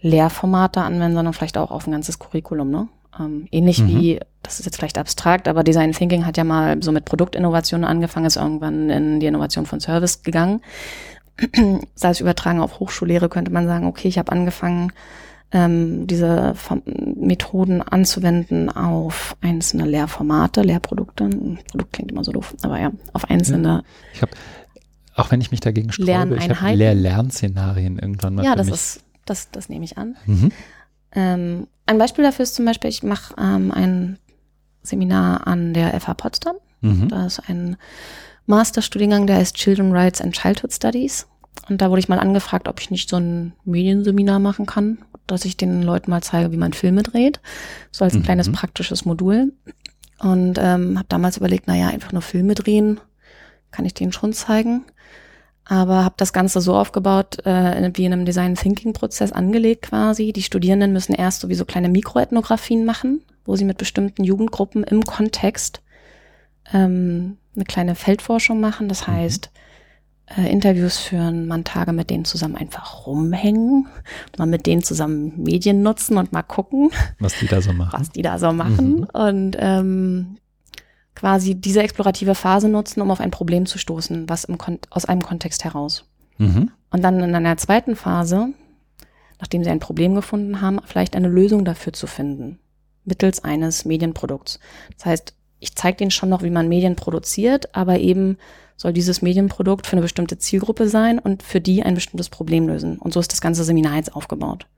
Lehrformate 0.00 0.80
anwenden, 0.80 1.16
sondern 1.16 1.34
vielleicht 1.34 1.58
auch 1.58 1.70
auf 1.70 1.86
ein 1.86 1.92
ganzes 1.92 2.18
Curriculum, 2.18 2.70
ne? 2.70 2.88
Ähm, 3.18 3.48
ähnlich 3.50 3.80
mhm. 3.80 3.88
wie, 3.88 4.20
das 4.42 4.60
ist 4.60 4.66
jetzt 4.66 4.76
vielleicht 4.76 4.98
abstrakt, 4.98 5.48
aber 5.48 5.64
Design 5.64 5.92
Thinking 5.92 6.26
hat 6.26 6.36
ja 6.36 6.44
mal 6.44 6.82
so 6.82 6.92
mit 6.92 7.04
Produktinnovationen 7.04 7.84
angefangen, 7.84 8.26
ist 8.26 8.36
irgendwann 8.36 8.90
in 8.90 9.20
die 9.20 9.26
Innovation 9.26 9.66
von 9.66 9.80
Service 9.80 10.22
gegangen. 10.22 10.60
Sei 11.94 12.10
es 12.10 12.20
übertragen 12.20 12.60
auf 12.60 12.80
Hochschullehre, 12.80 13.28
könnte 13.28 13.52
man 13.52 13.66
sagen, 13.66 13.86
okay, 13.86 14.08
ich 14.08 14.18
habe 14.18 14.32
angefangen, 14.32 14.92
ähm, 15.50 16.06
diese 16.06 16.54
Methoden 16.84 17.80
anzuwenden 17.80 18.68
auf 18.68 19.36
einzelne 19.40 19.86
Lehrformate, 19.86 20.62
Lehrprodukte. 20.62 21.30
Produkt 21.70 21.92
klingt 21.92 22.12
immer 22.12 22.24
so 22.24 22.32
doof, 22.32 22.54
aber 22.62 22.78
ja, 22.78 22.92
auf 23.12 23.30
einzelne. 23.30 23.68
Ja, 23.68 23.82
ich 24.12 24.22
habe, 24.22 24.32
auch 25.14 25.30
wenn 25.30 25.40
ich 25.40 25.50
mich 25.50 25.60
dagegen 25.60 25.90
sträube, 25.90 26.36
ich 26.36 26.50
habe 26.50 26.74
Lehr-Lernszenarien 26.74 27.98
irgendwann 27.98 28.34
mal. 28.34 28.44
Ja, 28.44 28.56
das 28.56 28.68
ist, 28.68 29.04
das, 29.24 29.50
das 29.50 29.68
nehme 29.68 29.84
ich 29.84 29.96
an. 29.96 30.16
Mhm. 30.26 30.52
Ähm, 31.12 31.66
ein 31.88 31.98
Beispiel 31.98 32.24
dafür 32.24 32.42
ist 32.42 32.54
zum 32.54 32.64
Beispiel, 32.64 32.90
ich 32.90 33.02
mache 33.02 33.34
ähm, 33.38 33.72
ein 33.72 34.18
Seminar 34.82 35.46
an 35.46 35.74
der 35.74 35.98
FH 35.98 36.14
Potsdam. 36.14 36.56
Mhm. 36.80 37.08
Da 37.08 37.26
ist 37.26 37.40
ein 37.48 37.76
Masterstudiengang, 38.46 39.26
der 39.26 39.36
heißt 39.36 39.56
Children 39.56 39.92
Rights 39.92 40.20
and 40.20 40.34
Childhood 40.34 40.72
Studies. 40.72 41.26
Und 41.68 41.80
da 41.80 41.90
wurde 41.90 42.00
ich 42.00 42.08
mal 42.08 42.18
angefragt, 42.18 42.68
ob 42.68 42.80
ich 42.80 42.90
nicht 42.90 43.08
so 43.08 43.16
ein 43.16 43.52
Medienseminar 43.64 44.38
machen 44.38 44.66
kann, 44.66 44.98
dass 45.26 45.44
ich 45.44 45.56
den 45.56 45.82
Leuten 45.82 46.10
mal 46.10 46.22
zeige, 46.22 46.52
wie 46.52 46.56
man 46.56 46.72
Filme 46.72 47.02
dreht. 47.02 47.40
So 47.90 48.04
als 48.04 48.14
ein 48.14 48.20
mhm. 48.20 48.24
kleines 48.24 48.52
praktisches 48.52 49.04
Modul. 49.04 49.52
Und 50.18 50.58
ähm, 50.58 50.98
habe 50.98 51.08
damals 51.08 51.36
überlegt, 51.36 51.68
naja, 51.68 51.88
einfach 51.88 52.12
nur 52.12 52.22
Filme 52.22 52.54
drehen, 52.54 53.00
kann 53.70 53.84
ich 53.84 53.94
denen 53.94 54.12
schon 54.12 54.32
zeigen 54.32 54.84
aber 55.68 56.02
habe 56.04 56.14
das 56.16 56.32
Ganze 56.32 56.62
so 56.62 56.74
aufgebaut, 56.74 57.44
äh, 57.44 57.90
wie 57.94 58.06
in 58.06 58.12
einem 58.12 58.24
Design 58.24 58.54
Thinking 58.54 58.94
Prozess 58.94 59.32
angelegt 59.32 59.82
quasi. 59.82 60.32
Die 60.32 60.42
Studierenden 60.42 60.94
müssen 60.94 61.14
erst 61.14 61.40
sowieso 61.40 61.66
kleine 61.66 61.90
Mikroethnografien 61.90 62.86
machen, 62.86 63.20
wo 63.44 63.54
sie 63.54 63.66
mit 63.66 63.76
bestimmten 63.76 64.24
Jugendgruppen 64.24 64.82
im 64.82 65.04
Kontext 65.04 65.82
ähm, 66.72 67.36
eine 67.54 67.64
kleine 67.64 67.94
Feldforschung 67.94 68.60
machen. 68.60 68.88
Das 68.88 69.06
mhm. 69.06 69.12
heißt, 69.12 69.50
äh, 70.38 70.50
Interviews 70.50 70.96
führen, 70.98 71.46
man 71.46 71.64
Tage 71.64 71.92
mit 71.92 72.08
denen 72.08 72.24
zusammen 72.24 72.56
einfach 72.56 73.06
rumhängen, 73.06 73.88
mal 74.38 74.46
mit 74.46 74.64
denen 74.64 74.82
zusammen 74.82 75.34
Medien 75.36 75.82
nutzen 75.82 76.16
und 76.16 76.32
mal 76.32 76.42
gucken, 76.42 76.90
was 77.18 77.38
die 77.38 77.46
da 77.46 77.60
so 77.60 77.72
machen. 77.74 77.92
Was 77.92 78.10
die 78.10 78.22
da 78.22 78.38
so 78.38 78.52
machen. 78.52 79.00
Mhm. 79.00 79.06
Und 79.12 79.56
ähm, 79.60 80.38
quasi 81.18 81.56
diese 81.56 81.82
explorative 81.82 82.36
Phase 82.36 82.68
nutzen, 82.68 83.00
um 83.00 83.10
auf 83.10 83.20
ein 83.20 83.32
Problem 83.32 83.66
zu 83.66 83.76
stoßen, 83.76 84.28
was 84.28 84.44
im 84.44 84.56
aus 84.90 85.04
einem 85.04 85.20
Kontext 85.20 85.64
heraus. 85.64 86.04
Mhm. 86.38 86.70
Und 86.90 87.02
dann 87.02 87.20
in 87.20 87.34
einer 87.34 87.56
zweiten 87.56 87.96
Phase, 87.96 88.50
nachdem 89.40 89.64
sie 89.64 89.70
ein 89.70 89.80
Problem 89.80 90.14
gefunden 90.14 90.60
haben, 90.60 90.78
vielleicht 90.84 91.16
eine 91.16 91.26
Lösung 91.26 91.64
dafür 91.64 91.92
zu 91.92 92.06
finden, 92.06 92.60
mittels 93.04 93.42
eines 93.42 93.84
Medienprodukts. 93.84 94.60
Das 94.96 95.06
heißt, 95.06 95.34
ich 95.58 95.74
zeige 95.74 95.96
denen 95.96 96.12
schon 96.12 96.28
noch, 96.28 96.44
wie 96.44 96.50
man 96.50 96.68
Medien 96.68 96.94
produziert, 96.94 97.74
aber 97.74 97.98
eben 97.98 98.38
soll 98.76 98.92
dieses 98.92 99.20
Medienprodukt 99.20 99.88
für 99.88 99.94
eine 99.94 100.02
bestimmte 100.02 100.38
Zielgruppe 100.38 100.88
sein 100.88 101.18
und 101.18 101.42
für 101.42 101.60
die 101.60 101.82
ein 101.82 101.96
bestimmtes 101.96 102.28
Problem 102.28 102.68
lösen. 102.68 102.96
Und 102.96 103.12
so 103.12 103.18
ist 103.18 103.32
das 103.32 103.40
ganze 103.40 103.64
Seminar 103.64 103.96
jetzt 103.96 104.14
aufgebaut. 104.14 104.68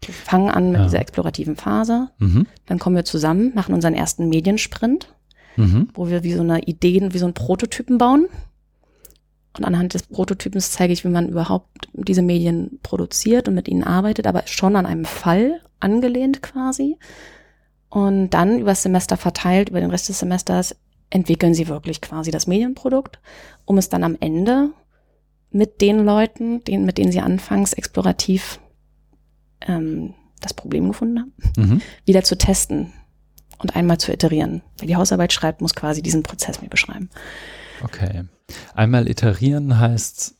Wir 0.00 0.14
fangen 0.14 0.48
an 0.48 0.72
mit 0.72 0.80
ja. 0.80 0.84
dieser 0.84 1.00
explorativen 1.00 1.56
Phase, 1.56 2.08
mhm. 2.18 2.46
dann 2.64 2.78
kommen 2.78 2.96
wir 2.96 3.04
zusammen, 3.04 3.52
machen 3.54 3.74
unseren 3.74 3.92
ersten 3.92 4.30
Mediensprint 4.30 5.12
mhm. 5.56 5.88
wo 5.94 6.08
wir 6.08 6.22
wie 6.22 6.34
so 6.34 6.42
eine 6.42 6.62
Ideen, 6.62 7.14
wie 7.14 7.18
so 7.18 7.26
ein 7.26 7.34
Prototypen 7.34 7.98
bauen. 7.98 8.26
Und 9.56 9.64
anhand 9.64 9.94
des 9.94 10.04
Prototypens 10.04 10.72
zeige 10.72 10.92
ich, 10.92 11.04
wie 11.04 11.08
man 11.08 11.28
überhaupt 11.28 11.88
diese 11.92 12.22
Medien 12.22 12.78
produziert 12.82 13.48
und 13.48 13.54
mit 13.54 13.68
ihnen 13.68 13.84
arbeitet, 13.84 14.26
aber 14.26 14.44
schon 14.46 14.76
an 14.76 14.86
einem 14.86 15.04
Fall 15.04 15.60
angelehnt 15.78 16.42
quasi. 16.42 16.96
Und 17.90 18.30
dann 18.30 18.58
über 18.58 18.70
das 18.70 18.82
Semester 18.82 19.18
verteilt, 19.18 19.68
über 19.68 19.80
den 19.80 19.90
Rest 19.90 20.08
des 20.08 20.20
Semesters 20.20 20.74
entwickeln 21.10 21.52
sie 21.52 21.68
wirklich 21.68 22.00
quasi 22.00 22.30
das 22.30 22.46
Medienprodukt, 22.46 23.20
um 23.66 23.76
es 23.76 23.90
dann 23.90 24.02
am 24.02 24.16
Ende 24.18 24.70
mit 25.50 25.82
den 25.82 26.02
Leuten, 26.02 26.64
denen, 26.64 26.86
mit 26.86 26.96
denen 26.96 27.12
sie 27.12 27.20
anfangs 27.20 27.74
explorativ 27.74 28.58
ähm, 29.60 30.14
das 30.40 30.54
Problem 30.54 30.88
gefunden 30.88 31.20
haben, 31.20 31.32
mhm. 31.58 31.80
wieder 32.06 32.22
zu 32.22 32.38
testen 32.38 32.94
und 33.62 33.76
einmal 33.76 33.98
zu 33.98 34.12
iterieren. 34.12 34.62
Wer 34.78 34.88
die 34.88 34.96
Hausarbeit 34.96 35.32
schreibt, 35.32 35.60
muss 35.60 35.74
quasi 35.74 36.02
diesen 36.02 36.22
Prozess 36.22 36.60
mir 36.60 36.68
beschreiben. 36.68 37.10
Okay. 37.82 38.24
Einmal 38.74 39.08
iterieren 39.08 39.78
heißt, 39.78 40.34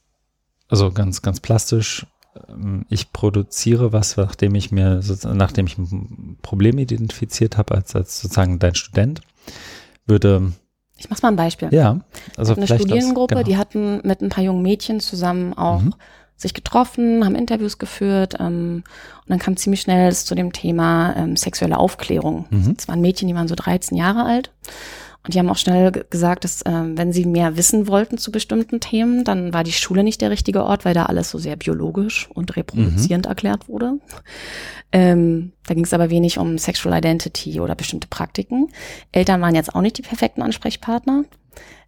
also 0.69 0.91
ganz, 0.93 1.23
ganz 1.23 1.41
plastisch, 1.41 2.07
ähm, 2.49 2.85
ich 2.89 3.13
produziere 3.13 3.93
was, 3.93 4.17
nachdem 4.17 4.55
ich 4.55 4.71
mir, 4.71 5.01
nachdem 5.25 5.67
ich 5.67 5.79
ein 5.79 6.39
Problem 6.43 6.79
identifiziert 6.79 7.57
habe, 7.57 7.75
als, 7.75 7.95
als 7.97 8.21
sozusagen 8.21 8.59
dein 8.59 8.75
Student, 8.75 9.21
würde 10.07 10.53
ich 10.99 11.11
mach's 11.11 11.23
mal 11.23 11.31
ein 11.31 11.37
Beispiel. 11.37 11.69
Ja, 11.73 12.01
also 12.37 12.55
eine 12.55 12.67
Studiengruppe, 12.67 13.35
genau. 13.35 13.45
die 13.45 13.57
hatten 13.57 14.07
mit 14.07 14.21
ein 14.21 14.29
paar 14.29 14.45
jungen 14.45 14.63
Mädchen 14.63 15.01
zusammen 15.01 15.53
auch 15.55 15.81
mhm 15.81 15.95
sich 16.43 16.55
getroffen, 16.55 17.25
haben 17.25 17.35
Interviews 17.35 17.79
geführt 17.79 18.37
ähm, 18.39 18.85
und 19.23 19.29
dann 19.29 19.39
kam 19.39 19.57
ziemlich 19.57 19.81
schnell 19.81 20.13
zu 20.13 20.35
dem 20.35 20.53
Thema 20.53 21.15
ähm, 21.17 21.37
sexuelle 21.37 21.79
Aufklärung. 21.79 22.47
Mhm. 22.51 22.75
Es 22.77 22.89
waren 22.89 23.01
Mädchen, 23.01 23.29
die 23.29 23.35
waren 23.35 23.49
so 23.49 23.55
13 23.55 23.97
Jahre 23.97 24.25
alt 24.25 24.51
und 25.25 25.35
die 25.35 25.39
haben 25.39 25.49
auch 25.49 25.57
schnell 25.57 25.93
gesagt, 26.11 26.45
dass 26.45 26.63
äh, 26.63 26.71
wenn 26.73 27.13
sie 27.13 27.27
mehr 27.27 27.57
wissen 27.57 27.87
wollten 27.87 28.19
zu 28.19 28.33
bestimmten 28.33 28.81
Themen, 28.81 29.23
dann 29.23 29.53
war 29.53 29.63
die 29.63 29.73
Schule 29.73 30.03
nicht 30.03 30.21
der 30.21 30.31
richtige 30.31 30.65
Ort, 30.65 30.85
weil 30.85 30.95
da 30.95 31.07
alles 31.07 31.31
so 31.31 31.39
sehr 31.39 31.55
biologisch 31.55 32.29
und 32.35 32.57
reproduzierend 32.57 33.27
mhm. 33.27 33.31
erklärt 33.31 33.69
wurde. 33.69 33.99
Ähm, 34.91 35.53
da 35.67 35.75
ging 35.75 35.85
es 35.85 35.95
aber 35.95 36.11
wenig 36.11 36.39
um 36.39 36.59
Sexual 36.59 36.99
Identity 36.99 37.61
oder 37.61 37.77
bestimmte 37.77 38.09
Praktiken. 38.09 38.69
Eltern 39.13 39.41
waren 39.41 39.55
jetzt 39.55 39.75
auch 39.75 39.81
nicht 39.81 39.97
die 39.97 40.03
perfekten 40.03 40.43
Ansprechpartner. 40.43 41.25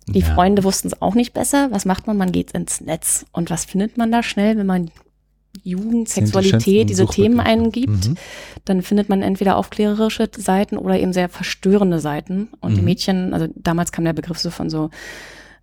Die 0.06 0.20
ja. 0.20 0.34
Freunde 0.34 0.64
wussten 0.64 0.88
es 0.88 1.00
auch 1.00 1.14
nicht 1.14 1.32
besser. 1.32 1.68
Was 1.70 1.84
macht 1.84 2.06
man? 2.06 2.16
Man 2.16 2.32
geht 2.32 2.52
ins 2.52 2.80
Netz. 2.80 3.26
Und 3.32 3.50
was 3.50 3.64
findet 3.64 3.96
man 3.96 4.12
da 4.12 4.22
schnell, 4.22 4.56
wenn 4.56 4.66
man 4.66 4.90
Jugend, 5.62 6.08
Sexualität, 6.08 6.64
die 6.64 6.84
diese 6.86 7.06
Themen 7.06 7.40
eingibt? 7.40 8.08
Mhm. 8.08 8.16
Dann 8.64 8.82
findet 8.82 9.08
man 9.08 9.22
entweder 9.22 9.56
aufklärerische 9.56 10.28
Seiten 10.36 10.76
oder 10.76 10.98
eben 10.98 11.12
sehr 11.12 11.28
verstörende 11.28 12.00
Seiten. 12.00 12.48
Und 12.60 12.72
mhm. 12.72 12.76
die 12.76 12.82
Mädchen, 12.82 13.32
also 13.32 13.48
damals 13.54 13.92
kam 13.92 14.04
der 14.04 14.12
Begriff 14.12 14.38
so 14.38 14.50
von 14.50 14.68
so 14.68 14.90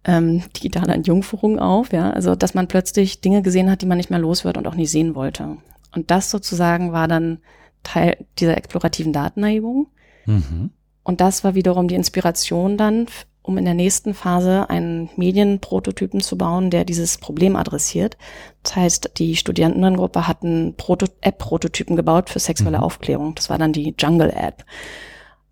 ähm, 0.06 0.42
digitaler 0.56 0.96
Entjungferung 0.96 1.60
auf, 1.60 1.94
ja. 1.94 2.10
Also, 2.10 2.36
dass 2.36 2.56
man 2.56 2.68
plötzlich 2.68 3.22
Dinge 3.22 3.44
gesehen 3.44 3.70
hat, 3.70 3.82
die 3.82 3.86
man 3.86 3.98
nicht 3.98 4.10
mehr 4.10 4.20
los 4.20 4.44
wird 4.44 4.58
und 4.58 4.68
auch 4.68 4.76
nicht 4.76 4.90
sehen 4.90 5.14
wollte. 5.14 5.58
Und 5.94 6.10
das 6.10 6.32
sozusagen 6.32 6.92
war 6.94 7.08
dann 7.08 7.40
Teil 7.84 8.26
dieser 8.40 8.58
explorativen 8.58 9.14
Datenerhebung. 9.14 9.88
Mhm. 10.26 10.72
Und 11.04 11.22
das 11.22 11.44
war 11.44 11.56
wiederum 11.56 11.88
die 11.88 11.96
Inspiration 11.96 12.78
dann 12.78 13.08
um 13.44 13.58
in 13.58 13.66
der 13.66 13.74
nächsten 13.74 14.14
Phase 14.14 14.70
einen 14.70 15.10
Medienprototypen 15.16 16.22
zu 16.22 16.38
bauen, 16.38 16.70
der 16.70 16.86
dieses 16.86 17.18
Problem 17.18 17.56
adressiert. 17.56 18.18
Das 18.64 18.76
heißt, 18.76 19.12
die 19.18 19.36
Studierendengruppe 19.36 20.28
hat 20.28 20.44
einen 20.44 20.76
Proto 20.76 21.08
App-Prototypen 21.22 21.96
gebaut 21.96 22.30
für 22.30 22.40
sexuelle 22.40 22.78
mhm. 22.78 22.84
Aufklärung. 22.84 23.36
Das 23.36 23.50
war 23.50 23.58
dann 23.58 23.74
die 23.74 23.96
Jungle 23.98 24.32
App. 24.32 24.64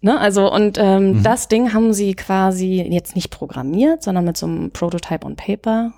Ne, 0.01 0.17
also 0.17 0.51
und 0.51 0.77
ähm, 0.77 1.17
mhm. 1.17 1.23
das 1.23 1.49
Ding 1.49 1.73
haben 1.73 1.91
sie 1.91 2.13
quasi 2.13 2.81
jetzt 2.89 3.15
nicht 3.15 3.31
programmiert, 3.31 4.01
sondern 4.01 4.23
mit 4.23 4.37
so 4.37 4.45
einem 4.45 4.71
Prototype 4.71 5.25
on 5.25 5.35
Paper 5.35 5.91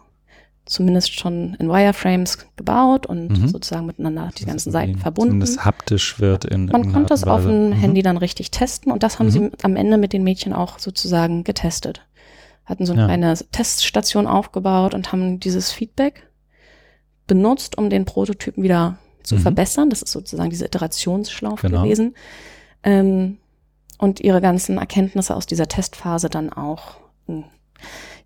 zumindest 0.66 1.20
schon 1.20 1.56
in 1.56 1.70
Wireframes 1.70 2.48
gebaut 2.56 3.06
und 3.06 3.30
mhm. 3.30 3.48
sozusagen 3.48 3.86
miteinander 3.86 4.30
die 4.38 4.46
ganzen 4.46 4.72
Seiten 4.72 4.98
verbunden. 4.98 5.32
Zumindest 5.32 5.66
haptisch 5.66 6.20
wird 6.20 6.46
in 6.46 6.68
Man 6.68 6.94
konnte 6.94 7.14
es 7.14 7.24
auf 7.24 7.44
dem 7.44 7.70
mhm. 7.70 7.74
Handy 7.74 8.02
dann 8.04 8.18
richtig 8.18 8.52
testen 8.52 8.92
und 8.92 9.04
das 9.04 9.20
haben 9.20 9.28
mhm. 9.28 9.32
sie 9.32 9.52
am 9.64 9.76
Ende 9.76 9.98
mit 9.98 10.14
den 10.14 10.24
Mädchen 10.24 10.54
auch 10.54 10.80
sozusagen 10.80 11.44
getestet. 11.44 12.06
Hatten 12.66 12.86
so 12.86 12.94
eine 12.94 13.02
ja. 13.02 13.08
kleine 13.08 13.36
Teststation 13.52 14.28
aufgebaut 14.28 14.94
und 14.94 15.12
haben 15.12 15.40
dieses 15.40 15.72
Feedback 15.72 16.28
benutzt, 17.28 17.78
um 17.78 17.90
den 17.90 18.06
Prototypen 18.06 18.64
wieder 18.64 18.98
zu 19.24 19.36
mhm. 19.36 19.40
verbessern. 19.40 19.90
Das 19.90 20.02
ist 20.02 20.12
sozusagen 20.12 20.50
diese 20.50 20.66
Iterationsschlaufe 20.66 21.68
genau. 21.68 21.84
gewesen. 21.84 22.16
Ähm, 22.84 23.38
und 23.98 24.20
ihre 24.20 24.42
ganzen 24.42 24.78
Erkenntnisse 24.78 25.36
aus 25.36 25.46
dieser 25.46 25.68
Testphase 25.68 26.30
dann 26.30 26.52
auch 26.52 26.96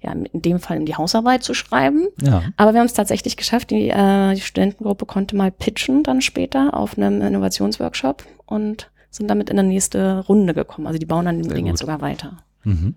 ja, 0.05 0.11
in 0.11 0.41
dem 0.41 0.59
Fall 0.59 0.77
in 0.77 0.85
die 0.85 0.95
Hausarbeit 0.95 1.43
zu 1.43 1.53
schreiben. 1.53 2.07
Ja. 2.21 2.43
Aber 2.57 2.73
wir 2.73 2.79
haben 2.79 2.87
es 2.87 2.93
tatsächlich 2.93 3.37
geschafft. 3.37 3.71
Die, 3.71 3.89
äh, 3.89 4.35
die 4.35 4.41
Studentengruppe 4.41 5.05
konnte 5.05 5.35
mal 5.35 5.51
pitchen 5.51 6.03
dann 6.03 6.21
später 6.21 6.73
auf 6.73 6.97
einem 6.97 7.21
Innovationsworkshop 7.21 8.23
und 8.45 8.91
sind 9.09 9.29
damit 9.29 9.49
in 9.49 9.55
der 9.55 9.65
nächste 9.65 10.19
Runde 10.27 10.53
gekommen. 10.53 10.87
Also 10.87 10.99
die 10.99 11.05
bauen 11.05 11.25
dann 11.25 11.41
dem 11.41 11.53
Ding 11.53 11.65
jetzt 11.65 11.79
sogar 11.79 12.01
weiter. 12.01 12.37
Mhm. 12.63 12.95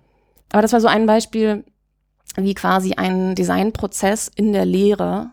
Aber 0.51 0.61
das 0.61 0.73
war 0.73 0.81
so 0.81 0.87
ein 0.87 1.05
Beispiel, 1.05 1.63
wie 2.35 2.53
quasi 2.53 2.93
ein 2.93 3.35
Designprozess 3.35 4.29
in 4.33 4.53
der 4.53 4.65
Lehre 4.65 5.31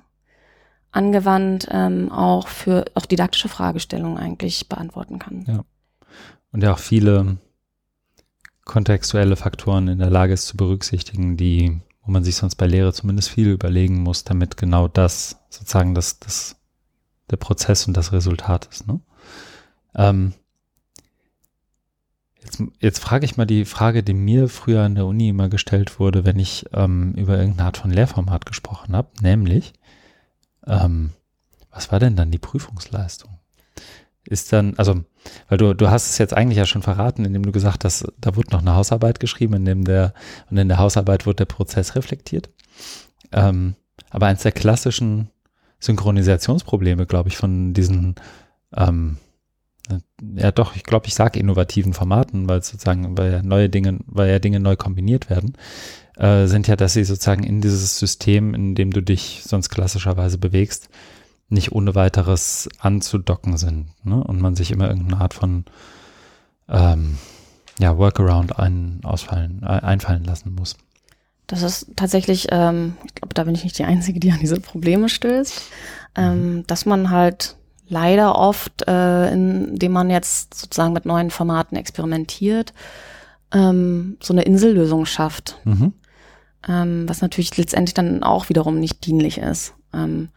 angewandt 0.93 1.68
ähm, 1.70 2.11
auch 2.11 2.49
für 2.49 2.87
auch 2.95 3.05
didaktische 3.05 3.49
Fragestellungen 3.49 4.16
eigentlich 4.16 4.68
beantworten 4.68 5.18
kann. 5.18 5.45
Ja. 5.47 5.64
Und 6.53 6.62
ja 6.62 6.72
auch 6.72 6.79
viele 6.79 7.37
kontextuelle 8.67 9.37
Faktoren 9.37 9.89
in 9.89 9.99
der 9.99 10.11
Lage 10.11 10.35
ist 10.35 10.49
zu 10.49 10.57
berücksichtigen, 10.57 11.39
die, 11.39 11.81
wo 12.03 12.11
man 12.11 12.25
sich 12.25 12.37
sonst 12.37 12.57
bei 12.57 12.67
Lehre 12.67 12.93
zumindest 12.93 13.31
viel 13.31 13.49
überlegen 13.49 14.03
muss, 14.03 14.25
damit 14.25 14.59
genau 14.59 14.89
das 14.89 15.39
sozusagen 15.49 15.95
das, 15.95 16.19
das 16.19 16.57
der 17.31 17.37
Prozess 17.37 17.87
und 17.87 17.97
das 17.97 18.12
Resultat 18.12 18.67
ist. 18.67 18.87
Ne? 18.87 19.01
Ähm, 19.95 20.35
jetzt, 22.43 22.62
jetzt 22.81 22.99
frage 22.99 23.25
ich 23.25 23.37
mal 23.37 23.47
die 23.47 23.64
Frage, 23.64 24.03
die 24.03 24.14
mir 24.14 24.49
früher 24.49 24.83
an 24.83 24.97
der 24.97 25.07
Uni 25.07 25.29
immer 25.29 25.49
gestellt 25.49 25.99
wurde, 25.99 26.25
wenn 26.25 26.39
ich 26.39 26.67
ähm, 26.73 27.14
über 27.14 27.39
irgendeine 27.39 27.67
Art 27.67 27.77
von 27.79 27.91
Lehrformat 27.91 28.47
gesprochen 28.47 28.95
habe, 28.97 29.09
nämlich, 29.23 29.73
ähm, 30.67 31.12
was 31.71 31.93
war 31.93 32.01
denn 32.01 32.17
dann 32.17 32.31
die 32.31 32.39
Prüfungsleistung? 32.39 33.36
Ist 34.27 34.53
dann, 34.53 34.74
also, 34.77 35.05
weil 35.49 35.59
du, 35.59 35.74
du 35.74 35.89
hast 35.91 36.11
es 36.11 36.18
jetzt 36.18 36.35
eigentlich 36.35 36.59
ja 36.59 36.66
schon 36.66 36.83
verraten, 36.83 37.24
indem 37.24 37.45
du 37.45 37.53
gesagt 37.53 37.85
hast, 37.85 38.07
da 38.20 38.37
wurde 38.37 38.51
noch 38.51 38.61
eine 38.61 38.74
Hausarbeit 38.74 39.20
geschrieben, 39.20 39.55
in 39.55 39.64
dem 39.64 39.85
der, 39.85 40.14
und 40.51 40.57
in 40.57 40.68
der 40.68 40.79
Hausarbeit 40.79 41.27
wurde 41.27 41.37
der 41.37 41.45
Prozess 41.47 41.95
reflektiert. 41.95 42.51
Ähm, 43.33 43.74
aber 44.11 44.27
eins 44.27 44.43
der 44.43 44.53
klassischen 44.53 45.31
Synchronisationsprobleme, 45.79 47.07
glaube 47.07 47.29
ich, 47.29 47.37
von 47.37 47.72
diesen, 47.72 48.16
ähm, 48.74 49.18
ja 50.20 50.51
doch, 50.51 50.74
ich 50.74 50.83
glaube, 50.83 51.07
ich 51.07 51.14
sage 51.14 51.39
innovativen 51.39 51.93
Formaten, 51.93 52.49
weil 52.49 52.62
sozusagen, 52.62 53.16
weil 53.16 53.33
ja 53.33 53.43
neue 53.43 53.68
Dinge, 53.68 53.99
weil 54.07 54.31
ja 54.31 54.39
Dinge 54.39 54.59
neu 54.59 54.77
kombiniert 54.77 55.31
werden, 55.31 55.57
äh, 56.16 56.47
sind 56.47 56.66
ja, 56.66 56.77
dass 56.77 56.95
sie 56.95 57.05
sozusagen 57.05 57.45
in 57.45 57.61
dieses 57.61 57.99
System, 57.99 58.55
in 58.55 58.74
dem 58.74 58.91
du 58.91 59.03
dich 59.03 59.43
sonst 59.45 59.68
klassischerweise 59.68 60.39
bewegst, 60.39 60.89
nicht 61.49 61.73
ohne 61.73 61.95
weiteres 61.95 62.69
anzudocken 62.79 63.57
sind. 63.57 63.89
Ne? 64.05 64.23
Und 64.23 64.41
man 64.41 64.57
sich 64.57 64.71
immer 64.71 64.89
irgendeine 64.89 65.21
Art 65.21 65.35
von 65.35 65.65
ähm, 66.69 67.19
ja, 67.79 67.97
Workaround 67.99 68.59
ein, 68.59 69.01
ausfallen, 69.05 69.63
einfallen 69.65 70.25
lassen 70.25 70.55
muss. 70.55 70.77
Das 71.47 71.63
ist 71.63 71.93
tatsächlich, 71.95 72.49
ähm, 72.51 72.97
ich 73.05 73.15
glaube, 73.15 73.35
da 73.35 73.45
bin 73.45 73.55
ich 73.55 73.63
nicht 73.63 73.79
die 73.79 73.85
Einzige, 73.85 74.19
die 74.19 74.33
an 74.33 74.41
diese 74.41 74.61
Probleme 74.61 75.09
stößt, 75.09 75.63
ähm, 76.17 76.57
mhm. 76.57 76.67
dass 76.67 76.87
man 76.87 77.11
halt 77.11 77.57
leider 77.89 78.37
oft, 78.37 78.89
äh, 78.89 79.31
indem 79.31 79.93
man 79.93 80.11
jetzt 80.11 80.55
sozusagen 80.55 80.93
mit 80.93 81.07
neuen 81.07 81.31
Formaten 81.31 81.77
experimentiert, 81.77 82.73
ähm, 83.53 84.17
so 84.21 84.33
eine 84.33 84.43
Insellösung 84.43 85.07
schafft. 85.07 85.61
Mhm. 85.65 85.93
Ähm, 86.69 87.09
was 87.09 87.21
natürlich 87.23 87.57
letztendlich 87.57 87.95
dann 87.95 88.25
auch 88.25 88.49
wiederum 88.49 88.81
nicht 88.81 89.07
dienlich 89.07 89.39
ist. 89.39 89.75
Ähm, 89.95 90.31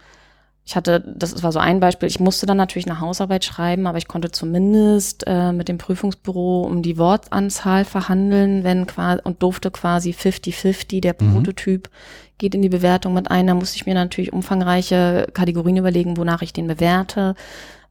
ich 0.70 0.76
hatte, 0.76 1.04
das 1.04 1.42
war 1.42 1.52
so 1.52 1.58
ein 1.58 1.80
Beispiel, 1.80 2.08
ich 2.08 2.20
musste 2.20 2.46
dann 2.46 2.58
natürlich 2.58 2.88
eine 2.88 3.00
Hausarbeit 3.00 3.44
schreiben, 3.44 3.88
aber 3.88 3.98
ich 3.98 4.08
konnte 4.08 4.30
zumindest 4.30 5.24
äh, 5.26 5.52
mit 5.52 5.68
dem 5.68 5.80
Prüfungsbüro 5.80 6.62
um 6.62 6.84
die 6.84 7.00
Wortanzahl 7.00 7.86
verhandeln, 7.86 8.64
wenn 8.64 8.86
quasi 8.86 9.20
und 9.24 9.42
durfte 9.42 9.72
quasi 9.72 10.12
50-50, 10.12 11.02
der 11.02 11.16
mhm. 11.20 11.34
Prototyp 11.34 11.90
geht 12.38 12.54
in 12.54 12.62
die 12.62 12.70
Bewertung 12.70 13.16
mit 13.16 13.32
ein. 13.32 13.48
Da 13.48 13.56
musste 13.56 13.78
ich 13.78 13.88
mir 13.88 13.96
natürlich 13.96 14.32
umfangreiche 14.32 15.30
Kategorien 15.34 15.78
überlegen, 15.78 16.18
wonach 16.18 16.44
ich 16.44 16.54
den 16.54 16.68
bewerte, 16.68 17.34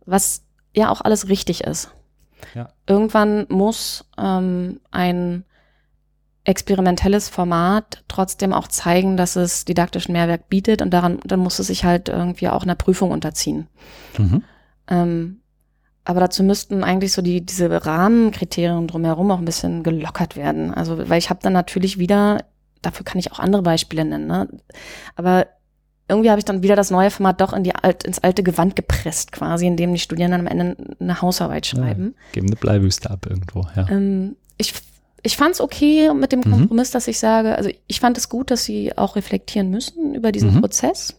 was 0.06 0.44
ja 0.72 0.88
auch 0.90 1.00
alles 1.00 1.28
richtig 1.28 1.64
ist. 1.64 1.90
Ja. 2.54 2.68
Irgendwann 2.86 3.46
muss 3.48 4.04
ähm, 4.16 4.78
ein 4.92 5.42
experimentelles 6.48 7.28
Format 7.28 8.02
trotzdem 8.08 8.54
auch 8.54 8.68
zeigen, 8.68 9.18
dass 9.18 9.36
es 9.36 9.66
didaktischen 9.66 10.12
Mehrwert 10.12 10.48
bietet 10.48 10.80
und 10.80 10.90
daran, 10.90 11.18
dann 11.26 11.40
muss 11.40 11.58
es 11.58 11.66
sich 11.66 11.84
halt 11.84 12.08
irgendwie 12.08 12.48
auch 12.48 12.62
einer 12.62 12.74
Prüfung 12.74 13.10
unterziehen. 13.10 13.66
Mhm. 14.16 14.42
Ähm, 14.88 15.40
aber 16.04 16.20
dazu 16.20 16.42
müssten 16.42 16.84
eigentlich 16.84 17.12
so 17.12 17.20
die, 17.20 17.44
diese 17.44 17.84
Rahmenkriterien 17.84 18.86
drumherum 18.86 19.30
auch 19.30 19.40
ein 19.40 19.44
bisschen 19.44 19.82
gelockert 19.82 20.36
werden. 20.36 20.72
Also, 20.72 21.10
weil 21.10 21.18
ich 21.18 21.28
habe 21.28 21.40
dann 21.42 21.52
natürlich 21.52 21.98
wieder, 21.98 22.46
dafür 22.80 23.04
kann 23.04 23.18
ich 23.18 23.30
auch 23.30 23.40
andere 23.40 23.60
Beispiele 23.60 24.06
nennen, 24.06 24.26
ne? 24.26 24.48
aber 25.16 25.48
irgendwie 26.08 26.30
habe 26.30 26.38
ich 26.38 26.46
dann 26.46 26.62
wieder 26.62 26.76
das 26.76 26.90
neue 26.90 27.10
Format 27.10 27.42
doch 27.42 27.52
in 27.52 27.62
die 27.62 27.74
alt, 27.74 28.04
ins 28.04 28.20
alte 28.20 28.42
Gewand 28.42 28.74
gepresst, 28.74 29.32
quasi, 29.32 29.66
indem 29.66 29.92
die 29.92 29.98
Studierenden 29.98 30.40
am 30.40 30.46
Ende 30.46 30.94
eine 30.98 31.20
Hausarbeit 31.20 31.66
schreiben. 31.66 32.14
Ja, 32.16 32.32
geben 32.32 32.46
eine 32.46 32.56
Bleiwüste 32.56 33.10
ab 33.10 33.26
irgendwo, 33.28 33.66
ja. 33.76 33.86
Ähm, 33.90 34.36
ich 34.56 34.72
ich 35.22 35.36
fand 35.36 35.54
es 35.54 35.60
okay 35.60 36.12
mit 36.14 36.32
dem 36.32 36.40
mhm. 36.40 36.50
Kompromiss, 36.50 36.90
mhm. 36.90 36.92
dass 36.92 37.08
ich 37.08 37.18
sage, 37.18 37.56
also 37.56 37.70
ich 37.86 38.00
fand 38.00 38.16
es 38.18 38.28
gut, 38.28 38.50
dass 38.50 38.64
sie 38.64 38.96
auch 38.96 39.16
reflektieren 39.16 39.70
müssen 39.70 40.14
über 40.14 40.32
diesen 40.32 40.54
mhm. 40.54 40.60
Prozess 40.60 41.16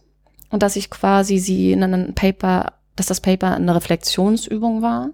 und 0.50 0.62
dass 0.62 0.76
ich 0.76 0.90
quasi 0.90 1.38
sie 1.38 1.72
in 1.72 1.82
einem 1.82 2.14
Paper, 2.14 2.74
dass 2.96 3.06
das 3.06 3.20
Paper 3.20 3.54
eine 3.54 3.74
Reflexionsübung 3.74 4.82
war, 4.82 5.10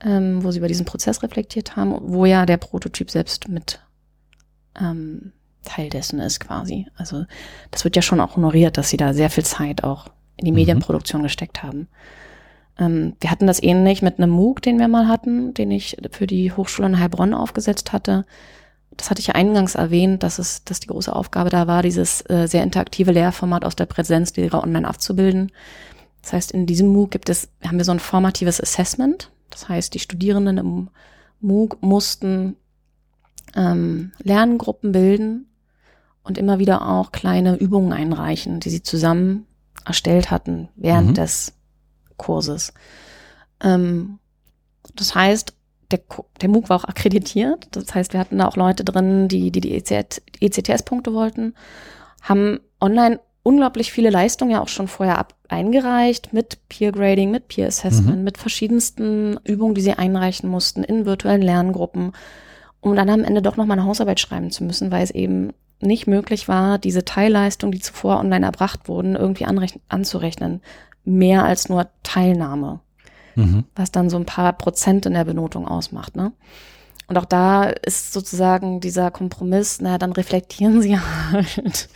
ähm, 0.00 0.42
wo 0.42 0.50
sie 0.50 0.58
über 0.58 0.68
diesen 0.68 0.86
Prozess 0.86 1.22
reflektiert 1.22 1.76
haben, 1.76 1.96
wo 2.00 2.26
ja 2.26 2.46
der 2.46 2.56
Prototyp 2.56 3.10
selbst 3.10 3.48
mit 3.48 3.80
ähm, 4.80 5.32
Teil 5.64 5.90
dessen 5.90 6.20
ist 6.20 6.40
quasi. 6.40 6.86
Also 6.96 7.24
das 7.70 7.84
wird 7.84 7.96
ja 7.96 8.02
schon 8.02 8.20
auch 8.20 8.36
honoriert, 8.36 8.78
dass 8.78 8.90
sie 8.90 8.96
da 8.96 9.12
sehr 9.12 9.30
viel 9.30 9.44
Zeit 9.44 9.84
auch 9.84 10.06
in 10.36 10.44
die 10.44 10.52
mhm. 10.52 10.56
Medienproduktion 10.56 11.22
gesteckt 11.22 11.62
haben. 11.62 11.88
Ähm, 12.78 13.14
wir 13.20 13.30
hatten 13.30 13.46
das 13.46 13.62
ähnlich 13.62 14.02
mit 14.02 14.18
einem 14.18 14.30
MOOC, 14.30 14.62
den 14.62 14.78
wir 14.78 14.88
mal 14.88 15.08
hatten, 15.08 15.54
den 15.54 15.70
ich 15.70 15.96
für 16.10 16.26
die 16.26 16.52
Hochschule 16.52 16.88
in 16.88 16.98
Heilbronn 16.98 17.34
aufgesetzt 17.34 17.92
hatte. 17.92 18.24
Das 18.96 19.10
hatte 19.10 19.20
ich 19.20 19.28
ja 19.28 19.34
eingangs 19.34 19.74
erwähnt, 19.74 20.22
dass 20.22 20.38
es, 20.38 20.64
dass 20.64 20.80
die 20.80 20.88
große 20.88 21.14
Aufgabe 21.14 21.50
da 21.50 21.66
war, 21.66 21.82
dieses 21.82 22.28
äh, 22.28 22.46
sehr 22.46 22.62
interaktive 22.62 23.12
Lehrformat 23.12 23.64
aus 23.64 23.76
der 23.76 23.86
Präsenzlehre 23.86 24.62
online 24.62 24.88
abzubilden. 24.88 25.52
Das 26.22 26.32
heißt, 26.32 26.52
in 26.52 26.66
diesem 26.66 26.88
MOOC 26.88 27.10
gibt 27.10 27.28
es, 27.28 27.48
haben 27.64 27.78
wir 27.78 27.84
so 27.84 27.92
ein 27.92 28.00
formatives 28.00 28.60
Assessment. 28.60 29.30
Das 29.50 29.68
heißt, 29.68 29.94
die 29.94 30.00
Studierenden 30.00 30.58
im 30.58 30.88
MOOC 31.40 31.80
mussten 31.80 32.56
ähm, 33.56 34.12
Lerngruppen 34.22 34.92
bilden 34.92 35.46
und 36.22 36.38
immer 36.38 36.58
wieder 36.58 36.86
auch 36.86 37.12
kleine 37.12 37.56
Übungen 37.56 37.92
einreichen, 37.92 38.60
die 38.60 38.70
sie 38.70 38.82
zusammen 38.82 39.46
erstellt 39.84 40.30
hatten 40.30 40.68
während 40.76 41.08
mhm. 41.08 41.14
des 41.14 41.54
Kurses. 42.18 42.74
Ähm, 43.62 44.18
das 44.94 45.14
heißt, 45.14 45.54
der, 45.90 46.00
der 46.40 46.48
MOOC 46.48 46.68
war 46.68 46.76
auch 46.80 46.84
akkreditiert. 46.84 47.68
Das 47.70 47.94
heißt, 47.94 48.12
wir 48.12 48.20
hatten 48.20 48.38
da 48.38 48.46
auch 48.46 48.56
Leute 48.56 48.84
drin, 48.84 49.28
die 49.28 49.50
die, 49.50 49.60
die 49.60 49.74
ECTS-Punkte 49.74 51.14
wollten, 51.14 51.54
haben 52.20 52.60
online 52.80 53.20
unglaublich 53.42 53.92
viele 53.92 54.10
Leistungen 54.10 54.50
ja 54.50 54.60
auch 54.60 54.68
schon 54.68 54.88
vorher 54.88 55.18
ab 55.18 55.34
eingereicht 55.48 56.34
mit 56.34 56.58
Peer 56.68 56.92
Grading, 56.92 57.30
mit 57.30 57.48
Peer 57.48 57.68
Assessment, 57.68 58.18
mhm. 58.18 58.24
mit 58.24 58.36
verschiedensten 58.36 59.38
Übungen, 59.44 59.74
die 59.74 59.80
sie 59.80 59.94
einreichen 59.94 60.50
mussten 60.50 60.84
in 60.84 61.06
virtuellen 61.06 61.40
Lerngruppen, 61.40 62.12
um 62.80 62.94
dann 62.94 63.08
am 63.08 63.24
Ende 63.24 63.40
doch 63.40 63.56
noch 63.56 63.64
mal 63.64 63.74
eine 63.74 63.86
Hausarbeit 63.86 64.20
schreiben 64.20 64.50
zu 64.50 64.64
müssen, 64.64 64.90
weil 64.90 65.02
es 65.02 65.10
eben 65.10 65.54
nicht 65.80 66.06
möglich 66.06 66.48
war, 66.48 66.78
diese 66.78 67.04
Teilleistungen, 67.04 67.72
die 67.72 67.80
zuvor 67.80 68.18
online 68.18 68.44
erbracht 68.44 68.88
wurden, 68.88 69.16
irgendwie 69.16 69.46
anzurechnen 69.88 70.60
mehr 71.08 71.44
als 71.44 71.68
nur 71.68 71.88
Teilnahme, 72.02 72.80
mhm. 73.34 73.64
was 73.74 73.90
dann 73.90 74.10
so 74.10 74.16
ein 74.16 74.26
paar 74.26 74.52
Prozent 74.52 75.06
in 75.06 75.14
der 75.14 75.24
Benotung 75.24 75.66
ausmacht. 75.66 76.16
Ne? 76.16 76.32
Und 77.06 77.16
auch 77.16 77.24
da 77.24 77.64
ist 77.64 78.12
sozusagen 78.12 78.80
dieser 78.80 79.10
Kompromiss, 79.10 79.80
naja, 79.80 79.98
dann 79.98 80.12
reflektieren 80.12 80.82
sie 80.82 80.98
halt. 81.32 81.88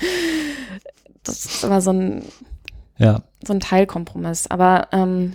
Das 1.22 1.44
ist 1.44 1.64
immer 1.64 1.80
so 1.80 1.92
ein, 1.92 2.24
ja. 2.98 3.22
so 3.46 3.52
ein 3.52 3.60
Teilkompromiss. 3.60 4.50
Aber 4.50 4.88
ähm, 4.92 5.34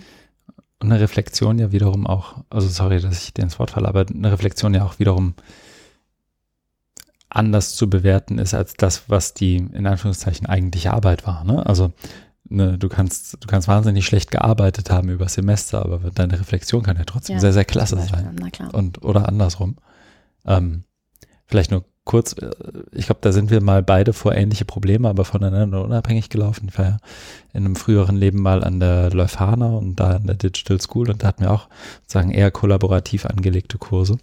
und 0.80 0.92
eine 0.92 1.00
Reflexion 1.00 1.58
ja 1.58 1.72
wiederum 1.72 2.06
auch, 2.06 2.36
also 2.50 2.68
sorry, 2.68 3.00
dass 3.00 3.22
ich 3.22 3.34
dir 3.34 3.42
ins 3.42 3.58
Wort 3.58 3.72
falle, 3.72 3.88
aber 3.88 4.06
eine 4.08 4.30
Reflexion 4.30 4.74
ja 4.74 4.84
auch 4.84 4.98
wiederum 5.00 5.34
anders 7.30 7.74
zu 7.74 7.90
bewerten 7.90 8.38
ist 8.38 8.54
als 8.54 8.74
das, 8.74 9.08
was 9.08 9.34
die 9.34 9.56
in 9.56 9.86
Anführungszeichen 9.86 10.46
eigentliche 10.46 10.92
Arbeit 10.92 11.26
war. 11.26 11.44
Ne? 11.44 11.66
Also 11.66 11.92
ne, 12.48 12.78
du 12.78 12.88
kannst, 12.88 13.36
du 13.40 13.46
kannst 13.46 13.68
wahnsinnig 13.68 14.06
schlecht 14.06 14.30
gearbeitet 14.30 14.90
haben 14.90 15.08
über 15.08 15.28
Semester, 15.28 15.84
aber 15.84 16.10
deine 16.10 16.38
Reflexion 16.38 16.82
kann 16.82 16.96
ja 16.96 17.04
trotzdem 17.04 17.34
ja, 17.34 17.40
sehr, 17.40 17.52
sehr 17.52 17.64
klasse 17.64 17.96
sein. 17.96 18.36
Na 18.40 18.50
klar. 18.50 18.74
Und, 18.74 19.02
oder 19.02 19.28
andersrum. 19.28 19.76
Ähm, 20.44 20.84
vielleicht 21.46 21.70
nur 21.70 21.84
kurz, 22.08 22.32
äh, 22.32 22.50
ich 22.92 23.06
glaube, 23.06 23.20
da 23.20 23.32
sind 23.32 23.50
wir 23.50 23.60
mal 23.60 23.82
beide 23.82 24.12
vor 24.12 24.34
ähnliche 24.34 24.64
Probleme, 24.64 25.08
aber 25.08 25.24
voneinander 25.24 25.84
unabhängig 25.84 26.30
gelaufen. 26.30 26.68
Ich 26.70 26.78
war 26.78 26.84
ja 26.86 26.96
in 27.52 27.64
einem 27.64 27.76
früheren 27.76 28.16
Leben 28.16 28.40
mal 28.40 28.64
an 28.64 28.80
der 28.80 29.10
Leuphana 29.10 29.66
und 29.66 29.96
da 29.96 30.16
an 30.16 30.26
der 30.26 30.36
Digital 30.36 30.80
School 30.80 31.10
und 31.10 31.22
da 31.22 31.28
hatten 31.28 31.42
wir 31.42 31.52
auch 31.52 31.68
sozusagen 32.02 32.30
eher 32.30 32.50
kollaborativ 32.50 33.26
angelegte 33.26 33.78
Kurse. 33.78 34.18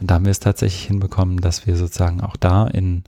Und 0.00 0.10
da 0.10 0.14
haben 0.14 0.24
wir 0.24 0.30
es 0.30 0.40
tatsächlich 0.40 0.86
hinbekommen, 0.86 1.40
dass 1.40 1.66
wir 1.66 1.76
sozusagen 1.76 2.20
auch 2.22 2.36
da 2.36 2.66
in 2.66 3.04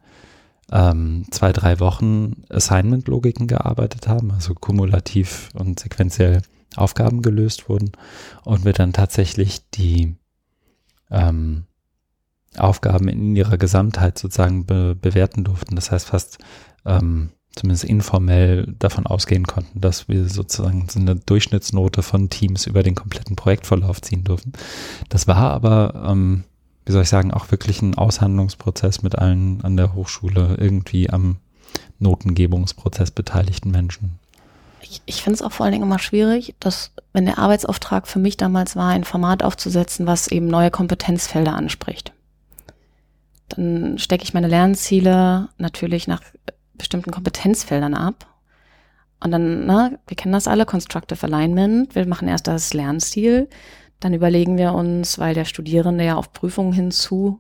ähm, 0.71 1.27
zwei, 1.31 1.53
drei 1.53 1.81
Wochen 1.81 2.45
Assignment-Logiken 2.49 3.47
gearbeitet 3.47 4.09
haben, 4.09 4.31
also 4.31 4.55
kumulativ 4.55 5.51
und 5.55 5.81
sequenziell 5.81 6.43
Aufgaben 6.77 7.23
gelöst 7.23 7.69
wurden 7.69 7.93
und 8.45 8.65
wir 8.65 8.73
dann 8.73 8.93
tatsächlich 8.93 9.69
die 9.71 10.15
ähm, 11.11 11.65
Aufgaben 12.57 13.09
in 13.09 13.35
ihrer 13.37 13.59
Gesamtheit 13.59 14.19
sozusagen 14.19 14.67
be 14.67 14.95
bewerten 14.95 15.45
durften. 15.45 15.75
Das 15.75 15.91
heißt 15.91 16.07
fast 16.07 16.39
ähm, 16.85 17.31
zumindest 17.55 17.85
informell 17.85 18.75
davon 18.79 19.07
ausgehen 19.07 19.47
konnten, 19.47 19.81
dass 19.81 20.09
wir 20.09 20.29
sozusagen 20.29 20.89
so 20.89 21.01
eine 21.01 21.17
Durchschnittsnote 21.17 22.03
von 22.03 22.31
Teams 22.31 22.67
über 22.67 22.83
den 22.83 22.95
kompletten 22.95 23.37
Projektverlauf 23.37 24.01
ziehen 24.01 24.25
durften. 24.25 24.53
Das 25.09 25.27
war 25.27 25.37
aber 25.37 26.07
ähm, 26.09 26.45
wie 26.91 26.93
soll 26.93 27.03
ich 27.03 27.09
sagen, 27.09 27.33
auch 27.33 27.53
wirklich 27.53 27.83
ein 27.83 27.97
Aushandlungsprozess 27.97 29.03
mit 29.03 29.17
allen 29.17 29.63
an 29.63 29.77
der 29.77 29.95
Hochschule 29.95 30.57
irgendwie 30.59 31.09
am 31.09 31.37
Notengebungsprozess 32.01 33.13
beteiligten 33.13 33.71
Menschen. 33.71 34.19
Ich, 34.83 35.01
ich 35.07 35.23
finde 35.23 35.37
es 35.37 35.43
auch 35.43 35.53
vor 35.53 35.65
allen 35.65 35.73
Dingen 35.73 35.85
immer 35.85 36.01
schwierig, 36.01 36.57
dass, 36.59 36.91
wenn 37.13 37.27
der 37.27 37.39
Arbeitsauftrag 37.39 38.09
für 38.09 38.19
mich 38.19 38.37
damals 38.37 38.75
war, 38.75 38.89
ein 38.89 39.05
Format 39.05 39.45
aufzusetzen, 39.45 40.09
was 40.09 40.27
eben 40.27 40.49
neue 40.49 40.73
Kompetenzfelder 40.73 41.55
anspricht. 41.55 42.13
Dann 43.51 43.97
stecke 44.01 44.25
ich 44.25 44.35
meine 44.35 44.49
Lernziele 44.49 45.49
natürlich 45.59 46.09
nach 46.09 46.23
bestimmten 46.75 47.13
Kompetenzfeldern 47.13 47.95
ab. 47.95 48.27
Und 49.23 49.31
dann, 49.31 49.65
na, 49.65 49.93
wir 50.09 50.17
kennen 50.17 50.33
das 50.33 50.49
alle, 50.49 50.67
Constructive 50.67 51.25
Alignment. 51.25 51.95
Wir 51.95 52.05
machen 52.09 52.27
erst 52.27 52.49
das 52.49 52.75
Lernziel. 52.75 53.49
Dann 54.01 54.15
überlegen 54.15 54.59
wir 54.59 54.73
uns, 54.73 55.19
weil 55.19 55.35
der 55.35 55.45
Studierende 55.45 56.05
ja 56.05 56.17
auf 56.17 56.33
Prüfungen 56.33 56.73
hinzu 56.73 57.39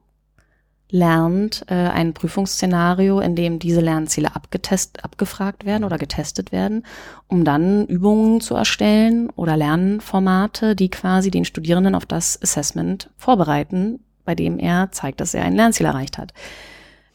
lernt, 0.90 1.64
äh, 1.68 1.74
ein 1.74 2.14
Prüfungsszenario, 2.14 3.20
in 3.20 3.36
dem 3.36 3.58
diese 3.58 3.80
Lernziele 3.80 4.34
abgetest, 4.34 5.04
abgefragt 5.04 5.64
werden 5.64 5.84
oder 5.84 5.98
getestet 5.98 6.52
werden, 6.52 6.84
um 7.28 7.44
dann 7.44 7.86
Übungen 7.86 8.40
zu 8.40 8.54
erstellen 8.54 9.30
oder 9.30 9.56
Lernformate, 9.56 10.74
die 10.74 10.90
quasi 10.90 11.30
den 11.30 11.44
Studierenden 11.44 11.94
auf 11.94 12.06
das 12.06 12.40
Assessment 12.42 13.10
vorbereiten, 13.16 14.00
bei 14.24 14.34
dem 14.34 14.58
er 14.58 14.90
zeigt, 14.92 15.20
dass 15.20 15.34
er 15.34 15.44
ein 15.44 15.56
Lernziel 15.56 15.86
erreicht 15.86 16.18
hat. 16.18 16.32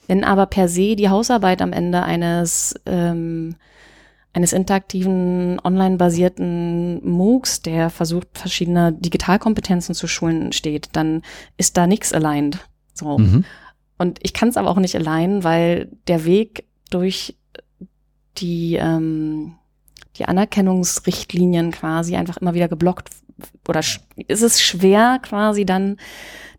Wenn 0.07 0.23
aber 0.23 0.45
per 0.45 0.67
se 0.67 0.95
die 0.95 1.09
Hausarbeit 1.09 1.61
am 1.61 1.73
Ende 1.73 2.03
eines 2.03 2.75
ähm, 2.85 3.55
eines 4.35 4.51
interaktiven, 4.51 5.61
online-basierten 5.63 6.99
MOOCs, 7.09 7.61
der 7.61 7.89
versucht, 7.89 8.27
verschiedene 8.33 8.91
Digitalkompetenzen 8.91 9.95
zu 9.95 10.07
schulen, 10.07 10.51
steht, 10.51 10.89
dann 10.91 11.21
ist 11.55 11.77
da 11.77 11.87
nichts 11.87 12.11
aligned. 12.11 12.59
So. 12.93 13.17
Mhm. 13.17 13.45
Und 13.97 14.19
ich 14.23 14.33
kann 14.33 14.49
es 14.49 14.57
aber 14.57 14.69
auch 14.69 14.77
nicht 14.77 14.95
allein, 14.95 15.45
weil 15.45 15.89
der 16.09 16.25
Weg 16.25 16.65
durch 16.89 17.37
die, 18.37 18.75
ähm, 18.75 19.53
die 20.17 20.25
Anerkennungsrichtlinien 20.25 21.71
quasi 21.71 22.17
einfach 22.17 22.35
immer 22.35 22.53
wieder 22.53 22.67
geblockt 22.67 23.11
oder 23.69 23.79
ist 23.79 24.41
es 24.41 24.61
schwer 24.61 25.19
quasi 25.21 25.65
dann 25.65 25.95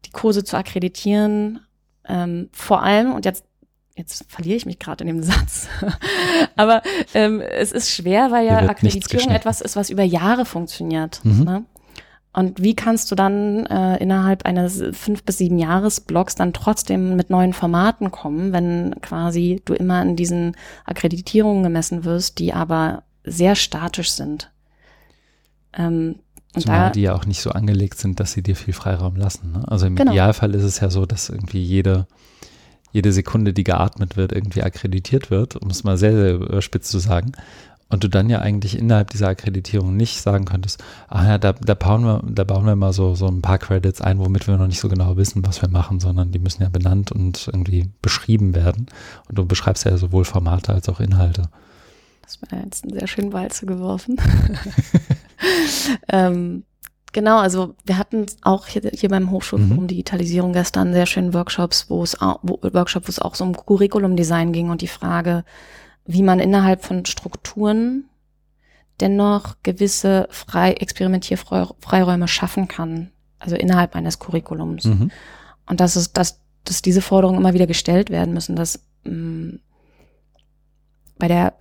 die 0.06 0.10
Kurse 0.12 0.44
zu 0.44 0.56
akkreditieren. 0.56 1.60
Ähm, 2.08 2.48
vor 2.52 2.82
allem, 2.82 3.12
und 3.12 3.26
jetzt, 3.26 3.44
jetzt 3.96 4.24
verliere 4.28 4.56
ich 4.56 4.66
mich 4.66 4.78
gerade 4.78 5.02
in 5.02 5.08
dem 5.08 5.22
Satz, 5.22 5.68
aber 6.56 6.82
ähm, 7.14 7.40
es 7.40 7.72
ist 7.72 7.90
schwer, 7.90 8.30
weil 8.30 8.46
ja 8.46 8.58
Akkreditierung 8.58 9.30
etwas 9.30 9.60
ist, 9.60 9.74
was 9.74 9.90
über 9.90 10.04
Jahre 10.04 10.44
funktioniert. 10.44 11.20
Mhm. 11.24 11.44
Ne? 11.44 11.64
Und 12.36 12.62
wie 12.62 12.76
kannst 12.76 13.10
du 13.10 13.14
dann 13.14 13.64
äh, 13.64 13.96
innerhalb 13.96 14.44
eines 14.44 14.84
fünf 14.92 15.22
bis 15.22 15.38
sieben 15.38 15.56
Jahresblocks 15.56 16.34
dann 16.34 16.52
trotzdem 16.52 17.16
mit 17.16 17.30
neuen 17.30 17.54
Formaten 17.54 18.10
kommen, 18.10 18.52
wenn 18.52 18.94
quasi 19.00 19.62
du 19.64 19.72
immer 19.72 20.02
in 20.02 20.16
diesen 20.16 20.54
Akkreditierungen 20.84 21.62
gemessen 21.62 22.04
wirst, 22.04 22.38
die 22.38 22.52
aber 22.52 23.04
sehr 23.24 23.54
statisch 23.56 24.10
sind? 24.10 24.52
Ähm, 25.72 26.16
Zumal 26.52 26.88
da, 26.88 26.90
die 26.90 27.02
ja 27.02 27.14
auch 27.14 27.24
nicht 27.24 27.40
so 27.40 27.52
angelegt 27.52 27.98
sind, 27.98 28.20
dass 28.20 28.32
sie 28.32 28.42
dir 28.42 28.54
viel 28.54 28.74
Freiraum 28.74 29.16
lassen. 29.16 29.52
Ne? 29.52 29.64
Also 29.66 29.86
im 29.86 29.96
genau. 29.96 30.12
Idealfall 30.12 30.54
ist 30.54 30.64
es 30.64 30.80
ja 30.80 30.90
so, 30.90 31.06
dass 31.06 31.30
irgendwie 31.30 31.62
jede, 31.62 32.06
jede 32.96 33.12
Sekunde, 33.12 33.52
die 33.52 33.62
geatmet 33.62 34.16
wird, 34.16 34.32
irgendwie 34.32 34.62
akkreditiert 34.62 35.30
wird, 35.30 35.54
um 35.54 35.68
es 35.68 35.84
mal 35.84 35.98
sehr, 35.98 36.12
sehr 36.12 36.34
überspitzt 36.36 36.90
zu 36.90 36.98
sagen. 36.98 37.32
Und 37.90 38.02
du 38.02 38.08
dann 38.08 38.30
ja 38.30 38.38
eigentlich 38.38 38.76
innerhalb 38.76 39.10
dieser 39.10 39.28
Akkreditierung 39.28 39.94
nicht 39.94 40.22
sagen 40.22 40.46
könntest, 40.46 40.82
ah 41.08 41.24
ja, 41.24 41.38
da, 41.38 41.52
da, 41.52 41.74
bauen 41.74 42.04
wir, 42.04 42.22
da 42.26 42.44
bauen 42.44 42.64
wir 42.64 42.74
mal 42.74 42.94
so, 42.94 43.14
so 43.14 43.26
ein 43.26 43.42
paar 43.42 43.58
Credits 43.58 44.00
ein, 44.00 44.18
womit 44.18 44.48
wir 44.48 44.56
noch 44.56 44.66
nicht 44.66 44.80
so 44.80 44.88
genau 44.88 45.18
wissen, 45.18 45.46
was 45.46 45.60
wir 45.60 45.68
machen, 45.68 46.00
sondern 46.00 46.32
die 46.32 46.38
müssen 46.38 46.62
ja 46.62 46.70
benannt 46.70 47.12
und 47.12 47.48
irgendwie 47.48 47.90
beschrieben 48.00 48.54
werden. 48.54 48.86
Und 49.28 49.36
du 49.36 49.44
beschreibst 49.44 49.84
ja 49.84 49.96
sowohl 49.98 50.24
Formate 50.24 50.72
als 50.72 50.88
auch 50.88 50.98
Inhalte. 50.98 51.42
Das 52.22 52.40
war 52.40 52.64
jetzt 52.64 52.82
einen 52.82 52.98
sehr 52.98 53.06
schönen 53.06 53.34
Walze 53.34 53.66
geworfen. 53.66 54.16
ähm, 56.08 56.64
genau, 57.12 57.38
also 57.38 57.74
wir 57.84 57.98
hatten 57.98 58.26
auch 58.42 58.66
hier, 58.66 58.82
hier 58.92 59.08
beim 59.08 59.30
Hochschulforum 59.30 59.84
mhm. 59.84 59.88
Digitalisierung 59.88 60.52
gestern 60.52 60.92
sehr 60.92 61.06
schönen 61.06 61.34
Workshops, 61.34 61.88
wo 61.88 62.02
es 62.02 62.20
auch, 62.20 62.40
wo, 62.42 62.58
Workshop, 62.62 63.06
wo 63.06 63.10
es 63.10 63.18
auch 63.18 63.34
so 63.34 63.44
um 63.44 63.56
Curriculum-Design 63.56 64.52
ging 64.52 64.70
und 64.70 64.82
die 64.82 64.88
Frage, 64.88 65.44
wie 66.04 66.22
man 66.22 66.40
innerhalb 66.40 66.84
von 66.84 67.04
Strukturen 67.06 68.04
dennoch 69.00 69.56
gewisse 69.62 70.28
frei 70.30 70.72
Experimentierfreiräume 70.72 72.28
schaffen 72.28 72.68
kann, 72.68 73.10
also 73.38 73.56
innerhalb 73.56 73.94
eines 73.94 74.18
Curriculums. 74.18 74.84
Mhm. 74.84 75.10
Und 75.66 75.80
dass 75.80 75.96
es, 75.96 76.12
dass, 76.12 76.40
dass 76.64 76.82
diese 76.82 77.02
Forderungen 77.02 77.40
immer 77.40 77.54
wieder 77.54 77.66
gestellt 77.66 78.10
werden 78.10 78.32
müssen, 78.32 78.56
dass 78.56 78.80
mh, 79.04 79.12
mm, 79.12 79.60
bei 81.18 81.28
der 81.28 81.54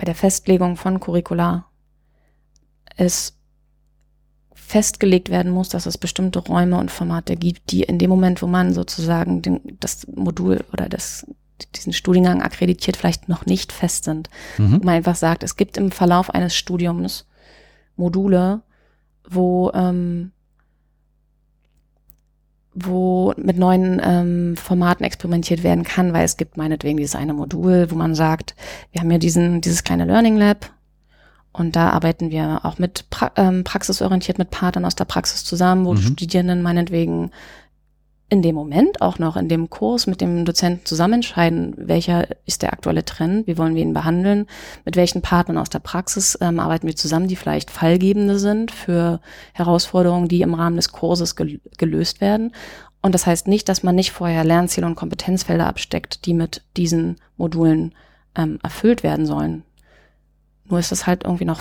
bei 0.00 0.06
der 0.06 0.14
Festlegung 0.14 0.76
von 0.76 0.98
Curricula 0.98 1.66
es 2.96 3.38
festgelegt 4.70 5.30
werden 5.30 5.50
muss, 5.50 5.68
dass 5.68 5.86
es 5.86 5.98
bestimmte 5.98 6.38
Räume 6.38 6.78
und 6.78 6.92
Formate 6.92 7.34
gibt, 7.34 7.72
die 7.72 7.82
in 7.82 7.98
dem 7.98 8.08
Moment, 8.08 8.40
wo 8.40 8.46
man 8.46 8.72
sozusagen 8.72 9.42
den, 9.42 9.60
das 9.80 10.06
Modul 10.06 10.64
oder 10.72 10.88
das 10.88 11.26
diesen 11.74 11.92
Studiengang 11.92 12.40
akkreditiert 12.40 12.96
vielleicht 12.96 13.28
noch 13.28 13.46
nicht 13.46 13.72
fest 13.72 14.04
sind. 14.04 14.30
Mhm. 14.58 14.80
Wo 14.80 14.84
man 14.84 14.94
einfach 14.94 15.16
sagt, 15.16 15.42
es 15.42 15.56
gibt 15.56 15.76
im 15.76 15.90
Verlauf 15.90 16.30
eines 16.30 16.54
Studiums 16.54 17.26
Module, 17.96 18.62
wo 19.28 19.72
ähm, 19.74 20.30
wo 22.72 23.34
mit 23.36 23.58
neuen 23.58 24.00
ähm, 24.02 24.56
Formaten 24.56 25.04
experimentiert 25.04 25.64
werden 25.64 25.82
kann, 25.82 26.12
weil 26.12 26.24
es 26.24 26.36
gibt 26.36 26.56
meinetwegen 26.56 26.96
dieses 26.96 27.16
eine 27.16 27.34
Modul, 27.34 27.90
wo 27.90 27.96
man 27.96 28.14
sagt, 28.14 28.54
wir 28.92 29.00
haben 29.00 29.10
ja 29.10 29.18
diesen, 29.18 29.60
dieses 29.60 29.82
kleine 29.82 30.04
Learning 30.04 30.36
Lab 30.36 30.70
und 31.52 31.74
da 31.76 31.90
arbeiten 31.90 32.30
wir 32.30 32.60
auch 32.64 32.78
mit 32.78 33.10
pra 33.10 33.32
ähm, 33.36 33.64
praxisorientiert 33.64 34.38
mit 34.38 34.50
Partnern 34.50 34.84
aus 34.84 34.94
der 34.94 35.04
Praxis 35.04 35.44
zusammen, 35.44 35.84
wo 35.84 35.94
mhm. 35.94 35.98
Studierenden 35.98 36.62
meinetwegen 36.62 37.30
in 38.30 38.42
dem 38.42 38.54
Moment 38.54 39.02
auch 39.02 39.18
noch 39.18 39.36
in 39.36 39.48
dem 39.48 39.68
Kurs 39.68 40.06
mit 40.06 40.20
dem 40.20 40.44
Dozenten 40.44 40.86
zusammen 40.86 41.14
entscheiden, 41.14 41.74
welcher 41.76 42.28
ist 42.46 42.62
der 42.62 42.72
aktuelle 42.72 43.04
Trend, 43.04 43.48
wie 43.48 43.58
wollen 43.58 43.74
wir 43.74 43.82
ihn 43.82 43.92
behandeln, 43.92 44.46
mit 44.84 44.94
welchen 44.94 45.20
Partnern 45.20 45.58
aus 45.58 45.68
der 45.68 45.80
Praxis 45.80 46.38
ähm, 46.40 46.60
arbeiten 46.60 46.86
wir 46.86 46.94
zusammen, 46.94 47.26
die 47.26 47.34
vielleicht 47.34 47.72
Fallgebende 47.72 48.38
sind 48.38 48.70
für 48.70 49.20
Herausforderungen, 49.52 50.28
die 50.28 50.42
im 50.42 50.54
Rahmen 50.54 50.76
des 50.76 50.92
Kurses 50.92 51.34
gel 51.34 51.60
gelöst 51.76 52.20
werden. 52.20 52.52
Und 53.02 53.14
das 53.16 53.26
heißt 53.26 53.48
nicht, 53.48 53.68
dass 53.68 53.82
man 53.82 53.96
nicht 53.96 54.12
vorher 54.12 54.44
Lernziele 54.44 54.86
und 54.86 54.94
Kompetenzfelder 54.94 55.66
absteckt, 55.66 56.24
die 56.26 56.34
mit 56.34 56.62
diesen 56.76 57.16
Modulen 57.36 57.94
ähm, 58.36 58.60
erfüllt 58.62 59.02
werden 59.02 59.26
sollen. 59.26 59.64
Nur 60.70 60.78
ist 60.78 60.92
es 60.92 61.06
halt 61.06 61.24
irgendwie 61.24 61.44
noch 61.44 61.60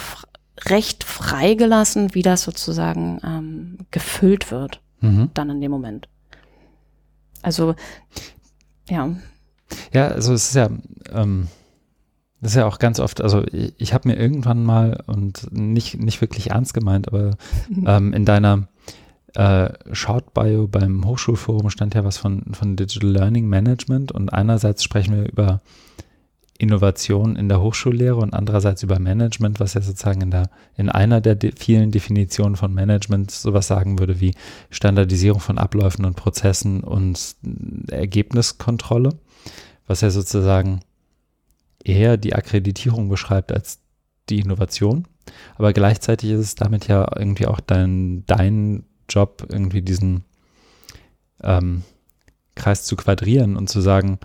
recht 0.66 1.04
freigelassen, 1.04 2.14
wie 2.14 2.22
das 2.22 2.44
sozusagen 2.44 3.20
ähm, 3.24 3.78
gefüllt 3.92 4.52
wird, 4.52 4.82
mhm. 5.02 5.30
dann 5.34 5.50
in 5.50 5.62
dem 5.62 5.72
Moment. 5.72 6.08
Also, 7.42 7.76
ja. 8.90 9.10
Ja, 9.94 10.08
also 10.08 10.34
es 10.34 10.50
ist 10.50 10.56
ja, 10.56 10.70
ähm, 11.12 11.48
das 12.42 12.52
ist 12.52 12.58
ja 12.58 12.66
auch 12.66 12.80
ganz 12.80 13.00
oft, 13.00 13.22
also 13.22 13.44
ich, 13.52 13.74
ich 13.78 13.94
habe 13.94 14.10
mir 14.10 14.16
irgendwann 14.16 14.64
mal 14.64 15.04
und 15.08 15.52
nicht, 15.52 16.00
nicht 16.00 16.22
wirklich 16.22 16.52
ernst 16.52 16.74
gemeint, 16.74 17.08
aber 17.08 17.38
ähm, 17.86 18.14
in 18.14 18.26
deiner 18.26 18.68
äh, 19.36 19.70
Short 19.94 20.34
Bio 20.34 20.68
beim 20.68 21.06
Hochschulforum 21.06 21.70
stand 21.70 21.94
ja 21.94 22.04
was 22.04 22.18
von, 22.18 22.44
von 22.54 22.76
Digital 22.76 23.10
Learning 23.10 23.48
Management 23.48 24.12
und 24.12 24.34
einerseits 24.34 24.84
sprechen 24.84 25.16
wir 25.16 25.30
über 25.30 25.62
Innovation 26.60 27.38
in 27.38 27.48
der 27.48 27.62
Hochschullehre 27.62 28.18
und 28.18 28.34
andererseits 28.34 28.84
über 28.84 29.00
Management, 29.00 29.62
was 29.62 29.76
ja 29.76 29.82
sozusagen 29.82 30.20
in 30.20 30.30
der 30.30 30.50
in 30.76 30.90
einer 30.90 31.22
der 31.22 31.36
de 31.36 31.54
vielen 31.58 31.90
Definitionen 31.90 32.58
von 32.58 32.74
Management 32.74 33.32
sowas 33.32 33.68
sagen 33.68 33.98
würde 33.98 34.20
wie 34.20 34.36
Standardisierung 34.70 35.40
von 35.40 35.58
Abläufen 35.58 36.04
und 36.04 36.18
Prozessen 36.18 36.84
und 36.84 37.38
Ergebniskontrolle, 37.90 39.18
was 39.88 40.02
ja 40.02 40.10
sozusagen 40.10 40.82
eher 41.82 42.18
die 42.18 42.36
Akkreditierung 42.36 43.08
beschreibt 43.08 43.54
als 43.54 43.80
die 44.28 44.40
Innovation. 44.40 45.08
Aber 45.56 45.72
gleichzeitig 45.72 46.32
ist 46.32 46.40
es 46.42 46.56
damit 46.56 46.90
ja 46.90 47.10
irgendwie 47.18 47.48
auch 47.48 47.62
dein, 47.62 48.26
dein 48.26 48.84
Job, 49.08 49.48
irgendwie 49.50 49.82
diesen 49.82 50.26
ähm, 51.42 51.84
Kreis 52.56 52.84
zu 52.84 52.98
quadrieren 52.98 53.56
und 53.56 53.70
zu 53.70 53.80
sagen, 53.80 54.20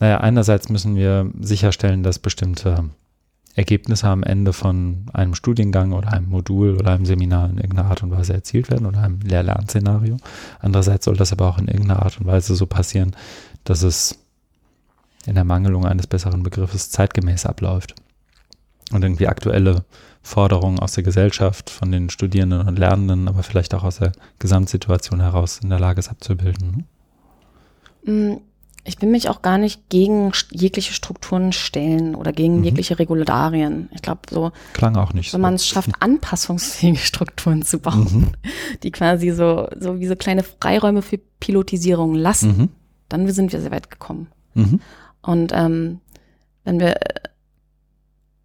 naja, 0.00 0.18
einerseits 0.18 0.68
müssen 0.68 0.96
wir 0.96 1.30
sicherstellen, 1.40 2.02
dass 2.02 2.18
bestimmte 2.18 2.90
Ergebnisse 3.54 4.06
am 4.06 4.22
Ende 4.22 4.52
von 4.52 5.06
einem 5.12 5.34
Studiengang 5.34 5.92
oder 5.92 6.12
einem 6.12 6.28
Modul 6.28 6.76
oder 6.76 6.92
einem 6.92 7.04
Seminar 7.04 7.50
in 7.50 7.58
irgendeiner 7.58 7.90
Art 7.90 8.02
und 8.02 8.10
Weise 8.10 8.32
erzielt 8.32 8.70
werden 8.70 8.86
oder 8.86 9.02
einem 9.02 9.20
Lehr-Lern-Szenario. 9.20 10.16
Andererseits 10.60 11.04
soll 11.04 11.16
das 11.16 11.32
aber 11.32 11.48
auch 11.48 11.58
in 11.58 11.68
irgendeiner 11.68 12.02
Art 12.02 12.18
und 12.20 12.26
Weise 12.26 12.54
so 12.54 12.66
passieren, 12.66 13.14
dass 13.64 13.82
es 13.82 14.18
in 15.26 15.34
der 15.34 15.44
Mangelung 15.44 15.84
eines 15.84 16.06
besseren 16.06 16.42
Begriffes 16.42 16.90
zeitgemäß 16.90 17.44
abläuft. 17.44 17.94
und 18.92 19.04
irgendwie 19.04 19.28
aktuelle 19.28 19.84
Forderungen 20.22 20.78
aus 20.78 20.92
der 20.92 21.04
Gesellschaft, 21.04 21.70
von 21.70 21.90
den 21.92 22.10
Studierenden 22.10 22.66
und 22.66 22.78
Lernenden, 22.78 23.28
aber 23.28 23.42
vielleicht 23.42 23.74
auch 23.74 23.84
aus 23.84 23.98
der 23.98 24.12
Gesamtsituation 24.38 25.20
heraus 25.20 25.60
in 25.62 25.70
der 25.70 25.80
Lage 25.80 26.00
ist 26.00 26.10
abzubilden. 26.10 26.86
Ich 28.84 29.00
will 29.00 29.08
mich 29.08 29.28
auch 29.28 29.42
gar 29.42 29.58
nicht 29.58 29.88
gegen 29.88 30.32
jegliche 30.50 30.92
Strukturen 30.92 31.52
stellen 31.52 32.14
oder 32.14 32.32
gegen 32.32 32.58
mhm. 32.58 32.64
jegliche 32.64 32.98
Regularien. 32.98 33.88
Ich 33.92 34.02
glaube, 34.02 34.20
so. 34.30 34.52
Klang 34.72 34.96
auch 34.96 35.12
nicht 35.12 35.32
wenn 35.32 35.38
so. 35.38 35.42
Man 35.42 35.54
es 35.54 35.66
schafft, 35.66 35.90
anpassungsfähige 36.00 36.98
Strukturen 36.98 37.62
zu 37.62 37.78
bauen, 37.78 38.08
mhm. 38.12 38.32
die 38.82 38.90
quasi 38.90 39.30
so, 39.30 39.68
so 39.78 40.00
wie 40.00 40.06
so 40.06 40.16
kleine 40.16 40.42
Freiräume 40.42 41.02
für 41.02 41.18
Pilotisierung 41.40 42.14
lassen, 42.14 42.56
mhm. 42.56 42.68
dann 43.08 43.30
sind 43.32 43.52
wir 43.52 43.60
sehr 43.60 43.70
weit 43.70 43.90
gekommen. 43.90 44.28
Mhm. 44.54 44.80
Und 45.22 45.52
ähm, 45.54 46.00
wenn 46.64 46.80
wir 46.80 46.96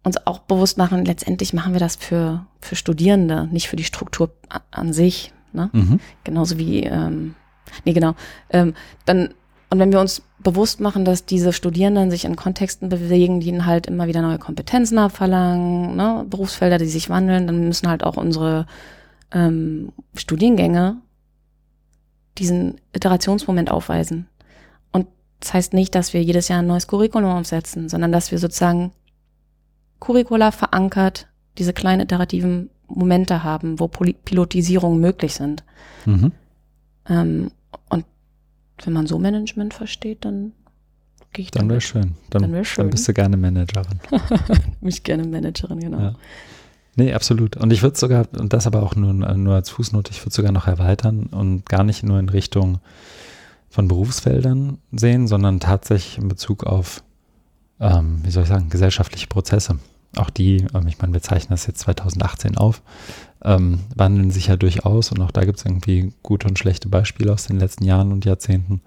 uns 0.06 0.24
auch 0.24 0.38
bewusst 0.38 0.78
machen, 0.78 1.04
letztendlich 1.04 1.52
machen 1.52 1.72
wir 1.72 1.80
das 1.80 1.96
für, 1.96 2.46
für 2.60 2.76
Studierende, 2.76 3.48
nicht 3.50 3.68
für 3.68 3.76
die 3.76 3.84
Struktur 3.84 4.30
an 4.70 4.92
sich. 4.92 5.32
Ne? 5.52 5.68
Mhm. 5.72 6.00
Genauso 6.22 6.58
wie, 6.58 6.84
ähm, 6.84 7.34
nee, 7.84 7.92
genau. 7.92 8.14
Ähm, 8.50 8.74
dann, 9.04 9.34
und 9.68 9.78
wenn 9.78 9.92
wir 9.92 10.00
uns 10.00 10.22
bewusst 10.38 10.80
machen, 10.80 11.04
dass 11.04 11.24
diese 11.24 11.52
Studierenden 11.52 12.10
sich 12.10 12.24
in 12.24 12.36
Kontexten 12.36 12.88
bewegen, 12.88 13.40
die 13.40 13.48
ihnen 13.48 13.66
halt 13.66 13.86
immer 13.86 14.06
wieder 14.06 14.22
neue 14.22 14.38
Kompetenzen 14.38 14.98
abverlangen, 14.98 15.96
ne? 15.96 16.24
Berufsfelder, 16.28 16.78
die 16.78 16.86
sich 16.86 17.10
wandeln, 17.10 17.46
dann 17.46 17.66
müssen 17.66 17.88
halt 17.88 18.04
auch 18.04 18.16
unsere 18.16 18.66
ähm, 19.32 19.92
Studiengänge 20.14 20.98
diesen 22.38 22.80
Iterationsmoment 22.92 23.70
aufweisen. 23.70 24.28
Und 24.92 25.08
das 25.40 25.54
heißt 25.54 25.72
nicht, 25.72 25.94
dass 25.94 26.12
wir 26.12 26.22
jedes 26.22 26.48
Jahr 26.48 26.60
ein 26.60 26.66
neues 26.66 26.86
Curriculum 26.86 27.30
aufsetzen, 27.30 27.88
sondern 27.88 28.12
dass 28.12 28.30
wir 28.30 28.38
sozusagen 28.38 28.92
Curricula 29.98 30.52
verankert 30.52 31.28
diese 31.58 31.72
kleinen 31.72 32.02
iterativen 32.02 32.70
Momente 32.86 33.42
haben, 33.42 33.80
wo 33.80 33.88
Pilotisierungen 33.88 35.00
möglich 35.00 35.34
sind. 35.34 35.64
Mhm. 36.04 36.32
Ähm, 37.08 37.50
und 37.88 38.04
wenn 38.84 38.92
man 38.92 39.06
so 39.06 39.18
Management 39.18 39.74
versteht, 39.74 40.24
dann 40.24 40.52
gehe 41.32 41.44
ich 41.44 41.50
Dann 41.50 41.68
wäre 41.68 41.80
schön. 41.80 42.14
Dann, 42.30 42.42
dann, 42.42 42.52
wär 42.52 42.64
schön. 42.64 42.84
dann 42.84 42.90
bist 42.90 43.08
du 43.08 43.14
gerne 43.14 43.36
Managerin. 43.36 44.00
Mich 44.80 45.02
gerne 45.02 45.26
Managerin, 45.26 45.80
genau. 45.80 45.98
Ja. 45.98 46.14
Nee, 46.96 47.12
absolut. 47.12 47.56
Und 47.56 47.72
ich 47.72 47.82
würde 47.82 47.98
sogar, 47.98 48.26
und 48.38 48.52
das 48.52 48.66
aber 48.66 48.82
auch 48.82 48.96
nur, 48.96 49.12
nur 49.12 49.54
als 49.54 49.68
Fußnote, 49.70 50.12
ich 50.12 50.22
würde 50.22 50.34
sogar 50.34 50.52
noch 50.52 50.66
erweitern 50.66 51.26
und 51.26 51.66
gar 51.66 51.84
nicht 51.84 52.02
nur 52.02 52.18
in 52.18 52.30
Richtung 52.30 52.78
von 53.68 53.88
Berufsfeldern 53.88 54.78
sehen, 54.92 55.26
sondern 55.26 55.60
tatsächlich 55.60 56.16
in 56.18 56.28
Bezug 56.28 56.64
auf 56.64 57.02
ähm, 57.80 58.20
wie 58.22 58.30
soll 58.30 58.44
ich 58.44 58.48
sagen, 58.48 58.68
gesellschaftliche 58.68 59.26
Prozesse. 59.26 59.78
Auch 60.16 60.30
die, 60.30 60.66
ähm, 60.74 60.86
ich 60.86 60.98
meine, 60.98 61.12
wir 61.12 61.22
zeichnen 61.22 61.50
das 61.50 61.66
jetzt 61.66 61.80
2018 61.80 62.56
auf, 62.56 62.82
ähm, 63.42 63.80
wandeln 63.94 64.30
sich 64.30 64.46
ja 64.46 64.56
durchaus 64.56 65.12
und 65.12 65.20
auch 65.20 65.30
da 65.30 65.44
gibt 65.44 65.58
es 65.58 65.64
irgendwie 65.64 66.12
gute 66.22 66.48
und 66.48 66.58
schlechte 66.58 66.88
Beispiele 66.88 67.32
aus 67.32 67.46
den 67.46 67.58
letzten 67.58 67.84
Jahren 67.84 68.12
und 68.12 68.24
Jahrzehnten. 68.24 68.80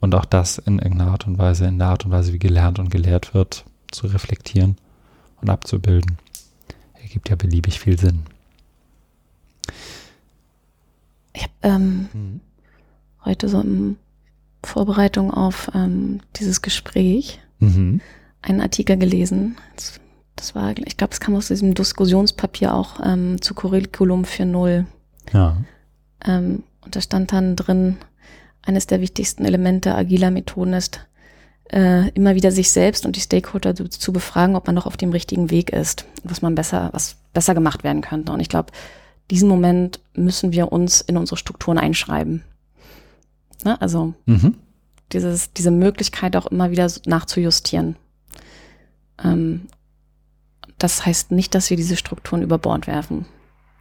Und 0.00 0.14
auch 0.14 0.26
das 0.26 0.58
in 0.58 0.78
irgendeiner 0.78 1.10
Art 1.10 1.26
und 1.26 1.38
Weise, 1.38 1.66
in 1.66 1.78
der 1.78 1.88
Art 1.88 2.04
und 2.04 2.10
Weise, 2.10 2.32
wie 2.32 2.38
gelernt 2.38 2.78
und 2.78 2.90
gelehrt 2.90 3.34
wird, 3.34 3.64
zu 3.90 4.06
reflektieren 4.06 4.76
und 5.40 5.48
abzubilden, 5.48 6.18
ergibt 7.02 7.30
ja 7.30 7.36
beliebig 7.36 7.80
viel 7.80 7.98
Sinn. 7.98 8.24
Ich 11.32 11.42
habe 11.42 11.52
ähm, 11.62 12.08
mhm. 12.12 12.40
heute 13.24 13.48
so 13.48 13.60
in 13.60 13.96
Vorbereitung 14.62 15.32
auf 15.32 15.70
ähm, 15.74 16.20
dieses 16.36 16.60
Gespräch 16.60 17.40
mhm 17.58 18.00
einen 18.46 18.60
Artikel 18.60 18.96
gelesen. 18.96 19.56
Das 20.36 20.54
war, 20.54 20.76
ich 20.76 20.96
glaube, 20.96 21.12
es 21.12 21.20
kam 21.20 21.34
aus 21.34 21.48
diesem 21.48 21.74
Diskussionspapier 21.74 22.74
auch 22.74 23.00
ähm, 23.02 23.40
zu 23.40 23.54
Curriculum 23.54 24.24
4.0. 24.24 24.84
Ja. 25.32 25.56
Ähm, 26.24 26.62
und 26.84 26.94
da 26.94 27.00
stand 27.00 27.32
dann 27.32 27.56
drin, 27.56 27.96
eines 28.62 28.86
der 28.86 29.00
wichtigsten 29.00 29.44
Elemente 29.44 29.94
agiler 29.94 30.30
Methoden 30.30 30.74
ist, 30.74 31.00
äh, 31.72 32.10
immer 32.10 32.34
wieder 32.34 32.52
sich 32.52 32.70
selbst 32.70 33.06
und 33.06 33.16
die 33.16 33.20
Stakeholder 33.20 33.74
zu, 33.74 33.88
zu, 33.88 34.12
befragen, 34.12 34.56
ob 34.56 34.66
man 34.66 34.74
noch 34.74 34.86
auf 34.86 34.96
dem 34.96 35.10
richtigen 35.10 35.50
Weg 35.50 35.70
ist, 35.70 36.04
was 36.22 36.42
man 36.42 36.54
besser, 36.54 36.90
was 36.92 37.16
besser 37.32 37.54
gemacht 37.54 37.82
werden 37.82 38.02
könnte. 38.02 38.32
Und 38.32 38.40
ich 38.40 38.48
glaube, 38.48 38.72
diesen 39.30 39.48
Moment 39.48 40.00
müssen 40.14 40.52
wir 40.52 40.70
uns 40.70 41.00
in 41.00 41.16
unsere 41.16 41.36
Strukturen 41.36 41.78
einschreiben. 41.78 42.44
Ne? 43.64 43.80
Also 43.80 44.14
mhm. 44.26 44.54
dieses, 45.12 45.52
diese 45.52 45.70
Möglichkeit 45.70 46.36
auch 46.36 46.46
immer 46.46 46.70
wieder 46.70 46.90
nachzujustieren. 47.06 47.96
Ähm, 49.22 49.62
das 50.78 51.06
heißt 51.06 51.30
nicht, 51.32 51.54
dass 51.54 51.70
wir 51.70 51.76
diese 51.76 51.96
Strukturen 51.96 52.42
über 52.42 52.58
Bord 52.58 52.86
werfen, 52.86 53.26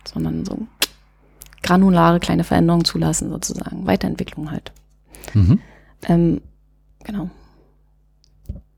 sondern 0.08 0.46
so 0.46 0.68
granulare 1.62 2.20
kleine 2.20 2.44
Veränderungen 2.44 2.86
zulassen, 2.86 3.30
sozusagen. 3.30 3.88
Weiterentwicklung 3.88 4.52
halt. 4.52 4.72
Mhm. 5.34 5.60
Ähm, 6.04 6.42
genau. 7.04 7.30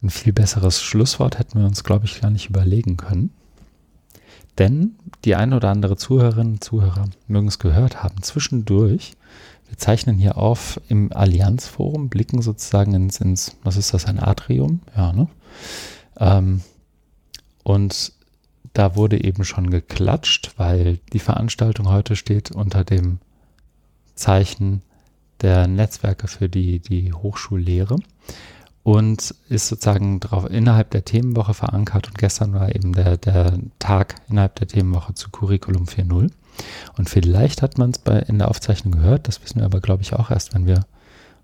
Ein 0.01 0.09
viel 0.09 0.31
besseres 0.31 0.81
Schlusswort 0.81 1.37
hätten 1.37 1.59
wir 1.59 1.65
uns, 1.65 1.83
glaube 1.83 2.05
ich, 2.05 2.21
gar 2.21 2.29
nicht 2.29 2.49
überlegen 2.49 2.97
können. 2.97 3.31
Denn 4.57 4.95
die 5.25 5.35
ein 5.35 5.53
oder 5.53 5.69
andere 5.69 5.97
Zuhörerinnen 5.97 6.53
und 6.53 6.63
Zuhörer 6.63 7.05
mögen 7.27 7.47
es 7.47 7.59
gehört 7.59 8.03
haben, 8.03 8.23
zwischendurch, 8.23 9.13
wir 9.67 9.77
zeichnen 9.77 10.17
hier 10.17 10.37
auf 10.37 10.79
im 10.87 11.11
Allianzforum, 11.13 12.09
blicken 12.09 12.41
sozusagen 12.41 12.93
ins, 12.93 13.19
ins 13.19 13.57
was 13.63 13.77
ist 13.77 13.93
das, 13.93 14.05
ein 14.05 14.19
Atrium? 14.19 14.79
Ja, 14.95 15.13
ne? 15.13 15.27
Ähm, 16.19 16.61
und 17.67 18.13
da 18.71 18.95
wurde 18.95 19.21
eben 19.21 19.43
schon 19.43 19.69
geklatscht, 19.69 20.53
weil 20.55 20.99
die 21.11 21.19
Veranstaltung 21.19 21.89
heute 21.89 22.15
steht 22.15 22.49
unter 22.51 22.85
dem 22.85 23.19
Zeichen 24.15 24.81
der 25.41 25.67
Netzwerke 25.67 26.29
für 26.29 26.47
die, 26.47 26.79
die 26.79 27.11
Hochschullehre 27.11 27.97
und 28.83 29.35
ist 29.49 29.67
sozusagen 29.67 30.21
drauf, 30.21 30.49
innerhalb 30.49 30.91
der 30.91 31.03
Themenwoche 31.03 31.53
verankert. 31.53 32.07
Und 32.07 32.17
gestern 32.17 32.53
war 32.53 32.73
eben 32.73 32.93
der, 32.93 33.17
der 33.17 33.59
Tag 33.79 34.15
innerhalb 34.29 34.55
der 34.55 34.69
Themenwoche 34.69 35.13
zu 35.13 35.29
Curriculum 35.29 35.87
4.0. 35.87 36.31
Und 36.97 37.09
vielleicht 37.09 37.61
hat 37.61 37.77
man 37.77 37.91
es 37.91 38.29
in 38.29 38.39
der 38.39 38.47
Aufzeichnung 38.47 38.93
gehört, 38.93 39.27
das 39.27 39.43
wissen 39.43 39.59
wir 39.59 39.65
aber, 39.65 39.81
glaube 39.81 40.03
ich, 40.03 40.13
auch 40.13 40.31
erst, 40.31 40.53
wenn 40.53 40.67
wir 40.67 40.85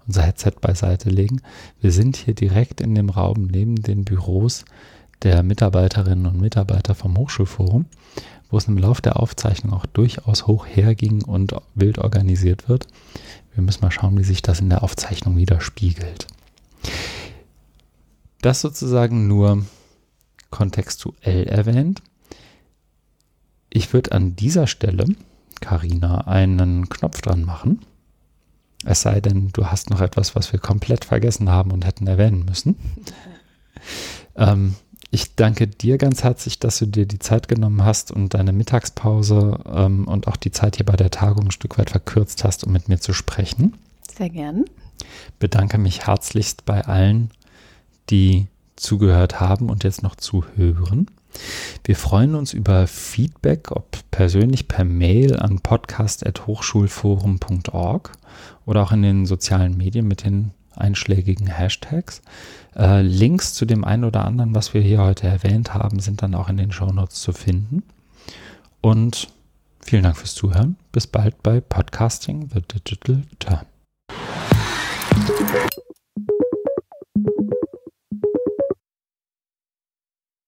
unser 0.08 0.22
Headset 0.22 0.54
beiseite 0.62 1.10
legen. 1.10 1.42
Wir 1.82 1.92
sind 1.92 2.16
hier 2.16 2.34
direkt 2.34 2.80
in 2.80 2.96
dem 2.96 3.10
Raum 3.10 3.48
neben 3.52 3.76
den 3.76 4.06
Büros 4.06 4.64
der 5.24 5.44
Mitarbeiterinnen 5.44 6.26
und 6.26 6.40
Mitarbeiter 6.40 6.96
vom 6.96 7.18
Hochschulforum, 7.18 7.86
wo 8.50 8.58
es 8.58 8.68
im 8.68 8.78
Lauf 8.78 9.02
der 9.02 9.20
Aufzeichnung 9.20 9.74
auch 9.74 9.86
durchaus 9.86 10.48
hoch 10.48 10.66
herging 10.66 11.24
und 11.24 11.56
wild 11.76 11.98
organisiert 11.98 12.70
wird. 12.70 12.88
Wir 13.54 13.64
müssen 13.64 13.82
mal 13.82 13.92
schauen, 13.92 14.18
wie 14.18 14.24
sich 14.24 14.42
das 14.42 14.60
in 14.60 14.70
der 14.70 14.84
Aufzeichnung 14.84 15.38
widerspiegelt. 15.38 16.28
Das 18.42 18.62
sozusagen 18.62 19.28
nur 19.28 19.66
kontextuell 20.50 21.46
erwähnt. 21.46 22.02
Ich 23.70 23.94
würde 23.94 24.12
an 24.12 24.36
dieser 24.36 24.68
Stelle, 24.68 25.06
Karina, 25.62 26.28
einen 26.28 26.90
Knopf 26.90 27.22
dran 27.22 27.44
machen 27.44 27.80
es 28.86 29.02
sei 29.02 29.22
denn, 29.22 29.50
du 29.54 29.68
hast 29.68 29.90
noch 29.90 30.02
etwas, 30.02 30.36
was 30.36 30.52
wir 30.52 30.60
komplett 30.60 31.06
vergessen 31.06 31.50
haben 31.50 31.72
und 31.72 31.86
hätten 31.86 32.08
erwähnen 32.08 32.46
müssen. 32.46 32.76
Ähm, 34.36 34.74
ich 35.14 35.36
danke 35.36 35.68
dir 35.68 36.00
ganz 36.00 36.24
herzlich, 36.24 36.58
dass 36.58 36.80
du 36.80 36.88
dir 36.88 37.06
die 37.06 37.20
Zeit 37.20 37.48
genommen 37.48 37.86
hast 37.86 38.12
und 38.12 38.34
deine 38.34 38.52
Mittagspause 38.52 39.60
ähm, 39.72 40.08
und 40.08 40.28
auch 40.28 40.38
die 40.38 40.50
Zeit 40.50 40.78
hier 40.78 40.88
bei 40.88 40.96
der 40.96 41.12
Tagung 41.12 41.46
ein 41.46 41.52
Stück 41.52 41.78
weit 41.78 41.92
verkürzt 41.92 42.44
hast, 42.44 42.64
um 42.64 42.74
mit 42.74 42.90
mir 42.90 43.00
zu 43.00 43.14
sprechen. 43.14 43.78
Sehr 44.12 44.32
gern. 44.32 44.66
Bedanke 45.38 45.78
mich 45.78 46.08
herzlichst 46.08 46.66
bei 46.66 46.86
allen, 46.86 47.30
die 48.10 48.48
zugehört 48.76 49.40
haben 49.40 49.70
und 49.70 49.84
jetzt 49.84 50.02
noch 50.02 50.16
zuhören. 50.16 51.06
Wir 51.84 51.96
freuen 51.96 52.34
uns 52.34 52.54
über 52.54 52.88
Feedback, 52.88 53.70
ob 53.70 53.86
persönlich 54.10 54.68
per 54.68 54.84
Mail 54.84 55.40
an 55.40 55.60
podcast.hochschulforum.org 55.60 58.12
oder 58.66 58.82
auch 58.82 58.92
in 58.92 59.04
den 59.04 59.28
sozialen 59.28 59.78
Medien 59.78 60.08
mit 60.08 60.26
den 60.26 60.54
einschlägigen 60.76 61.46
Hashtags. 61.46 62.24
Äh, 62.76 63.02
Links 63.02 63.54
zu 63.54 63.66
dem 63.66 63.84
einen 63.84 64.04
oder 64.04 64.26
anderen, 64.26 64.56
was 64.56 64.74
wir 64.74 64.82
hier 64.82 65.02
heute 65.02 65.28
erwähnt 65.28 65.74
haben, 65.74 66.00
sind 66.00 66.22
dann 66.22 66.36
auch 66.36 66.50
in 66.50 66.58
den 66.58 66.72
Shownotes 66.72 67.22
zu 67.22 67.34
finden. 67.34 67.84
Und 68.82 69.28
vielen 69.80 70.04
Dank 70.04 70.18
fürs 70.18 70.36
Zuhören. 70.36 70.78
Bis 70.92 71.08
bald 71.08 71.42
bei 71.44 71.62
Podcasting 71.62 72.50
The 72.54 72.62
Digital 72.62 73.24
Turn. 73.40 73.66